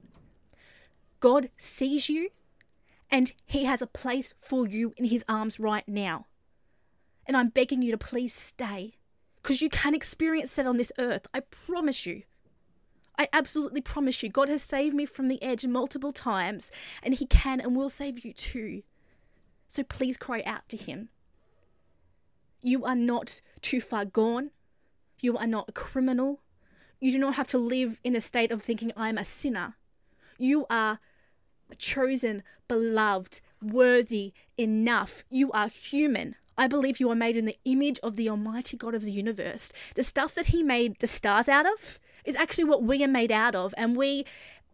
God 1.20 1.50
sees 1.56 2.08
you, 2.08 2.30
and 3.08 3.32
He 3.46 3.66
has 3.66 3.82
a 3.82 3.86
place 3.86 4.34
for 4.36 4.66
you 4.66 4.94
in 4.96 5.04
His 5.04 5.24
arms 5.28 5.60
right 5.60 5.86
now. 5.86 6.26
And 7.24 7.36
I'm 7.36 7.50
begging 7.50 7.82
you 7.82 7.92
to 7.92 7.98
please 7.98 8.34
stay, 8.34 8.94
because 9.40 9.62
you 9.62 9.68
can 9.68 9.94
experience 9.94 10.52
that 10.56 10.66
on 10.66 10.76
this 10.76 10.90
earth. 10.98 11.28
I 11.32 11.42
promise 11.42 12.04
you. 12.04 12.22
I 13.16 13.28
absolutely 13.32 13.80
promise 13.80 14.24
you, 14.24 14.28
God 14.28 14.48
has 14.48 14.60
saved 14.60 14.92
me 14.92 15.06
from 15.06 15.28
the 15.28 15.40
edge 15.40 15.64
multiple 15.64 16.12
times, 16.12 16.72
and 17.00 17.14
He 17.14 17.26
can 17.26 17.60
and 17.60 17.76
will 17.76 17.90
save 17.90 18.24
you 18.24 18.32
too. 18.32 18.82
So 19.68 19.84
please 19.84 20.16
cry 20.16 20.42
out 20.44 20.68
to 20.70 20.76
Him. 20.76 21.10
You 22.62 22.84
are 22.84 22.94
not 22.94 23.40
too 23.60 23.80
far 23.80 24.04
gone. 24.04 24.50
You 25.20 25.36
are 25.36 25.46
not 25.46 25.68
a 25.68 25.72
criminal. 25.72 26.40
You 27.00 27.12
do 27.12 27.18
not 27.18 27.34
have 27.34 27.48
to 27.48 27.58
live 27.58 28.00
in 28.02 28.16
a 28.16 28.20
state 28.20 28.50
of 28.50 28.62
thinking, 28.62 28.92
I 28.96 29.08
am 29.08 29.18
a 29.18 29.24
sinner. 29.24 29.76
You 30.38 30.66
are 30.70 31.00
chosen, 31.78 32.42
beloved, 32.68 33.40
worthy, 33.62 34.32
enough. 34.56 35.24
You 35.30 35.50
are 35.52 35.68
human. 35.68 36.36
I 36.58 36.66
believe 36.66 37.00
you 37.00 37.10
are 37.10 37.16
made 37.16 37.36
in 37.36 37.44
the 37.44 37.58
image 37.64 37.98
of 38.02 38.16
the 38.16 38.30
Almighty 38.30 38.76
God 38.76 38.94
of 38.94 39.02
the 39.02 39.12
universe. 39.12 39.72
The 39.94 40.02
stuff 40.02 40.34
that 40.34 40.46
He 40.46 40.62
made 40.62 41.00
the 41.00 41.06
stars 41.06 41.48
out 41.48 41.66
of 41.66 41.98
is 42.24 42.36
actually 42.36 42.64
what 42.64 42.82
we 42.82 43.04
are 43.04 43.08
made 43.08 43.30
out 43.30 43.54
of, 43.54 43.74
and 43.76 43.96
we 43.96 44.24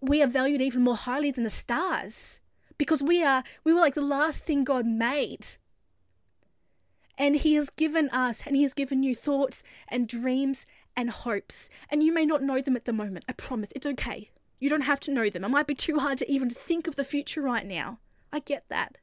we 0.01 0.23
are 0.23 0.27
valued 0.27 0.61
even 0.61 0.83
more 0.83 0.97
highly 0.97 1.31
than 1.31 1.45
the 1.45 1.51
stars 1.51 2.41
because 2.79 3.03
we 3.03 3.23
are 3.23 3.45
we 3.65 3.73
were 3.73 3.81
like 3.81 3.95
the 3.95 4.03
last 4.03 4.45
thing 4.45 4.65
God 4.65 4.87
made. 4.87 5.47
And 7.19 7.37
He 7.37 7.55
has 7.55 7.71
given 7.71 8.09
us, 8.11 8.43
and 8.47 8.57
He 8.57 8.63
has 8.63 8.75
given 8.75 9.03
you 9.03 9.15
thoughts 9.15 9.63
and 9.89 10.09
dreams 10.09 10.67
and 10.97 11.11
hopes, 11.11 11.71
and 11.89 12.03
you 12.03 12.13
may 12.13 12.27
not 12.27 12.43
know 12.43 12.61
them 12.61 12.77
at 12.77 12.85
the 12.85 12.93
moment. 12.93 13.25
I 13.29 13.33
promise, 13.33 13.71
it's 13.75 13.87
okay. 13.87 14.31
You 14.59 14.69
don't 14.69 14.83
have 14.83 15.01
to 15.01 15.13
know 15.13 15.29
them. 15.29 15.45
It 15.45 15.49
might 15.49 15.67
be 15.67 15.75
too 15.75 15.99
hard 15.99 16.19
to 16.19 16.31
even 16.31 16.51
think 16.51 16.87
of 16.87 16.97
the 16.97 17.05
future 17.05 17.43
right 17.43 17.67
now. 17.67 17.99
I 18.33 18.39
get 18.41 18.65
that. 18.69 18.99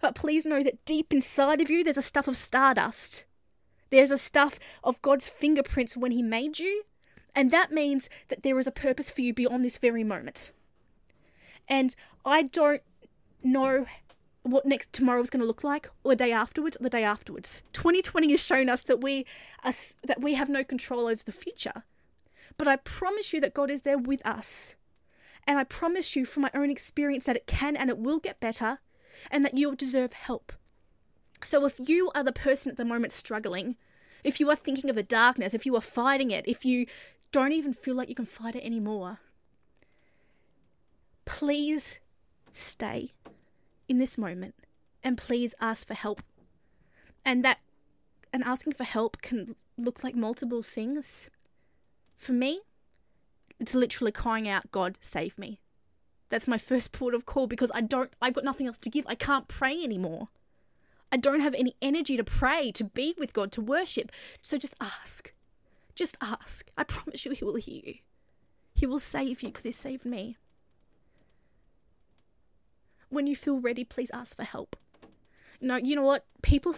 But 0.00 0.14
please 0.14 0.46
know 0.46 0.62
that 0.62 0.84
deep 0.84 1.12
inside 1.12 1.60
of 1.60 1.70
you, 1.70 1.84
there's 1.84 1.98
a 1.98 2.02
stuff 2.02 2.26
of 2.26 2.36
stardust. 2.36 3.24
There's 3.90 4.10
a 4.10 4.18
stuff 4.18 4.58
of 4.82 5.02
God's 5.02 5.28
fingerprints 5.28 5.96
when 5.96 6.10
He 6.10 6.22
made 6.22 6.58
you. 6.58 6.84
And 7.34 7.50
that 7.50 7.70
means 7.70 8.08
that 8.28 8.42
there 8.42 8.58
is 8.58 8.66
a 8.66 8.72
purpose 8.72 9.10
for 9.10 9.20
you 9.20 9.32
beyond 9.32 9.64
this 9.64 9.78
very 9.78 10.02
moment. 10.02 10.52
And 11.68 11.94
I 12.24 12.42
don't 12.42 12.82
know 13.42 13.86
what 14.42 14.66
next 14.66 14.92
tomorrow 14.92 15.20
is 15.20 15.30
going 15.30 15.40
to 15.40 15.46
look 15.46 15.62
like 15.62 15.90
or 16.02 16.12
the 16.12 16.16
day 16.16 16.32
afterwards 16.32 16.76
or 16.78 16.84
the 16.84 16.90
day 16.90 17.04
afterwards. 17.04 17.62
2020 17.72 18.30
has 18.30 18.42
shown 18.44 18.68
us 18.68 18.82
that 18.82 19.02
we 19.02 19.26
that 19.62 20.20
we 20.20 20.34
have 20.34 20.48
no 20.48 20.64
control 20.64 21.06
over 21.06 21.22
the 21.24 21.32
future. 21.32 21.84
But 22.56 22.68
i 22.68 22.76
promise 22.76 23.32
you 23.32 23.40
that 23.40 23.54
god 23.54 23.70
is 23.70 23.82
there 23.82 23.98
with 23.98 24.24
us. 24.26 24.76
And 25.46 25.58
i 25.58 25.64
promise 25.64 26.16
you 26.16 26.24
from 26.24 26.42
my 26.42 26.50
own 26.54 26.70
experience 26.70 27.24
that 27.24 27.36
it 27.36 27.46
can 27.46 27.76
and 27.76 27.90
it 27.90 27.98
will 27.98 28.18
get 28.18 28.40
better 28.40 28.80
and 29.30 29.44
that 29.44 29.56
you 29.56 29.74
deserve 29.76 30.12
help. 30.12 30.52
So 31.42 31.64
if 31.64 31.78
you 31.78 32.10
are 32.14 32.24
the 32.24 32.32
person 32.32 32.70
at 32.70 32.76
the 32.76 32.84
moment 32.84 33.12
struggling, 33.12 33.76
if 34.22 34.40
you 34.40 34.50
are 34.50 34.56
thinking 34.56 34.90
of 34.90 34.96
the 34.96 35.02
darkness, 35.02 35.54
if 35.54 35.64
you 35.64 35.74
are 35.76 35.80
fighting 35.80 36.30
it, 36.30 36.46
if 36.46 36.64
you 36.64 36.86
don't 37.32 37.52
even 37.52 37.72
feel 37.72 37.94
like 37.94 38.08
you 38.08 38.14
can 38.14 38.26
fight 38.26 38.54
it 38.54 38.64
anymore, 38.64 39.20
please 41.24 42.00
stay 42.52 43.12
in 43.90 43.98
this 43.98 44.16
moment 44.16 44.54
and 45.02 45.18
please 45.18 45.52
ask 45.60 45.86
for 45.86 45.94
help. 45.94 46.22
And 47.24 47.44
that 47.44 47.58
and 48.32 48.44
asking 48.44 48.74
for 48.74 48.84
help 48.84 49.20
can 49.20 49.56
look 49.76 50.04
like 50.04 50.14
multiple 50.14 50.62
things. 50.62 51.28
For 52.16 52.32
me, 52.32 52.60
it's 53.58 53.74
literally 53.74 54.12
crying 54.12 54.48
out, 54.48 54.70
God, 54.70 54.96
save 55.00 55.36
me. 55.36 55.58
That's 56.28 56.46
my 56.46 56.56
first 56.56 56.92
port 56.98 57.14
of 57.14 57.26
call 57.26 57.48
because 57.48 57.72
I 57.74 57.80
don't, 57.80 58.12
I've 58.22 58.34
got 58.34 58.44
nothing 58.44 58.68
else 58.68 58.78
to 58.78 58.90
give. 58.90 59.04
I 59.08 59.16
can't 59.16 59.48
pray 59.48 59.82
anymore. 59.82 60.28
I 61.10 61.16
don't 61.16 61.40
have 61.40 61.54
any 61.54 61.74
energy 61.82 62.16
to 62.16 62.22
pray, 62.22 62.70
to 62.70 62.84
be 62.84 63.14
with 63.18 63.32
God, 63.32 63.50
to 63.52 63.60
worship. 63.60 64.12
So 64.40 64.56
just 64.56 64.74
ask. 64.80 65.32
Just 65.96 66.16
ask. 66.20 66.70
I 66.78 66.84
promise 66.84 67.24
you, 67.24 67.32
He 67.32 67.44
will 67.44 67.56
hear 67.56 67.82
you. 67.84 67.94
He 68.72 68.86
will 68.86 69.00
save 69.00 69.42
you 69.42 69.48
because 69.48 69.64
He 69.64 69.72
saved 69.72 70.04
me. 70.04 70.36
When 73.10 73.26
you 73.26 73.36
feel 73.36 73.60
ready, 73.60 73.84
please 73.84 74.10
ask 74.14 74.36
for 74.36 74.44
help. 74.44 74.76
No, 75.60 75.76
you 75.76 75.94
know 75.94 76.02
what? 76.02 76.24
People, 76.42 76.74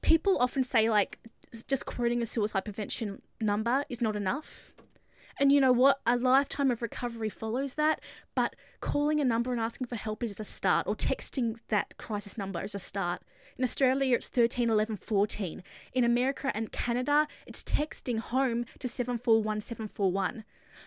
people 0.00 0.38
often 0.38 0.62
say 0.62 0.88
like 0.88 1.18
just 1.66 1.84
quoting 1.84 2.22
a 2.22 2.26
suicide 2.26 2.64
prevention 2.64 3.22
number 3.40 3.84
is 3.88 4.00
not 4.00 4.16
enough. 4.16 4.72
And 5.40 5.52
you 5.52 5.60
know 5.60 5.72
what? 5.72 6.00
A 6.04 6.16
lifetime 6.16 6.70
of 6.70 6.82
recovery 6.82 7.28
follows 7.28 7.74
that, 7.74 8.00
but 8.34 8.56
calling 8.80 9.20
a 9.20 9.24
number 9.24 9.52
and 9.52 9.60
asking 9.60 9.86
for 9.86 9.96
help 9.96 10.22
is 10.22 10.38
a 10.40 10.44
start, 10.44 10.86
or 10.88 10.96
texting 10.96 11.56
that 11.68 11.96
crisis 11.96 12.36
number 12.36 12.62
is 12.62 12.74
a 12.74 12.80
start. 12.80 13.22
In 13.56 13.62
Australia, 13.62 14.16
it's 14.16 14.28
13 14.28 14.68
11 14.68 14.96
14. 14.96 15.62
In 15.92 16.04
America 16.04 16.50
and 16.54 16.72
Canada, 16.72 17.28
it's 17.46 17.62
texting 17.62 18.18
home 18.18 18.64
to 18.80 18.88
741741 18.88 20.44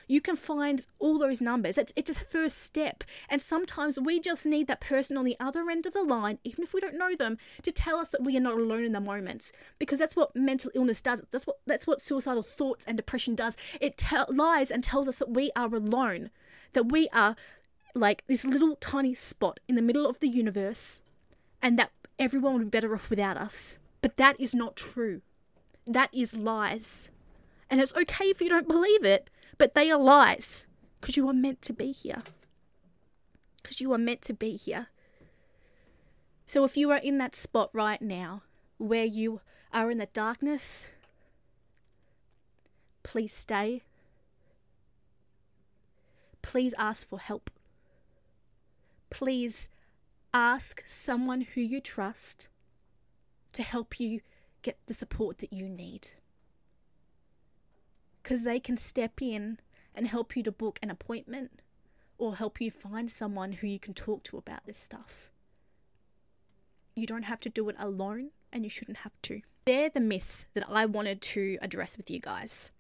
you 0.08 0.22
can 0.22 0.36
find 0.36 0.86
all 1.00 1.18
those 1.20 1.42
numbers. 1.42 1.78
It's, 1.78 1.94
it's 1.96 2.10
a 2.10 2.16
first 2.16 2.60
step. 2.60 3.04
And 3.30 3.42
sometimes 3.42 4.00
we 4.00 4.20
just 4.20 4.46
need 4.46 4.68
that 4.68 4.82
person 4.82 5.18
on 5.18 5.26
the 5.26 5.38
other 5.40 5.70
end 5.70 5.86
of 5.86 5.94
the 5.94 6.04
line, 6.04 6.40
even 6.44 6.64
if 6.64 6.74
we 6.74 6.82
don't 6.82 6.98
know 6.98 7.16
them, 7.16 7.38
to 7.64 7.72
tell 7.72 7.98
us 7.98 8.10
that 8.10 8.24
we 8.24 8.36
are 8.38 8.42
not 8.42 8.58
alone 8.58 8.84
in 8.84 8.92
the 8.92 9.02
moment. 9.02 9.52
Because 9.80 10.00
that's 10.00 10.16
what 10.16 10.36
mental 10.36 10.72
illness 10.74 11.02
does. 11.02 11.22
That's 11.32 11.48
what, 11.48 11.60
that's 11.66 11.88
what 11.88 12.02
suicidal 12.02 12.44
thoughts 12.44 12.86
and 12.86 12.98
depression 12.98 13.36
does. 13.36 13.58
It 13.80 13.98
te- 13.98 14.16
lies 14.30 14.72
and 14.72 14.84
tells 14.84 15.08
us 15.08 15.20
that 15.20 15.30
we 15.30 15.52
are 15.56 15.74
alone, 15.74 16.30
that 16.74 16.92
we 16.92 17.08
are 17.14 17.36
like 17.94 18.24
this 18.28 18.46
little 18.46 18.76
tiny 18.78 19.14
spot 19.14 19.60
in 19.68 19.76
the 19.76 19.82
middle 19.82 20.08
of 20.08 20.20
the 20.20 20.30
universe, 20.30 21.02
and 21.62 21.78
that 21.78 21.92
everyone 22.18 22.54
would 22.54 22.72
be 22.72 22.78
better 22.78 22.94
off 22.94 23.10
without 23.10 23.38
us. 23.38 23.78
But 24.02 24.18
that 24.18 24.40
is 24.40 24.56
not 24.56 24.76
true. 24.76 25.22
That 25.86 26.10
is 26.14 26.36
lies. 26.36 27.10
And 27.70 27.80
it's 27.80 27.94
okay 27.96 28.26
if 28.26 28.42
you 28.42 28.50
don't 28.50 28.68
believe 28.68 29.04
it, 29.04 29.30
but 29.62 29.76
they 29.76 29.92
are 29.92 30.00
lies 30.00 30.66
because 31.00 31.16
you 31.16 31.30
are 31.30 31.34
meant 31.34 31.62
to 31.62 31.72
be 31.72 31.92
here. 31.92 32.24
Because 33.62 33.80
you 33.80 33.94
are 33.94 33.98
meant 34.00 34.24
to 34.24 34.34
be 34.34 34.58
here. 34.58 34.88
So 36.48 36.64
if 36.64 36.76
you 36.76 36.90
are 36.90 36.98
in 36.98 37.20
that 37.20 37.36
spot 37.36 37.70
right 37.72 38.02
now 38.02 38.42
where 38.80 39.06
you 39.06 39.42
are 39.72 39.92
in 39.92 40.00
the 40.00 40.08
darkness, 40.08 40.88
please 43.04 43.34
stay. 43.34 43.84
Please 46.42 46.74
ask 46.80 47.06
for 47.06 47.20
help. 47.20 47.52
Please 49.12 49.70
ask 50.34 50.82
someone 50.88 51.42
who 51.42 51.62
you 51.62 51.80
trust 51.80 52.48
to 53.54 53.62
help 53.62 54.00
you 54.00 54.22
get 54.64 54.80
the 54.88 54.96
support 54.96 55.38
that 55.38 55.54
you 55.54 55.70
need 55.70 56.14
because 58.22 58.44
they 58.44 58.60
can 58.60 58.78
step 58.78 59.22
in 59.22 59.60
and 59.94 60.08
help 60.08 60.36
you 60.36 60.44
to 60.44 60.52
book 60.52 60.80
an 60.82 60.90
appointment 60.90 61.62
or 62.18 62.36
help 62.36 62.62
you 62.62 62.72
find 62.72 63.10
someone 63.10 63.54
who 63.54 63.68
you 63.68 63.80
can 63.80 63.94
talk 63.94 64.24
to 64.24 64.38
about 64.38 64.66
this 64.66 64.78
stuff. 64.78 65.30
You 66.96 67.08
don't 67.08 67.24
have 67.24 67.42
to 67.42 67.50
do 67.50 67.68
it 67.70 67.76
alone 67.80 68.30
and 68.54 68.64
you 68.64 68.70
shouldn't 68.70 68.98
have 68.98 69.14
to. 69.24 69.42
They're 69.66 69.90
the 69.90 70.00
myths 70.00 70.46
that 70.54 70.66
I 70.70 70.86
wanted 70.86 71.22
to 71.22 71.58
address 71.62 71.98
with 71.98 72.10
you 72.10 72.20
guys. 72.20 72.72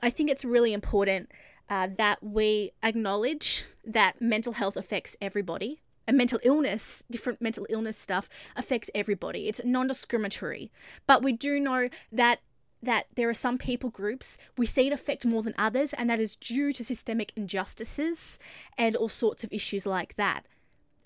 I 0.00 0.10
think 0.10 0.30
it's 0.30 0.44
really 0.44 0.72
important 0.72 1.30
uh, 1.68 1.88
that 1.96 2.22
we 2.22 2.72
acknowledge 2.82 3.64
that 3.84 4.20
mental 4.20 4.54
health 4.54 4.76
affects 4.76 5.16
everybody. 5.20 5.80
And 6.06 6.18
mental 6.18 6.38
illness, 6.42 7.02
different 7.10 7.40
mental 7.40 7.66
illness 7.70 7.96
stuff, 7.96 8.28
affects 8.56 8.90
everybody. 8.94 9.48
It's 9.48 9.62
non 9.64 9.86
discriminatory. 9.86 10.70
But 11.06 11.22
we 11.22 11.32
do 11.32 11.58
know 11.58 11.88
that 12.12 12.40
that 12.84 13.06
there 13.14 13.28
are 13.28 13.34
some 13.34 13.58
people 13.58 13.90
groups 13.90 14.38
we 14.56 14.66
see 14.66 14.86
it 14.86 14.92
affect 14.92 15.26
more 15.26 15.42
than 15.42 15.54
others, 15.58 15.92
and 15.92 16.08
that 16.08 16.20
is 16.20 16.36
due 16.36 16.72
to 16.72 16.84
systemic 16.84 17.32
injustices 17.36 18.38
and 18.78 18.96
all 18.96 19.08
sorts 19.08 19.44
of 19.44 19.52
issues 19.52 19.86
like 19.86 20.16
that. 20.16 20.46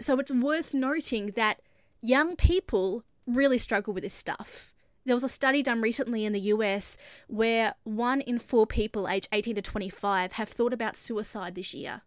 So 0.00 0.18
it's 0.18 0.32
worth 0.32 0.74
noting 0.74 1.32
that 1.34 1.60
young 2.02 2.36
people 2.36 3.04
really 3.26 3.58
struggle 3.58 3.92
with 3.92 4.04
this 4.04 4.14
stuff. 4.14 4.72
There 5.04 5.16
was 5.16 5.24
a 5.24 5.28
study 5.28 5.62
done 5.62 5.80
recently 5.80 6.24
in 6.24 6.32
the 6.32 6.40
US 6.52 6.98
where 7.28 7.74
one 7.84 8.20
in 8.20 8.38
four 8.38 8.66
people 8.66 9.08
aged 9.08 9.28
18 9.32 9.54
to 9.54 9.62
25 9.62 10.32
have 10.32 10.48
thought 10.48 10.72
about 10.72 10.96
suicide 10.96 11.54
this 11.54 11.72
year. 11.72 12.02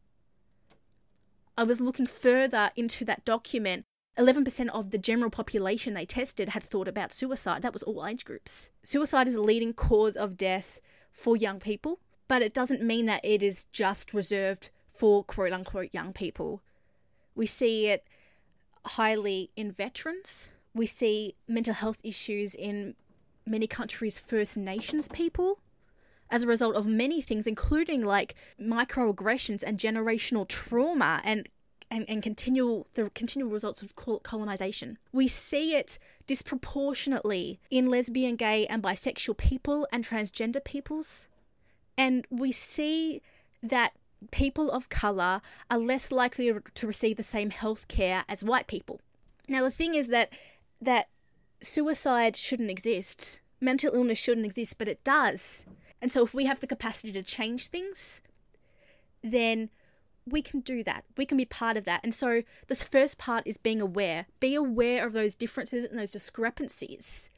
I 1.58 1.64
was 1.64 1.82
looking 1.82 2.08
further 2.08 2.72
into 2.76 3.04
that 3.06 3.26
document 3.26 3.86
11% 4.18 4.70
of 4.70 4.92
the 4.92 4.98
general 4.98 5.30
population 5.30 5.94
they 5.94 6.06
tested 6.06 6.50
had 6.50 6.64
thought 6.64 6.88
about 6.88 7.14
suicide. 7.14 7.62
That 7.62 7.74
was 7.74 7.84
all 7.84 8.06
age 8.06 8.26
groups. 8.26 8.70
Suicide 8.84 9.28
is 9.28 9.36
a 9.36 9.42
leading 9.42 9.74
cause 9.74 10.18
of 10.18 10.38
death 10.38 10.82
for 11.12 11.38
young 11.38 11.60
people, 11.60 12.00
but 12.28 12.42
it 12.42 12.54
doesn't 12.54 12.82
mean 12.82 13.06
that 13.06 13.24
it 13.24 13.42
is 13.42 13.66
just 13.72 14.14
reserved 14.14 14.70
for 14.88 15.24
quote 15.24 15.54
unquote 15.54 15.94
young 15.94 16.14
people. 16.14 16.62
We 17.36 17.46
see 17.46 17.88
it 17.88 18.06
highly 18.86 19.52
in 19.56 19.72
veterans. 19.72 20.50
We 20.74 20.86
see 20.86 21.36
mental 21.48 21.74
health 21.74 22.00
issues 22.04 22.54
in 22.56 22.96
many 23.46 23.68
countries' 23.68 24.20
First 24.20 24.58
Nations 24.58 25.08
people 25.08 25.60
as 26.30 26.44
a 26.44 26.48
result 26.48 26.76
of 26.76 26.88
many 26.88 27.22
things, 27.22 27.48
including 27.48 28.06
like 28.06 28.36
microaggressions 28.60 29.64
and 29.66 29.78
generational 29.78 30.48
trauma 30.48 31.22
and 31.24 31.50
and, 31.92 32.06
and 32.08 32.24
continual 32.24 32.88
the 32.94 33.12
continual 33.14 33.52
results 33.52 33.84
of 33.84 33.94
colonization. 34.24 34.98
We 35.12 35.28
see 35.28 35.76
it 35.76 36.00
disproportionately 36.26 37.60
in 37.70 37.90
lesbian, 37.90 38.38
gay, 38.38 38.66
and 38.68 38.82
bisexual 38.82 39.38
people 39.38 39.86
and 39.92 40.08
transgender 40.08 40.64
peoples. 40.64 41.28
And 41.98 42.26
we 42.32 42.54
see 42.54 43.22
that 43.62 43.92
people 44.32 44.72
of 44.72 44.88
color 44.88 45.42
are 45.70 45.78
less 45.78 46.12
likely 46.12 46.54
to 46.74 46.88
receive 46.88 47.18
the 47.18 47.24
same 47.24 47.50
health 47.50 47.88
care 47.90 48.24
as 48.30 48.44
white 48.44 48.68
people. 48.68 49.02
Now, 49.50 49.64
the 49.64 49.72
thing 49.72 49.94
is 49.94 50.08
that 50.08 50.32
that 50.80 51.10
suicide 51.62 52.38
shouldn't 52.38 52.70
exist, 52.70 53.42
mental 53.60 53.94
illness 53.94 54.18
shouldn't 54.18 54.46
exist, 54.46 54.78
but 54.78 54.88
it 54.88 55.04
does. 55.04 55.66
And 56.02 56.12
so, 56.12 56.24
if 56.24 56.34
we 56.34 56.46
have 56.46 56.62
the 56.62 56.68
capacity 56.68 57.12
to 57.12 57.22
change 57.22 57.68
things, 57.68 58.22
then 59.22 59.70
we 60.26 60.42
can 60.42 60.60
do 60.60 60.84
that. 60.84 61.04
We 61.18 61.26
can 61.26 61.38
be 61.38 61.46
part 61.46 61.78
of 61.78 61.86
that. 61.86 62.02
And 62.04 62.14
so, 62.14 62.44
the 62.68 62.76
first 62.76 63.18
part 63.18 63.44
is 63.46 63.58
being 63.58 63.82
aware. 63.82 64.28
Be 64.40 64.56
aware 64.56 65.06
of 65.06 65.14
those 65.14 65.36
differences 65.36 65.84
and 65.84 65.98
those 65.98 66.12
discrepancies, 66.12 67.30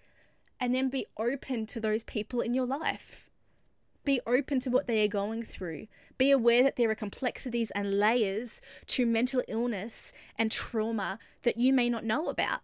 and 0.59 0.73
then 0.73 0.89
be 0.89 1.05
open 1.17 1.65
to 1.67 1.79
those 1.79 2.03
people 2.03 2.41
in 2.41 2.53
your 2.53 2.65
life. 2.65 3.29
Be 4.05 4.19
open 4.27 4.59
to 4.61 4.69
what 4.69 4.85
they 4.85 5.03
are 5.05 5.09
going 5.09 5.43
through. 5.43 5.87
Be 6.17 6.29
aware 6.29 6.61
that 6.63 6.75
there 6.75 6.89
are 6.89 6.95
complexities 6.95 7.71
and 7.71 7.99
layers 7.99 8.61
to 8.87 9.05
mental 9.05 9.41
illness 9.47 10.13
and 10.37 10.51
trauma 10.51 11.19
that 11.43 11.57
you 11.57 11.71
may 11.71 11.89
not 11.89 12.03
know 12.03 12.27
about. 12.27 12.61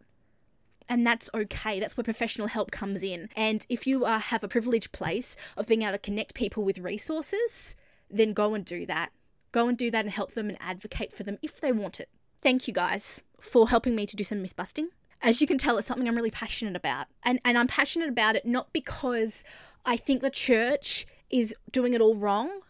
And 0.89 1.05
that's 1.05 1.30
okay. 1.34 1.80
That's 1.80 1.95
where 1.95 2.03
professional 2.03 2.47
help 2.47 2.72
comes 2.72 3.03
in. 3.03 3.30
And 3.36 3.65
if 3.70 3.86
you 3.88 4.05
uh, 4.05 4.20
have 4.20 4.43
a 4.43 4.47
privileged 4.47 4.91
place 4.91 5.38
of 5.55 5.67
being 5.67 5.84
able 5.84 5.93
to 5.93 5.99
connect 5.99 6.34
people 6.34 6.63
with 6.63 6.80
resources, 6.80 7.76
then 8.09 8.34
go 8.34 8.53
and 8.53 8.65
do 8.65 8.86
that. 8.88 9.11
Go 9.52 9.68
and 9.68 9.78
do 9.78 9.89
that 9.91 10.06
and 10.06 10.14
help 10.14 10.34
them 10.34 10.50
and 10.50 10.58
advocate 10.62 11.14
for 11.14 11.24
them 11.24 11.38
if 11.41 11.60
they 11.60 11.72
want 11.72 12.00
it. 12.00 12.10
Thank 12.41 12.68
you 12.68 12.74
guys 12.74 13.22
for 13.39 13.70
helping 13.70 13.95
me 13.95 14.06
to 14.06 14.16
do 14.16 14.24
some 14.24 14.41
myth 14.41 14.56
busting. 14.56 14.89
As 15.22 15.41
you 15.41 15.47
can 15.47 15.58
tell, 15.58 15.78
it's 15.78 15.88
something 15.88 16.08
I'm 16.08 16.16
really 16.16 16.32
passionate 16.32 16.76
about. 16.76 17.08
And, 17.24 17.39
and 17.43 17.58
I'm 17.58 17.68
passionate 17.68 18.10
about 18.10 18.36
it 18.36 18.45
not 18.45 18.72
because 18.72 19.43
I 19.86 19.97
think 19.97 20.22
the 20.22 20.30
church 20.30 21.06
is 21.30 21.56
doing 21.72 21.93
it 21.93 22.02
all 22.02 22.16
wrong, 22.16 22.62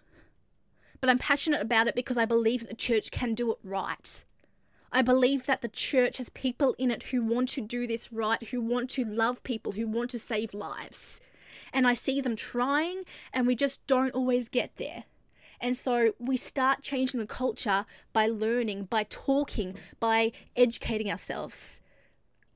but 1.02 1.10
I'm 1.10 1.20
passionate 1.20 1.62
about 1.62 1.88
it 1.88 1.96
because 1.96 2.18
I 2.18 2.26
believe 2.26 2.62
that 2.62 2.70
the 2.70 2.76
church 2.76 3.12
can 3.12 3.34
do 3.34 3.52
it 3.52 3.58
right. 3.64 4.24
I 4.92 5.02
believe 5.04 5.46
that 5.46 5.62
the 5.62 5.68
church 5.68 6.18
has 6.18 6.30
people 6.30 6.76
in 6.80 6.90
it 6.90 7.04
who 7.04 7.24
want 7.24 7.50
to 7.50 7.62
do 7.62 7.86
this 7.86 8.12
right, 8.12 8.42
who 8.50 8.60
want 8.60 8.90
to 8.92 9.06
love 9.06 9.44
people, 9.44 9.74
who 9.74 9.88
want 9.88 10.10
to 10.12 10.20
save 10.20 10.54
lives. 10.54 11.22
And 11.72 11.88
I 11.88 11.94
see 11.94 12.20
them 12.22 12.36
trying, 12.36 13.04
and 13.32 13.46
we 13.46 13.56
just 13.56 13.86
don't 13.86 14.16
always 14.16 14.50
get 14.50 14.78
there. 14.78 15.04
And 15.62 15.76
so 15.76 16.14
we 16.20 16.38
start 16.38 16.82
changing 16.82 17.20
the 17.20 17.28
culture 17.28 17.86
by 18.14 18.28
learning, 18.28 18.86
by 18.86 19.03
talking, 19.03 19.76
by 19.99 20.32
educating 20.55 21.12
ourselves. 21.12 21.82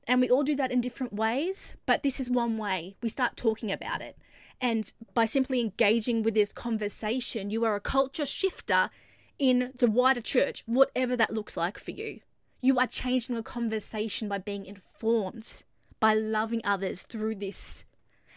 And 0.06 0.20
we 0.20 0.30
all 0.30 0.42
do 0.42 0.56
that 0.56 0.72
in 0.72 0.80
different 0.80 1.12
ways, 1.12 1.76
but 1.86 2.02
this 2.02 2.20
is 2.20 2.30
one 2.30 2.58
way. 2.58 2.96
We 3.02 3.08
start 3.08 3.36
talking 3.36 3.72
about 3.72 4.00
it. 4.00 4.16
And 4.60 4.92
by 5.14 5.24
simply 5.26 5.60
engaging 5.60 6.22
with 6.22 6.34
this 6.34 6.52
conversation, 6.52 7.50
you 7.50 7.64
are 7.64 7.74
a 7.74 7.80
culture 7.80 8.26
shifter 8.26 8.90
in 9.38 9.72
the 9.78 9.90
wider 9.90 10.20
church, 10.20 10.62
whatever 10.66 11.16
that 11.16 11.32
looks 11.32 11.56
like 11.56 11.78
for 11.78 11.90
you. 11.90 12.20
You 12.60 12.78
are 12.78 12.86
changing 12.86 13.34
the 13.34 13.42
conversation 13.42 14.28
by 14.28 14.38
being 14.38 14.64
informed, 14.64 15.64
by 16.00 16.14
loving 16.14 16.62
others 16.64 17.02
through 17.02 17.36
this. 17.36 17.84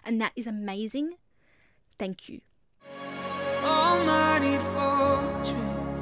And 0.04 0.20
that 0.20 0.34
is 0.36 0.48
amazing. 0.48 1.14
Thank 1.98 2.30
you. 2.30 2.42
Almighty 3.68 4.58
fortress, 4.74 6.02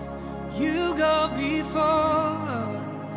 you 0.62 0.96
go 0.96 1.18
before 1.36 2.48
us. 2.64 3.16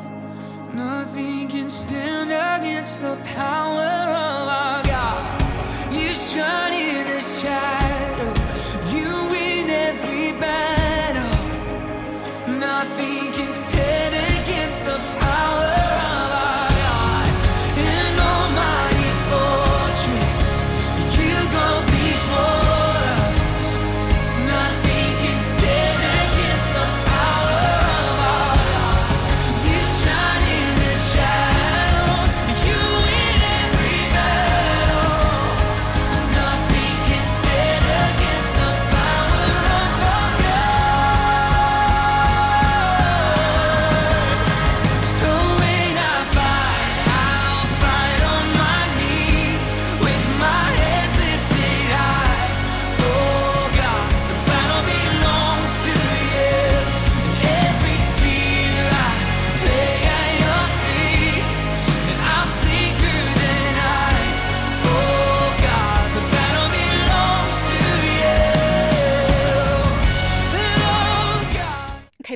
Nothing 0.75 1.49
can 1.49 1.71
stand 1.71 2.31
against 2.31 3.01
the 3.03 3.17
power 3.37 3.93
of 4.37 4.49
our 4.63 4.83
God. 4.85 5.23
You 5.93 6.15
shine 6.15 6.75
in 6.75 7.07
the 7.07 7.21
shadow, 7.21 7.78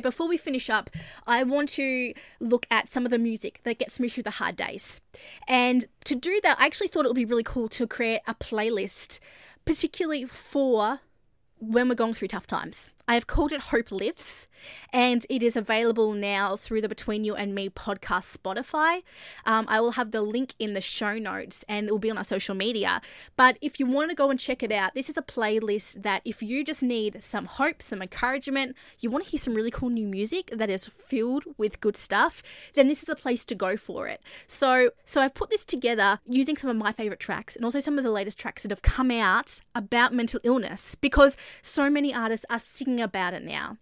before 0.03 0.27
we 0.27 0.37
finish 0.37 0.69
up, 0.69 0.89
I 1.25 1.43
want 1.43 1.69
to 1.69 2.13
look 2.39 2.67
at 2.69 2.87
some 2.87 3.05
of 3.05 3.09
the 3.09 3.17
music 3.17 3.61
that 3.63 3.79
gets 3.79 3.99
me 3.99 4.09
through 4.09 4.23
the 4.23 4.31
hard 4.31 4.55
days. 4.55 5.01
And 5.47 5.85
to 6.03 6.15
do 6.15 6.39
that, 6.43 6.59
I 6.59 6.65
actually 6.65 6.89
thought 6.89 7.05
it 7.05 7.09
would 7.09 7.15
be 7.15 7.25
really 7.25 7.43
cool 7.43 7.67
to 7.69 7.87
create 7.87 8.21
a 8.27 8.35
playlist, 8.35 9.19
particularly 9.65 10.25
for 10.25 10.99
when 11.59 11.87
we're 11.89 11.95
going 11.95 12.13
through 12.13 12.27
tough 12.27 12.45
times. 12.45 12.91
I 13.05 13.15
have 13.15 13.27
called 13.27 13.51
it 13.51 13.59
Hope 13.59 13.91
Lives, 13.91 14.47
and 14.93 15.25
it 15.29 15.43
is 15.43 15.57
available 15.57 16.13
now 16.13 16.55
through 16.55 16.81
the 16.81 16.87
Between 16.87 17.25
You 17.25 17.35
and 17.35 17.53
Me 17.53 17.69
podcast 17.69 18.37
Spotify. 18.37 19.03
Um, 19.45 19.65
I 19.67 19.81
will 19.81 19.91
have 19.91 20.11
the 20.11 20.21
link 20.21 20.53
in 20.57 20.73
the 20.73 20.79
show 20.79 21.17
notes 21.17 21.65
and 21.67 21.87
it 21.87 21.91
will 21.91 21.99
be 21.99 22.09
on 22.09 22.17
our 22.17 22.23
social 22.23 22.55
media. 22.55 23.01
But 23.35 23.57
if 23.61 23.77
you 23.77 23.85
want 23.85 24.11
to 24.11 24.15
go 24.15 24.29
and 24.29 24.39
check 24.39 24.63
it 24.63 24.71
out, 24.71 24.93
this 24.93 25.09
is 25.09 25.17
a 25.17 25.21
playlist 25.21 26.03
that 26.03 26.21
if 26.23 26.41
you 26.41 26.63
just 26.63 26.81
need 26.81 27.21
some 27.21 27.45
hope, 27.45 27.81
some 27.81 28.01
encouragement, 28.01 28.75
you 28.99 29.09
want 29.09 29.25
to 29.25 29.31
hear 29.31 29.37
some 29.37 29.53
really 29.53 29.71
cool 29.71 29.89
new 29.89 30.07
music 30.07 30.49
that 30.53 30.69
is 30.69 30.85
filled 30.85 31.43
with 31.57 31.81
good 31.81 31.97
stuff, 31.97 32.41
then 32.73 32.87
this 32.87 33.03
is 33.03 33.09
a 33.09 33.15
place 33.15 33.43
to 33.45 33.55
go 33.55 33.75
for 33.75 34.07
it. 34.07 34.21
So, 34.47 34.91
so 35.05 35.21
I've 35.21 35.33
put 35.33 35.49
this 35.49 35.65
together 35.65 36.19
using 36.25 36.55
some 36.55 36.69
of 36.69 36.77
my 36.77 36.93
favorite 36.93 37.19
tracks 37.19 37.55
and 37.55 37.65
also 37.65 37.79
some 37.79 37.97
of 37.97 38.05
the 38.05 38.11
latest 38.11 38.39
tracks 38.39 38.63
that 38.63 38.71
have 38.71 38.81
come 38.81 39.11
out 39.11 39.59
about 39.75 40.13
mental 40.13 40.39
illness 40.43 40.95
because 40.95 41.35
so 41.61 41.89
many 41.89 42.13
artists 42.13 42.45
are 42.49 42.59
singing 42.93 43.03
about 43.03 43.33
it 43.33 43.43
now. 43.43 43.77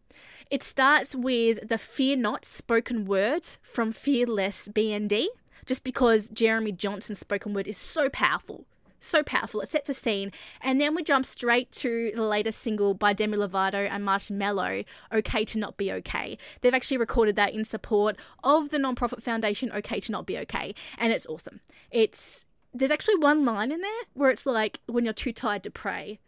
It 0.49 0.63
starts 0.63 1.15
with 1.15 1.67
the 1.67 1.77
Fear 1.77 2.17
Not 2.17 2.45
spoken 2.45 3.05
words 3.05 3.57
from 3.61 3.91
Fearless 3.91 4.67
BND, 4.69 5.27
just 5.65 5.83
because 5.83 6.29
Jeremy 6.29 6.71
Johnson's 6.71 7.19
spoken 7.19 7.53
word 7.53 7.67
is 7.67 7.77
so 7.77 8.09
powerful. 8.09 8.65
So 8.99 9.23
powerful. 9.23 9.61
It 9.61 9.69
sets 9.69 9.89
a 9.89 9.93
scene. 9.93 10.31
And 10.61 10.79
then 10.79 10.93
we 10.93 11.03
jump 11.03 11.25
straight 11.25 11.71
to 11.73 12.11
the 12.13 12.21
latest 12.21 12.59
single 12.59 12.93
by 12.93 13.13
Demi 13.13 13.37
Lovato 13.37 13.89
and 13.89 14.03
Marshmello, 14.05 14.85
Okay 15.11 15.45
to 15.45 15.59
Not 15.59 15.77
Be 15.77 15.91
Okay. 15.91 16.37
They've 16.61 16.73
actually 16.73 16.97
recorded 16.97 17.35
that 17.37 17.53
in 17.53 17.65
support 17.65 18.15
of 18.43 18.69
the 18.69 18.77
nonprofit 18.77 19.23
foundation 19.23 19.71
Okay 19.71 19.99
to 20.01 20.11
Not 20.11 20.25
Be 20.25 20.37
Okay. 20.39 20.75
And 20.97 21.11
it's 21.11 21.25
awesome. 21.27 21.61
It's 21.89 22.45
there's 22.73 22.91
actually 22.91 23.17
one 23.17 23.43
line 23.43 23.71
in 23.71 23.81
there 23.81 24.03
where 24.13 24.29
it's 24.29 24.45
like 24.45 24.79
when 24.85 25.03
you're 25.03 25.13
too 25.13 25.33
tired 25.33 25.63
to 25.63 25.71
pray. 25.71 26.19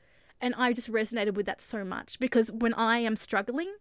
And 0.43 0.53
I 0.57 0.73
just 0.73 0.91
resonated 0.91 1.35
with 1.35 1.45
that 1.45 1.61
so 1.61 1.85
much 1.85 2.19
because 2.19 2.51
when 2.51 2.73
I 2.73 2.97
am 2.97 3.15
struggling, 3.15 3.71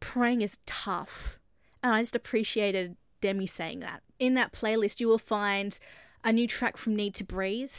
praying 0.00 0.42
is 0.42 0.58
tough. 0.66 1.38
And 1.80 1.94
I 1.94 2.02
just 2.02 2.16
appreciated 2.16 2.96
Demi 3.20 3.46
saying 3.46 3.78
that. 3.78 4.02
In 4.18 4.34
that 4.34 4.52
playlist, 4.52 4.98
you 4.98 5.06
will 5.06 5.16
find 5.16 5.78
a 6.24 6.32
new 6.32 6.48
track 6.48 6.76
from 6.76 6.96
Need 6.96 7.14
to 7.14 7.24
Breathe, 7.24 7.70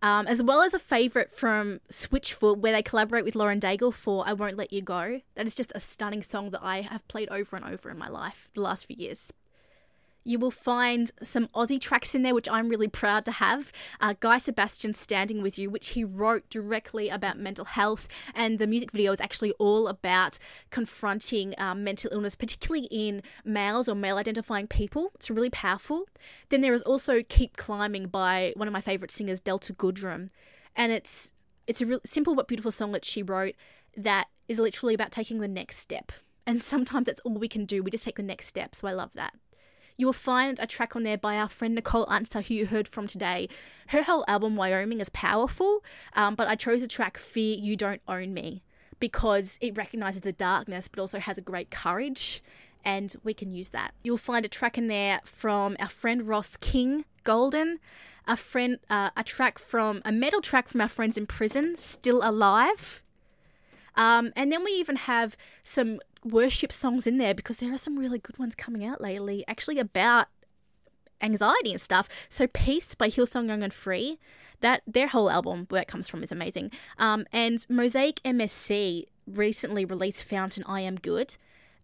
um, 0.00 0.26
as 0.26 0.42
well 0.42 0.62
as 0.62 0.72
a 0.72 0.78
favourite 0.78 1.30
from 1.30 1.82
Switchfoot, 1.92 2.56
where 2.56 2.72
they 2.72 2.82
collaborate 2.82 3.26
with 3.26 3.34
Lauren 3.34 3.60
Daigle 3.60 3.92
for 3.92 4.26
I 4.26 4.32
Won't 4.32 4.56
Let 4.56 4.72
You 4.72 4.80
Go. 4.80 5.20
That 5.34 5.44
is 5.44 5.54
just 5.54 5.72
a 5.74 5.80
stunning 5.80 6.22
song 6.22 6.52
that 6.52 6.64
I 6.64 6.80
have 6.80 7.06
played 7.06 7.28
over 7.28 7.54
and 7.54 7.66
over 7.66 7.90
in 7.90 7.98
my 7.98 8.08
life 8.08 8.48
the 8.54 8.62
last 8.62 8.86
few 8.86 8.96
years. 8.96 9.30
You 10.26 10.40
will 10.40 10.50
find 10.50 11.12
some 11.22 11.46
Aussie 11.54 11.80
tracks 11.80 12.12
in 12.12 12.22
there, 12.22 12.34
which 12.34 12.48
I'm 12.48 12.68
really 12.68 12.88
proud 12.88 13.24
to 13.26 13.32
have. 13.32 13.70
Uh, 14.00 14.14
Guy 14.18 14.38
Sebastian 14.38 14.92
Standing 14.92 15.40
With 15.40 15.56
You, 15.56 15.70
which 15.70 15.90
he 15.90 16.02
wrote 16.02 16.50
directly 16.50 17.08
about 17.08 17.38
mental 17.38 17.64
health. 17.64 18.08
And 18.34 18.58
the 18.58 18.66
music 18.66 18.90
video 18.90 19.12
is 19.12 19.20
actually 19.20 19.52
all 19.52 19.86
about 19.86 20.40
confronting 20.70 21.54
um, 21.58 21.84
mental 21.84 22.10
illness, 22.12 22.34
particularly 22.34 22.88
in 22.90 23.22
males 23.44 23.88
or 23.88 23.94
male 23.94 24.16
identifying 24.16 24.66
people. 24.66 25.12
It's 25.14 25.30
really 25.30 25.48
powerful. 25.48 26.06
Then 26.48 26.60
there 26.60 26.74
is 26.74 26.82
also 26.82 27.22
Keep 27.22 27.56
Climbing 27.56 28.08
by 28.08 28.52
one 28.56 28.66
of 28.66 28.72
my 28.72 28.80
favourite 28.80 29.12
singers, 29.12 29.40
Delta 29.40 29.72
Goodrem. 29.72 30.30
And 30.74 30.90
it's 30.90 31.32
it's 31.68 31.80
a 31.80 31.86
real 31.86 32.00
simple 32.04 32.34
but 32.34 32.48
beautiful 32.48 32.72
song 32.72 32.90
that 32.92 33.04
she 33.04 33.22
wrote 33.22 33.54
that 33.96 34.26
is 34.48 34.58
literally 34.58 34.94
about 34.94 35.12
taking 35.12 35.38
the 35.38 35.48
next 35.48 35.78
step. 35.78 36.10
And 36.46 36.60
sometimes 36.60 37.06
that's 37.06 37.20
all 37.20 37.34
we 37.34 37.48
can 37.48 37.64
do. 37.64 37.84
We 37.84 37.92
just 37.92 38.04
take 38.04 38.16
the 38.16 38.22
next 38.24 38.46
step. 38.46 38.74
So 38.74 38.88
I 38.88 38.92
love 38.92 39.12
that. 39.14 39.34
You 39.96 40.06
will 40.06 40.12
find 40.12 40.58
a 40.58 40.66
track 40.66 40.94
on 40.94 41.04
there 41.04 41.16
by 41.16 41.36
our 41.36 41.48
friend 41.48 41.74
Nicole 41.74 42.04
Unser, 42.08 42.42
who 42.42 42.52
you 42.52 42.66
heard 42.66 42.86
from 42.86 43.06
today. 43.06 43.48
Her 43.88 44.02
whole 44.02 44.24
album, 44.28 44.54
Wyoming, 44.54 45.00
is 45.00 45.08
powerful, 45.08 45.82
um, 46.12 46.34
but 46.34 46.48
I 46.48 46.54
chose 46.54 46.82
the 46.82 46.88
track 46.88 47.16
Fear 47.16 47.56
You 47.58 47.76
Don't 47.76 48.02
Own 48.06 48.34
Me 48.34 48.62
because 49.00 49.58
it 49.62 49.76
recognizes 49.76 50.22
the 50.22 50.32
darkness 50.32 50.88
but 50.88 51.00
also 51.00 51.18
has 51.18 51.38
a 51.38 51.42
great 51.42 51.70
courage, 51.70 52.42
and 52.84 53.16
we 53.24 53.32
can 53.32 53.52
use 53.52 53.70
that. 53.70 53.94
You'll 54.02 54.18
find 54.18 54.44
a 54.44 54.48
track 54.48 54.76
in 54.76 54.86
there 54.86 55.20
from 55.24 55.76
our 55.80 55.88
friend 55.88 56.28
Ross 56.28 56.56
King 56.58 57.04
Golden, 57.24 57.78
a 58.26 58.36
friend, 58.36 58.78
uh, 58.90 59.10
a 59.16 59.24
track 59.24 59.58
from 59.58 60.02
a 60.04 60.12
metal 60.12 60.42
track 60.42 60.68
from 60.68 60.82
our 60.82 60.88
friends 60.88 61.16
in 61.16 61.26
prison, 61.26 61.74
Still 61.78 62.20
Alive. 62.22 63.02
Um, 63.96 64.32
and 64.36 64.52
then 64.52 64.64
we 64.64 64.72
even 64.72 64.96
have 64.96 65.36
some 65.62 66.00
worship 66.24 66.72
songs 66.72 67.06
in 67.06 67.18
there 67.18 67.34
because 67.34 67.58
there 67.58 67.72
are 67.72 67.78
some 67.78 67.98
really 67.98 68.18
good 68.18 68.38
ones 68.38 68.54
coming 68.54 68.84
out 68.84 69.00
lately, 69.00 69.44
actually 69.48 69.78
about 69.78 70.26
anxiety 71.20 71.72
and 71.72 71.80
stuff. 71.80 72.08
So 72.28 72.46
Peace 72.46 72.94
by 72.94 73.08
Hillsong 73.08 73.48
Young 73.48 73.62
and 73.62 73.72
Free, 73.72 74.18
that 74.60 74.82
their 74.86 75.08
whole 75.08 75.30
album 75.30 75.66
where 75.68 75.82
it 75.82 75.88
comes 75.88 76.08
from 76.08 76.22
is 76.22 76.32
amazing. 76.32 76.70
Um, 76.98 77.26
and 77.32 77.64
Mosaic 77.68 78.22
MSC 78.22 79.04
recently 79.26 79.84
released 79.84 80.24
Fountain 80.24 80.64
I 80.66 80.80
Am 80.80 80.96
Good. 80.96 81.36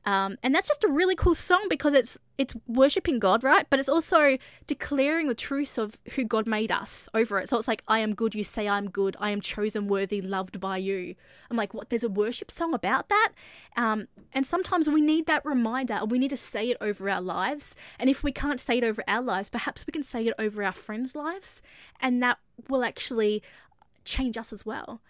Um, 0.04 0.36
and 0.42 0.54
that's 0.54 0.68
just 0.68 0.82
a 0.82 0.88
really 0.88 1.14
cool 1.14 1.34
song 1.34 1.66
because 1.70 1.94
it's 1.94 2.18
it's 2.38 2.54
worshiping 2.66 3.20
God, 3.20 3.44
right? 3.44 3.66
But 3.70 3.78
it's 3.78 3.88
also 3.88 4.36
declaring 4.66 5.28
the 5.28 5.34
truth 5.34 5.78
of 5.78 5.96
who 6.14 6.24
God 6.24 6.46
made 6.46 6.72
us 6.72 7.08
over 7.14 7.38
it. 7.38 7.48
So 7.48 7.58
it's 7.58 7.68
like, 7.68 7.84
I 7.86 8.00
am 8.00 8.14
good, 8.14 8.34
you 8.34 8.42
say 8.42 8.68
I'm 8.68 8.90
good, 8.90 9.16
I 9.20 9.30
am 9.30 9.40
chosen, 9.40 9.86
worthy, 9.86 10.20
loved 10.20 10.58
by 10.58 10.78
you. 10.78 11.14
I'm 11.50 11.56
like, 11.56 11.72
what? 11.72 11.90
There's 11.90 12.02
a 12.02 12.08
worship 12.08 12.50
song 12.50 12.74
about 12.74 13.08
that? 13.10 13.32
Um, 13.76 14.08
and 14.32 14.44
sometimes 14.44 14.88
we 14.88 15.00
need 15.00 15.26
that 15.26 15.44
reminder 15.44 16.04
we 16.04 16.18
need 16.18 16.30
to 16.30 16.36
say 16.36 16.70
it 16.70 16.78
over 16.80 17.08
our 17.08 17.20
lives. 17.20 17.76
And 17.98 18.10
if 18.10 18.24
we 18.24 18.32
can't 18.32 18.58
say 18.58 18.78
it 18.78 18.84
over 18.84 19.04
our 19.06 19.22
lives, 19.22 19.48
perhaps 19.48 19.86
we 19.86 19.92
can 19.92 20.02
say 20.02 20.26
it 20.26 20.34
over 20.38 20.64
our 20.64 20.72
friends' 20.72 21.14
lives. 21.14 21.62
And 22.00 22.20
that 22.22 22.38
will 22.68 22.82
actually 22.82 23.42
change 24.04 24.36
us 24.36 24.52
as 24.52 24.66
well. 24.66 25.00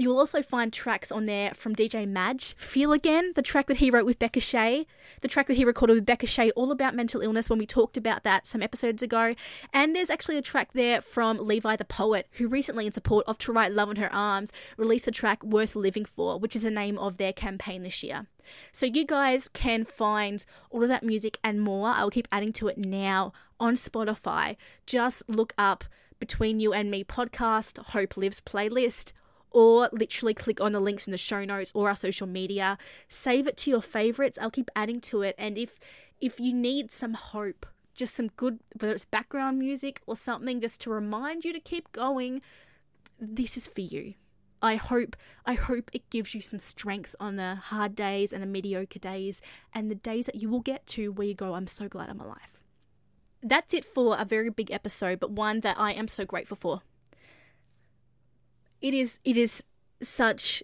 You'll 0.00 0.16
also 0.16 0.42
find 0.42 0.72
tracks 0.72 1.10
on 1.10 1.26
there 1.26 1.52
from 1.54 1.74
DJ 1.74 2.06
Madge, 2.06 2.54
Feel 2.56 2.92
Again, 2.92 3.32
the 3.34 3.42
track 3.42 3.66
that 3.66 3.78
he 3.78 3.90
wrote 3.90 4.06
with 4.06 4.20
Becca 4.20 4.38
Shea, 4.38 4.86
the 5.22 5.26
track 5.28 5.48
that 5.48 5.56
he 5.56 5.64
recorded 5.64 5.94
with 5.94 6.06
Becca 6.06 6.28
Shea, 6.28 6.52
all 6.52 6.70
about 6.70 6.94
mental 6.94 7.20
illness 7.20 7.50
when 7.50 7.58
we 7.58 7.66
talked 7.66 7.96
about 7.96 8.22
that 8.22 8.46
some 8.46 8.62
episodes 8.62 9.02
ago. 9.02 9.34
And 9.72 9.96
there's 9.96 10.08
actually 10.08 10.38
a 10.38 10.42
track 10.42 10.72
there 10.72 11.02
from 11.02 11.44
Levi 11.44 11.74
the 11.74 11.84
Poet, 11.84 12.28
who 12.34 12.46
recently, 12.46 12.86
in 12.86 12.92
support 12.92 13.24
of 13.26 13.38
To 13.38 13.52
Write 13.52 13.72
Love 13.72 13.88
on 13.88 13.96
Her 13.96 14.12
Arms, 14.14 14.52
released 14.76 15.04
the 15.04 15.10
track 15.10 15.42
Worth 15.42 15.74
Living 15.74 16.04
For, 16.04 16.38
which 16.38 16.54
is 16.54 16.62
the 16.62 16.70
name 16.70 16.96
of 16.96 17.16
their 17.16 17.32
campaign 17.32 17.82
this 17.82 18.00
year. 18.04 18.28
So 18.70 18.86
you 18.86 19.04
guys 19.04 19.48
can 19.48 19.84
find 19.84 20.46
all 20.70 20.84
of 20.84 20.88
that 20.90 21.02
music 21.02 21.38
and 21.42 21.60
more. 21.60 21.88
I 21.88 22.04
will 22.04 22.10
keep 22.10 22.28
adding 22.30 22.52
to 22.52 22.68
it 22.68 22.78
now 22.78 23.32
on 23.58 23.74
Spotify. 23.74 24.54
Just 24.86 25.28
look 25.28 25.54
up 25.58 25.86
Between 26.20 26.60
You 26.60 26.72
and 26.72 26.88
Me 26.88 27.02
podcast, 27.02 27.78
Hope 27.78 28.16
Lives 28.16 28.40
playlist 28.40 29.10
or 29.50 29.88
literally 29.92 30.34
click 30.34 30.60
on 30.60 30.72
the 30.72 30.80
links 30.80 31.06
in 31.06 31.10
the 31.10 31.18
show 31.18 31.44
notes 31.44 31.72
or 31.74 31.88
our 31.88 31.94
social 31.94 32.26
media. 32.26 32.78
Save 33.08 33.46
it 33.46 33.56
to 33.58 33.70
your 33.70 33.82
favorites. 33.82 34.38
I'll 34.40 34.50
keep 34.50 34.70
adding 34.76 35.00
to 35.02 35.22
it. 35.22 35.34
And 35.38 35.56
if 35.58 35.80
if 36.20 36.40
you 36.40 36.52
need 36.52 36.90
some 36.90 37.14
hope, 37.14 37.66
just 37.94 38.14
some 38.14 38.28
good 38.28 38.60
whether 38.78 38.92
it's 38.92 39.04
background 39.04 39.58
music 39.58 40.00
or 40.06 40.16
something 40.16 40.60
just 40.60 40.80
to 40.82 40.90
remind 40.90 41.44
you 41.44 41.52
to 41.52 41.60
keep 41.60 41.90
going, 41.92 42.40
this 43.18 43.56
is 43.56 43.66
for 43.66 43.80
you. 43.80 44.14
I 44.60 44.76
hope 44.76 45.16
I 45.46 45.54
hope 45.54 45.90
it 45.92 46.10
gives 46.10 46.34
you 46.34 46.40
some 46.40 46.58
strength 46.58 47.14
on 47.20 47.36
the 47.36 47.54
hard 47.56 47.94
days 47.94 48.32
and 48.32 48.42
the 48.42 48.46
mediocre 48.46 48.98
days 48.98 49.40
and 49.72 49.90
the 49.90 49.94
days 49.94 50.26
that 50.26 50.36
you 50.36 50.48
will 50.48 50.60
get 50.60 50.86
to 50.88 51.12
where 51.12 51.28
you 51.28 51.34
go, 51.34 51.54
I'm 51.54 51.68
so 51.68 51.88
glad 51.88 52.10
I'm 52.10 52.20
alive. 52.20 52.64
That's 53.40 53.72
it 53.72 53.84
for 53.84 54.16
a 54.18 54.24
very 54.24 54.50
big 54.50 54.72
episode, 54.72 55.20
but 55.20 55.30
one 55.30 55.60
that 55.60 55.78
I 55.78 55.92
am 55.92 56.08
so 56.08 56.24
grateful 56.24 56.56
for 56.56 56.82
it 58.80 58.94
is 58.94 59.18
it 59.24 59.36
is 59.36 59.64
such 60.02 60.62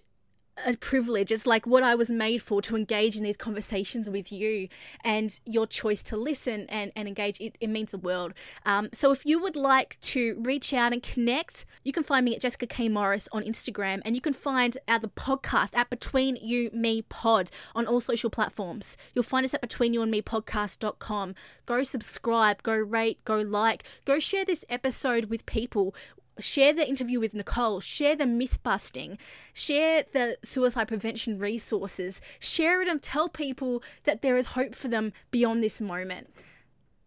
a 0.65 0.75
privilege. 0.77 1.31
It's 1.31 1.45
like 1.45 1.67
what 1.67 1.83
I 1.83 1.95
was 1.95 2.09
made 2.09 2.41
for 2.41 2.61
to 2.61 2.75
engage 2.75 3.17
in 3.17 3.23
these 3.23 3.37
conversations 3.37 4.09
with 4.09 4.31
you 4.31 4.69
and 5.03 5.37
your 5.45 5.67
choice 5.67 6.01
to 6.03 6.17
listen 6.17 6.65
and, 6.69 6.91
and 6.95 7.07
engage. 7.07 7.39
It, 7.41 7.57
it 7.59 7.67
means 7.67 7.91
the 7.91 7.97
world. 7.97 8.33
Um, 8.65 8.89
so 8.93 9.11
if 9.11 9.25
you 9.25 9.41
would 9.41 9.55
like 9.55 9.99
to 10.01 10.39
reach 10.41 10.73
out 10.73 10.93
and 10.93 11.03
connect, 11.03 11.65
you 11.83 11.91
can 11.91 12.03
find 12.03 12.23
me 12.23 12.35
at 12.35 12.41
Jessica 12.41 12.67
K. 12.67 12.87
Morris 12.87 13.27
on 13.31 13.43
Instagram 13.43 14.01
and 14.05 14.15
you 14.15 14.21
can 14.21 14.33
find 14.33 14.77
our 14.87 14.99
the 14.99 15.09
podcast 15.09 15.75
at 15.75 15.89
Between 15.89 16.37
You 16.37 16.69
Me 16.73 17.01
Pod 17.01 17.51
on 17.75 17.85
all 17.85 17.99
social 17.99 18.29
platforms. 18.29 18.97
You'll 19.13 19.23
find 19.23 19.43
us 19.43 19.53
at 19.53 19.61
Between 19.61 19.93
You 19.93 20.01
and 20.01 20.11
Me 20.11 20.21
Podcast.com. 20.21 21.35
Go 21.65 21.83
subscribe, 21.83 22.63
go 22.63 22.75
rate, 22.75 23.23
go 23.25 23.41
like, 23.41 23.83
go 24.05 24.19
share 24.19 24.45
this 24.45 24.63
episode 24.69 25.25
with 25.25 25.45
people 25.45 25.93
share 26.39 26.73
the 26.73 26.87
interview 26.87 27.19
with 27.19 27.33
Nicole, 27.33 27.79
share 27.79 28.15
the 28.15 28.25
myth 28.25 28.61
busting, 28.63 29.17
share 29.53 30.03
the 30.11 30.37
suicide 30.43 30.87
prevention 30.87 31.39
resources, 31.39 32.21
share 32.39 32.81
it 32.81 32.87
and 32.87 33.01
tell 33.01 33.29
people 33.29 33.81
that 34.03 34.21
there 34.21 34.37
is 34.37 34.47
hope 34.47 34.75
for 34.75 34.87
them 34.87 35.13
beyond 35.31 35.63
this 35.63 35.79
moment. 35.79 36.29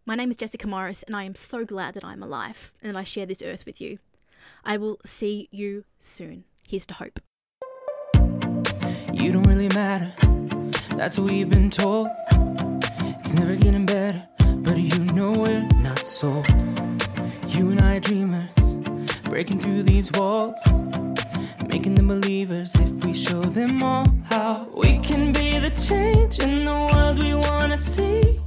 My 0.06 0.14
name 0.14 0.30
is 0.30 0.36
Jessica 0.36 0.66
Morris, 0.66 1.02
and 1.02 1.14
I 1.14 1.24
am 1.24 1.34
so 1.34 1.64
glad 1.64 1.94
that 1.94 2.05
I'm 2.05 2.22
alive 2.22 2.74
and 2.82 2.96
I 2.96 3.02
share 3.02 3.26
this 3.26 3.42
earth 3.42 3.66
with 3.66 3.80
you. 3.80 3.98
I 4.64 4.76
will 4.76 4.98
see 5.05 5.48
you 5.50 5.84
soon. 6.00 6.44
Here's 6.66 6.86
to 6.86 6.94
hope. 6.94 7.20
You 9.12 9.32
don't 9.32 9.46
really 9.46 9.68
matter, 9.68 10.12
that's 10.96 11.18
what 11.18 11.30
we've 11.30 11.48
been 11.48 11.70
told. 11.70 12.09
It's 13.02 13.32
never 13.34 13.56
getting 13.56 13.84
better, 13.84 14.26
but 14.59 14.78
you 14.78 14.98
know 15.12 15.32
we're 15.32 15.66
not 15.82 16.06
sold. 16.06 16.46
You 17.48 17.70
and 17.70 17.82
I 17.82 17.96
are 17.96 18.00
dreamers 18.00 18.57
breaking 19.28 19.59
through 19.60 19.82
these 19.82 20.10
walls, 20.12 20.59
making 21.68 21.94
them 21.94 22.09
believers 22.09 22.74
if 22.76 22.90
we 23.05 23.12
show 23.12 23.42
them 23.42 23.82
all 23.82 24.06
how 24.30 24.66
we 24.74 24.98
can 24.98 25.32
be 25.32 25.59
the 25.59 25.70
change 25.70 26.38
in 26.38 26.64
the 26.64 26.90
world 26.92 27.22
we 27.22 27.34
wanna 27.34 27.76
see. 27.76 28.40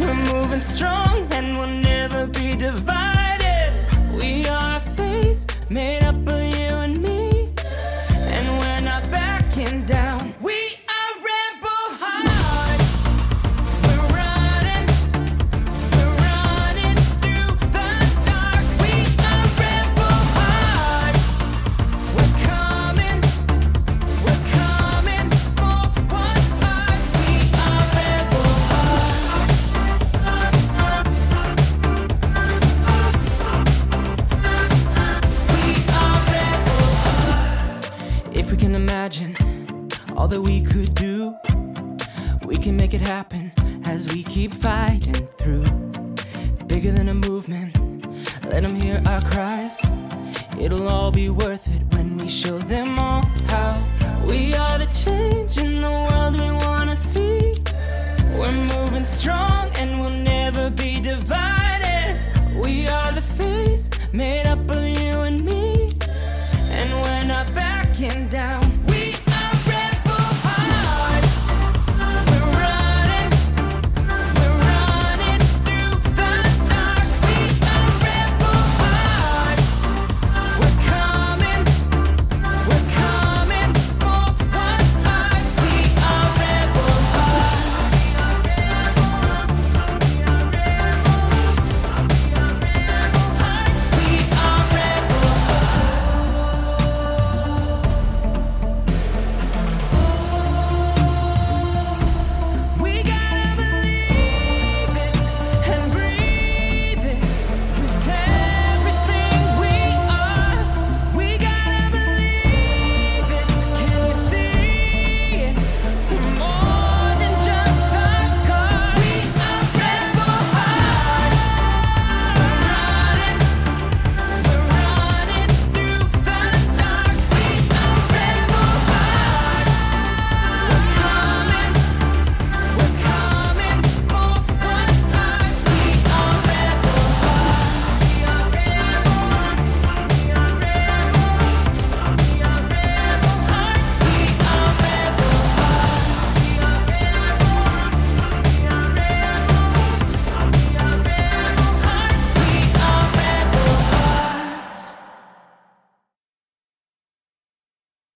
We're 0.00 0.14
moving 0.32 0.60
strong 0.60 1.32
and 1.32 1.56
we'll 1.56 1.68
never 1.68 2.26
be 2.26 2.56
divided. 2.56 3.72
We 4.12 4.46
are 4.46 4.78
a 4.78 4.80
face 4.96 5.46
made 5.68 6.02
up 6.02 6.16
of 6.26 6.51